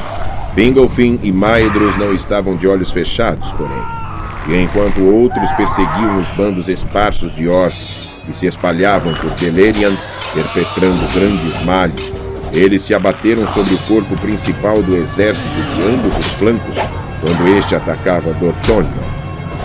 Fingolfin 0.55 1.19
e 1.21 1.33
Maedros 1.33 1.97
não 1.97 2.15
estavam 2.15 2.55
de 2.55 2.69
olhos 2.69 2.93
fechados, 2.93 3.51
porém. 3.51 4.04
E 4.47 4.61
enquanto 4.61 5.03
outros 5.03 5.51
perseguiam 5.53 6.19
os 6.19 6.29
bandos 6.31 6.69
esparsos 6.69 7.35
de 7.35 7.49
orcs 7.49 8.15
que 8.27 8.37
se 8.37 8.47
espalhavam 8.47 9.15
por 9.15 9.31
Beleriand, 9.41 9.97
perpetrando 10.35 11.13
grandes 11.15 11.65
males, 11.65 12.13
eles 12.53 12.83
se 12.83 12.95
abateram 12.95 13.49
sobre 13.49 13.75
o 13.75 13.79
corpo 13.79 14.17
principal 14.19 14.83
do 14.83 14.97
exército 14.97 15.49
de 15.49 15.83
ambos 15.83 16.17
os 16.19 16.33
flancos 16.33 16.77
quando 17.21 17.57
este 17.57 17.75
atacava 17.75 18.35
Dortonion. 18.35 18.93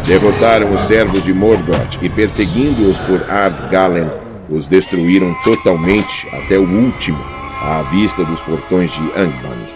Derrotaram 0.07 0.73
os 0.73 0.81
servos 0.81 1.25
de 1.25 1.33
Morgoth 1.33 1.97
e, 2.01 2.09
perseguindo-os 2.09 2.99
por 3.01 3.29
Ardgalen, 3.29 4.09
os 4.49 4.67
destruíram 4.67 5.35
totalmente 5.43 6.27
até 6.33 6.57
o 6.57 6.63
último, 6.63 7.19
à 7.61 7.81
vista 7.91 8.23
dos 8.23 8.41
portões 8.41 8.91
de 8.91 9.03
Angband. 9.19 9.67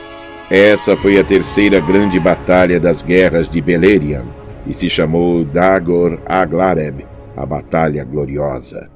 Essa 0.49 0.95
foi 0.95 1.19
a 1.19 1.23
terceira 1.23 1.81
grande 1.81 2.19
batalha 2.19 2.79
das 2.79 3.03
guerras 3.03 3.49
de 3.49 3.61
Beleriand 3.61 4.42
e 4.65 4.73
se 4.73 4.89
chamou 4.89 5.43
Dagor 5.43 6.19
Aglareb, 6.25 7.05
a 7.35 7.45
Batalha 7.45 8.03
Gloriosa. 8.03 8.89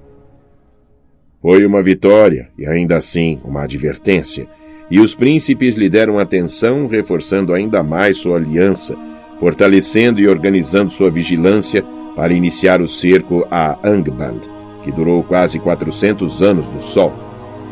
Foi 1.41 1.65
uma 1.65 1.81
vitória 1.81 2.49
e 2.57 2.65
ainda 2.65 2.97
assim 2.97 3.39
uma 3.43 3.63
advertência, 3.63 4.47
e 4.89 4.99
os 4.99 5.13
príncipes 5.13 5.75
lhe 5.75 5.89
deram 5.89 6.17
atenção, 6.17 6.87
reforçando 6.87 7.53
ainda 7.53 7.83
mais 7.83 8.17
sua 8.17 8.37
aliança, 8.37 8.95
fortalecendo 9.39 10.19
e 10.19 10.27
organizando 10.27 10.89
sua 10.89 11.11
vigilância 11.11 11.83
para 12.15 12.33
iniciar 12.33 12.81
o 12.81 12.87
cerco 12.87 13.45
a 13.51 13.77
Angband, 13.87 14.41
que 14.83 14.91
durou 14.91 15.23
quase 15.23 15.59
400 15.59 16.41
anos 16.41 16.69
do 16.69 16.79
Sol. 16.79 17.13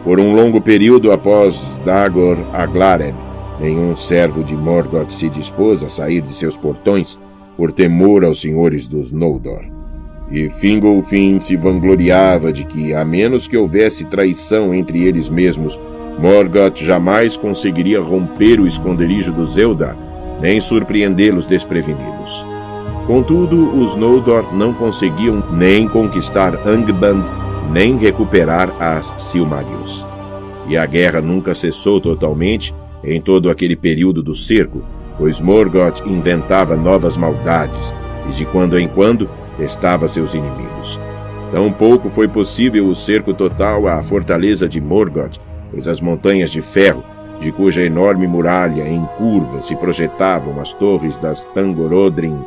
Por 0.03 0.19
um 0.19 0.35
longo 0.35 0.61
período 0.61 1.11
após 1.11 1.81
Dagor 1.83 2.37
Aglareb, 2.53 3.15
nenhum 3.59 3.95
servo 3.95 4.43
de 4.43 4.55
Morgoth 4.55 5.09
se 5.09 5.29
dispôs 5.29 5.81
a 5.83 5.89
sair 5.89 6.21
de 6.21 6.33
seus 6.35 6.57
portões 6.57 7.17
por 7.57 7.71
temor 7.71 8.23
aos 8.23 8.41
senhores 8.41 8.87
dos 8.87 9.11
Noldor. 9.11 9.63
E 10.31 10.49
Fingolfin 10.49 11.39
se 11.39 11.55
vangloriava 11.55 12.51
de 12.51 12.63
que, 12.65 12.93
a 12.93 13.05
menos 13.05 13.47
que 13.47 13.55
houvesse 13.55 14.05
traição 14.05 14.73
entre 14.73 15.03
eles 15.03 15.29
mesmos, 15.29 15.79
Morgoth 16.19 16.77
jamais 16.77 17.37
conseguiria 17.37 17.99
romper 17.99 18.59
o 18.59 18.65
esconderijo 18.65 19.31
dos 19.31 19.57
Eldar, 19.57 19.97
nem 20.41 20.59
surpreendê-los 20.59 21.45
desprevenidos. 21.45 22.45
Contudo, 23.05 23.79
os 23.79 23.95
Noldor 23.95 24.55
não 24.55 24.73
conseguiam 24.73 25.43
nem 25.51 25.87
conquistar 25.87 26.67
Angband, 26.67 27.23
nem 27.71 27.97
recuperar 27.97 28.73
as 28.81 29.13
Silmarils. 29.17 30.07
E 30.67 30.75
a 30.75 30.85
guerra 30.87 31.21
nunca 31.21 31.53
cessou 31.53 32.01
totalmente 32.01 32.73
em 33.03 33.21
todo 33.21 33.51
aquele 33.51 33.75
período 33.75 34.23
do 34.23 34.33
cerco, 34.33 34.81
pois 35.17 35.39
Morgoth 35.39 36.01
inventava 36.05 36.75
novas 36.75 37.15
maldades 37.15 37.93
e 38.29 38.31
de 38.31 38.45
quando 38.45 38.77
em 38.77 38.87
quando 38.87 39.29
testava 39.57 40.07
seus 40.07 40.33
inimigos. 40.33 40.99
Tampouco 41.51 42.09
foi 42.09 42.27
possível 42.27 42.87
o 42.87 42.95
cerco 42.95 43.33
total 43.33 43.87
à 43.87 44.01
fortaleza 44.03 44.67
de 44.67 44.81
Morgoth, 44.81 45.39
pois 45.71 45.87
as 45.87 46.01
montanhas 46.01 46.51
de 46.51 46.61
ferro, 46.61 47.03
de 47.39 47.51
cuja 47.51 47.83
enorme 47.83 48.27
muralha 48.27 48.87
em 48.87 49.05
curva 49.17 49.61
se 49.61 49.75
projetavam 49.75 50.59
as 50.59 50.73
torres 50.73 51.17
das 51.17 51.43
Tangorodrim, 51.53 52.37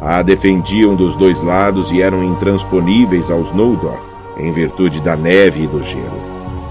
a 0.00 0.22
defendiam 0.22 0.96
dos 0.96 1.14
dois 1.14 1.42
lados 1.42 1.92
e 1.92 2.00
eram 2.00 2.24
intransponíveis 2.24 3.30
aos 3.30 3.52
Noldor, 3.52 4.00
em 4.38 4.50
virtude 4.50 5.00
da 5.00 5.14
neve 5.14 5.64
e 5.64 5.66
do 5.66 5.82
gelo. 5.82 6.20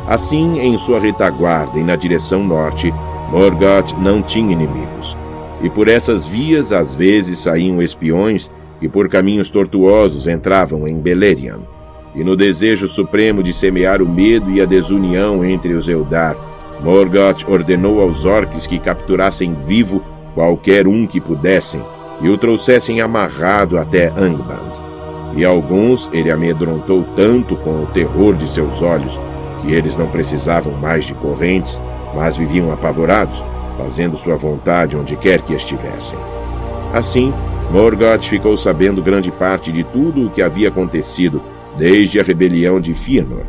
Assim, 0.07 0.59
em 0.59 0.75
sua 0.77 0.99
retaguarda 0.99 1.77
e 1.77 1.83
na 1.83 1.95
direção 1.95 2.43
norte, 2.43 2.91
Morgoth 3.31 3.93
não 3.99 4.23
tinha 4.23 4.51
inimigos. 4.51 5.15
E 5.61 5.69
por 5.69 5.87
essas 5.87 6.25
vias 6.25 6.71
às 6.71 6.93
vezes 6.93 7.39
saíam 7.39 7.81
espiões 7.81 8.51
e 8.81 8.87
por 8.87 9.09
caminhos 9.09 9.49
tortuosos 9.49 10.27
entravam 10.27 10.87
em 10.87 10.99
Beleriand 10.99 11.79
e 12.15 12.23
no 12.23 12.35
desejo 12.35 12.87
supremo 12.87 13.43
de 13.43 13.53
semear 13.53 14.01
o 14.01 14.09
medo 14.09 14.49
e 14.51 14.61
a 14.61 14.65
desunião 14.65 15.45
entre 15.45 15.73
os 15.73 15.87
Eldar, 15.87 16.35
Morgoth 16.81 17.45
ordenou 17.47 18.01
aos 18.01 18.25
orques 18.25 18.65
que 18.65 18.79
capturassem 18.79 19.53
vivo 19.53 20.01
qualquer 20.33 20.87
um 20.87 21.05
que 21.05 21.19
pudessem 21.19 21.81
e 22.21 22.29
o 22.29 22.37
trouxessem 22.37 23.01
amarrado 23.01 23.77
até 23.77 24.07
Angband. 24.07 24.89
E 25.35 25.45
alguns 25.45 26.09
ele 26.11 26.31
amedrontou 26.31 27.05
tanto 27.15 27.55
com 27.57 27.83
o 27.83 27.87
terror 27.87 28.35
de 28.35 28.49
seus 28.49 28.81
olhos 28.81 29.19
que 29.61 29.73
eles 29.73 29.95
não 29.95 30.07
precisavam 30.07 30.73
mais 30.73 31.05
de 31.05 31.13
correntes, 31.13 31.79
mas 32.15 32.35
viviam 32.35 32.71
apavorados, 32.71 33.43
fazendo 33.79 34.17
sua 34.17 34.35
vontade 34.35 34.97
onde 34.97 35.15
quer 35.15 35.41
que 35.41 35.53
estivessem. 35.53 36.19
Assim, 36.93 37.33
Morgoth 37.71 38.25
ficou 38.25 38.57
sabendo 38.57 39.01
grande 39.01 39.31
parte 39.31 39.71
de 39.71 39.85
tudo 39.85 40.27
o 40.27 40.29
que 40.29 40.41
havia 40.41 40.67
acontecido 40.67 41.41
desde 41.77 42.19
a 42.19 42.23
rebelião 42.23 42.81
de 42.81 42.93
Fëanor, 42.93 43.45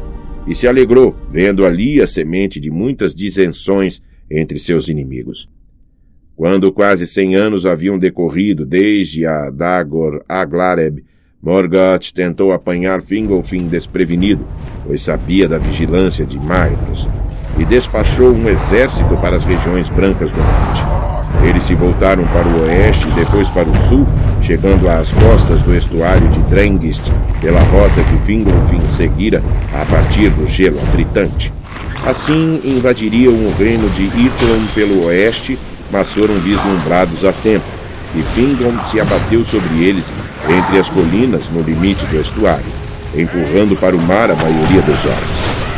e 0.47 0.55
se 0.55 0.69
alegrou 0.69 1.17
vendo 1.33 1.67
ali 1.67 2.01
a 2.01 2.07
semente 2.07 2.61
de 2.61 2.71
muitas 2.71 3.13
disenções 3.13 4.01
entre 4.31 4.61
seus 4.61 4.89
inimigos. 4.89 5.51
Quando 6.37 6.71
quase 6.71 7.09
cem 7.09 7.35
anos 7.35 7.67
haviam 7.67 7.99
decorrido 7.99 8.65
desde 8.65 9.27
a 9.27 9.51
Dagor 9.51 10.23
Aglareb, 10.29 11.05
Morgoth 11.43 12.13
tentou 12.15 12.53
apanhar 12.53 13.03
Fingolfin 13.03 13.67
desprevenido, 13.67 14.47
pois 14.87 15.03
sabia 15.03 15.49
da 15.49 15.59
vigilância 15.59 16.25
de 16.25 16.39
Maedhros, 16.39 17.09
e 17.61 17.65
despachou 17.67 18.33
um 18.33 18.49
exército 18.49 19.15
para 19.19 19.37
as 19.37 19.45
regiões 19.45 19.91
brancas 19.91 20.33
do 20.33 20.39
norte. 20.39 20.83
Eles 21.47 21.63
se 21.65 21.75
voltaram 21.75 22.25
para 22.25 22.49
o 22.49 22.63
oeste 22.63 23.07
e 23.07 23.11
depois 23.11 23.51
para 23.51 23.69
o 23.69 23.77
sul, 23.77 24.07
chegando 24.41 24.89
às 24.89 25.13
costas 25.13 25.63
do 25.63 25.77
estuário 25.77 26.27
de 26.31 26.41
Drengist, 26.45 27.13
pela 27.39 27.61
rota 27.61 28.03
que 28.03 28.19
Fingolfin 28.25 28.81
seguira 28.89 29.43
a 29.75 29.85
partir 29.85 30.31
do 30.31 30.47
gelo 30.47 30.79
atritante. 30.89 31.53
Assim, 32.07 32.63
invadiriam 32.65 33.35
o 33.35 33.55
reino 33.59 33.91
de 33.91 34.05
Itlon 34.05 34.67
pelo 34.75 35.07
oeste, 35.07 35.59
mas 35.93 36.11
foram 36.11 36.35
vislumbrados 36.37 37.27
a 37.27 37.33
tempo, 37.33 37.67
e 38.15 38.23
Fingoln 38.23 38.79
se 38.85 38.99
abateu 38.99 39.45
sobre 39.45 39.85
eles 39.85 40.07
entre 40.49 40.79
as 40.79 40.89
colinas 40.89 41.51
no 41.51 41.61
limite 41.61 42.07
do 42.07 42.19
estuário, 42.19 42.65
empurrando 43.15 43.79
para 43.79 43.95
o 43.95 44.01
mar 44.01 44.31
a 44.31 44.35
maioria 44.35 44.81
dos 44.81 45.05
orcs. 45.05 45.70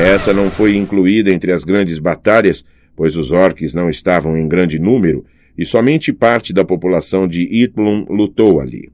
Essa 0.00 0.32
não 0.32 0.50
foi 0.50 0.76
incluída 0.76 1.30
entre 1.30 1.52
as 1.52 1.64
grandes 1.64 1.98
batalhas 1.98 2.64
pois 2.96 3.16
os 3.16 3.32
orques 3.32 3.74
não 3.74 3.90
estavam 3.90 4.36
em 4.36 4.48
grande 4.48 4.80
número 4.80 5.24
e 5.56 5.64
somente 5.64 6.12
parte 6.12 6.52
da 6.52 6.64
população 6.64 7.28
de 7.28 7.42
Itlum 7.42 8.06
lutou 8.08 8.60
ali. 8.60 8.90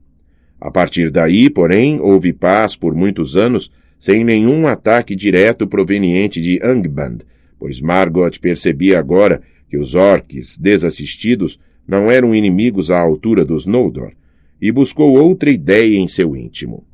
A 0.59 0.69
partir 0.69 1.09
daí, 1.09 1.49
porém, 1.49 1.99
houve 1.99 2.33
paz 2.33 2.75
por 2.75 2.93
muitos 2.93 3.35
anos 3.35 3.71
sem 3.97 4.23
nenhum 4.23 4.67
ataque 4.67 5.15
direto 5.15 5.67
proveniente 5.67 6.41
de 6.41 6.59
Angband, 6.63 7.19
pois 7.59 7.81
Margot 7.81 8.39
percebia 8.39 8.99
agora 8.99 9.41
que 9.69 9.77
os 9.77 9.95
orques 9.95 10.57
desassistidos 10.57 11.59
não 11.87 12.09
eram 12.09 12.33
inimigos 12.33 12.89
à 12.89 12.99
altura 12.99 13.43
dos 13.45 13.65
Noldor, 13.65 14.11
e 14.59 14.71
buscou 14.71 15.17
outra 15.17 15.49
ideia 15.49 15.97
em 15.97 16.07
seu 16.07 16.35
íntimo. 16.35 16.85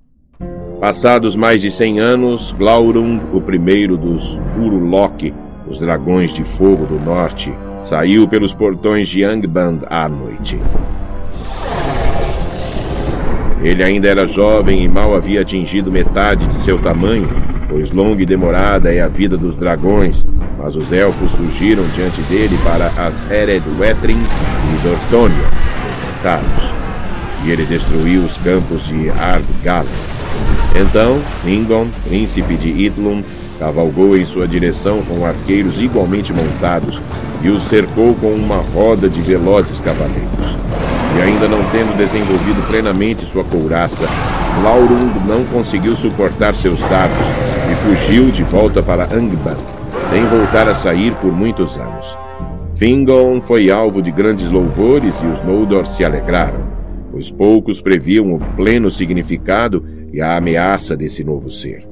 Passados 0.80 1.36
mais 1.36 1.60
de 1.60 1.72
cem 1.72 2.00
anos, 2.00 2.52
Glaurung, 2.52 3.20
o 3.34 3.42
primeiro 3.42 3.98
dos 3.98 4.40
Urulok, 4.60 5.34
os 5.68 5.80
dragões 5.80 6.32
de 6.32 6.44
fogo 6.44 6.86
do 6.86 7.00
norte, 7.00 7.52
saiu 7.82 8.28
pelos 8.28 8.54
portões 8.54 9.10
de 9.10 9.24
Angband 9.24 9.80
à 9.90 10.08
noite. 10.08 10.60
Ele 13.64 13.84
ainda 13.84 14.08
era 14.08 14.28
jovem 14.28 14.84
e 14.84 14.88
mal 14.88 15.16
havia 15.16 15.42
atingido 15.42 15.92
metade 15.92 16.46
de 16.46 16.60
seu 16.60 16.78
tamanho, 16.78 17.28
pois 17.68 17.92
longa 17.92 18.22
e 18.22 18.26
demorada 18.26 18.94
é 18.94 19.02
a 19.02 19.08
vida 19.08 19.36
dos 19.36 19.56
dragões, 19.56 20.28
mas 20.60 20.76
os 20.76 20.94
elfos 20.94 21.34
fugiram 21.34 21.88
diante 21.96 22.22
dele 22.24 22.56
para 22.64 22.86
as 23.04 23.28
Ered 23.32 23.64
Wetrin 23.80 24.20
e 24.20 24.84
Dorthonia, 24.84 25.48
enfrentados, 25.90 26.72
e 27.44 27.50
ele 27.50 27.66
destruiu 27.66 28.22
os 28.22 28.38
campos 28.38 28.86
de 28.86 29.10
Ardgalen. 29.10 30.17
Então, 30.76 31.20
Ingon, 31.46 31.88
príncipe 32.08 32.56
de 32.56 32.70
Idlum, 32.70 33.24
cavalgou 33.60 34.16
em 34.16 34.26
sua 34.26 34.48
direção 34.48 35.02
com 35.04 35.26
arqueiros 35.26 35.82
igualmente 35.82 36.32
montados 36.32 37.02
e 37.42 37.50
os 37.50 37.64
cercou 37.64 38.14
com 38.16 38.30
uma 38.30 38.58
roda 38.58 39.10
de 39.10 39.22
velozes 39.22 39.80
cavaleiros. 39.80 40.58
E 41.18 41.22
ainda 41.22 41.48
não 41.48 41.64
tendo 41.72 41.98
desenvolvido 41.98 42.68
plenamente 42.68 43.26
sua 43.26 43.44
couraça, 43.44 44.06
Laurung 44.64 45.12
não 45.28 45.44
conseguiu 45.46 45.96
suportar 45.96 46.56
seus 46.56 46.80
dardos 46.82 47.28
e 47.72 47.76
fugiu 47.76 48.30
de 48.30 48.44
volta 48.44 48.82
para 48.82 49.06
Angband, 49.06 49.58
sem 50.10 50.26
voltar 50.26 50.68
a 50.68 50.74
sair 50.74 51.14
por 51.16 51.32
muitos 51.32 51.78
anos. 51.78 52.18
Fingon 52.76 53.42
foi 53.42 53.72
alvo 53.72 54.02
de 54.02 54.12
grandes 54.12 54.52
louvores 54.52 55.16
e 55.24 55.26
os 55.26 55.42
Noldor 55.42 55.88
se 55.88 56.04
alegraram, 56.04 56.77
pois 57.12 57.32
poucos 57.32 57.82
previam 57.82 58.34
o 58.34 58.40
pleno 58.56 58.90
significado 58.90 59.84
e 60.12 60.22
a 60.22 60.38
ameaça 60.38 60.96
desse 60.96 61.24
novo 61.24 61.50
ser. 61.50 61.88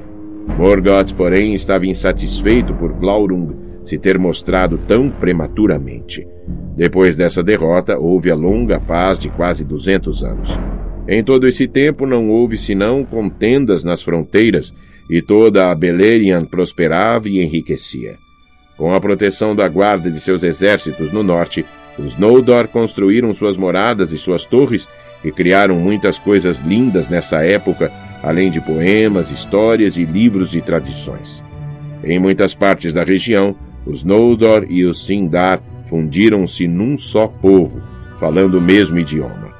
Morgoth, 0.57 1.13
porém, 1.13 1.53
estava 1.53 1.86
insatisfeito 1.86 2.74
por 2.76 2.93
Glaurung 2.93 3.49
se 3.84 3.97
ter 3.97 4.18
mostrado 4.18 4.78
tão 4.78 5.09
prematuramente. 5.09 6.28
Depois 6.76 7.16
dessa 7.16 7.43
derrota, 7.43 7.97
houve 7.97 8.32
a 8.32 8.36
longa 8.36 8.80
paz 8.80 9.20
de 9.20 9.30
quase 9.30 9.63
200 9.63 10.24
anos. 10.24 10.59
Em 11.07 11.24
todo 11.24 11.47
esse 11.47 11.68
tempo 11.68 12.05
não 12.05 12.30
houve 12.30 12.57
senão 12.57 13.03
contendas 13.03 13.84
nas 13.84 14.01
fronteiras 14.01 14.74
e 15.09 15.22
toda 15.22 15.70
a 15.70 15.76
Beleriand 15.76 16.45
prosperava 16.45 17.30
e 17.30 17.41
enriquecia. 17.41 18.18
Com 18.76 18.93
a 18.93 18.99
proteção 18.99 19.55
da 19.55 19.68
guarda 19.68 20.09
de 20.09 20.20
seus 20.20 20.43
exércitos 20.43 21.11
no 21.11 21.24
norte, 21.24 21.66
os 21.98 22.16
Noldor 22.16 22.68
construíram 22.68 23.34
suas 23.34 23.58
moradas 23.58 24.12
e 24.12 24.18
suas 24.18 24.46
torres 24.46 24.88
e 25.24 25.32
criaram 25.32 25.78
muitas 25.78 26.20
coisas 26.20 26.60
lindas 26.60 27.08
nessa 27.08 27.43
época, 27.43 27.91
além 28.22 28.52
de 28.52 28.60
poemas, 28.62 29.32
histórias 29.32 29.98
e 29.98 30.06
livros 30.06 30.52
de 30.52 30.62
tradições. 30.62 31.43
Em 32.04 32.20
muitas 32.20 32.54
partes 32.54 32.93
da 32.93 33.04
região, 33.04 33.56
os 33.86 34.04
Noldor 34.04 34.66
e 34.70 34.84
os 34.84 35.06
Sindar 35.06 35.62
fundiram-se 35.88 36.68
num 36.68 36.98
só 36.98 37.28
povo, 37.28 37.82
falando 38.20 38.56
o 38.56 38.62
mesmo 38.62 39.00
idioma. 39.00 39.54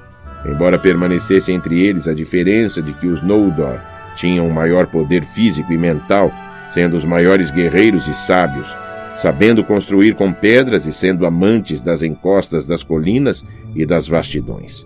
Embora 0.46 0.78
permanecesse 0.78 1.52
entre 1.52 1.84
eles 1.84 2.08
a 2.08 2.14
diferença 2.14 2.82
de 2.82 2.94
que 2.94 3.08
os 3.08 3.22
Noldor 3.22 3.80
tinham 4.16 4.50
maior 4.50 4.88
poder 4.88 5.24
físico 5.24 5.72
e 5.74 5.78
mental, 5.78 6.32
sendo 6.70 6.96
os 6.96 7.06
maiores 7.06 7.52
guerreiros 7.52 8.08
e 8.08 8.14
sábios, 8.14 8.76
sabendo 9.16 9.64
construir 9.64 10.16
com 10.16 10.32
pedras 10.32 10.86
e 10.86 10.94
sendo 10.94 11.26
amantes 11.26 11.82
das 11.82 12.04
encostas 12.04 12.66
das 12.66 12.84
colinas 12.84 13.46
e 13.76 13.86
das 13.86 14.08
vastidões. 14.08 14.86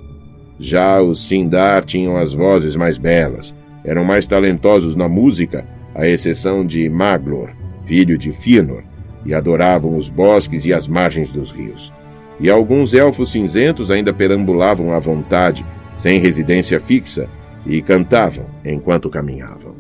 Já 0.60 1.02
os 1.02 1.28
Sindar 1.28 1.86
tinham 1.86 2.18
as 2.18 2.34
vozes 2.34 2.76
mais 2.76 2.98
belas, 2.98 3.56
eram 3.84 4.04
mais 4.04 4.28
talentosos 4.28 4.96
na 4.96 5.08
música, 5.08 5.66
à 5.96 6.08
exceção 6.08 6.66
de 6.66 6.90
Maglor, 6.90 7.50
filho 7.86 8.18
de 8.18 8.32
Fëanor, 8.32 8.84
e 9.26 9.34
adoravam 9.34 9.96
os 9.96 10.10
bosques 10.10 10.66
e 10.66 10.74
as 10.74 10.88
margens 10.88 11.32
dos 11.32 11.52
rios. 11.52 11.94
E 12.40 12.50
alguns 12.50 12.94
elfos 12.94 13.32
cinzentos 13.32 13.92
ainda 13.92 14.14
perambulavam 14.14 14.94
à 14.94 15.00
vontade, 15.00 15.66
sem 15.98 16.20
residência 16.20 16.80
fixa, 16.80 17.30
e 17.66 17.82
cantavam 17.82 18.46
enquanto 18.64 19.10
caminhavam. 19.10 19.79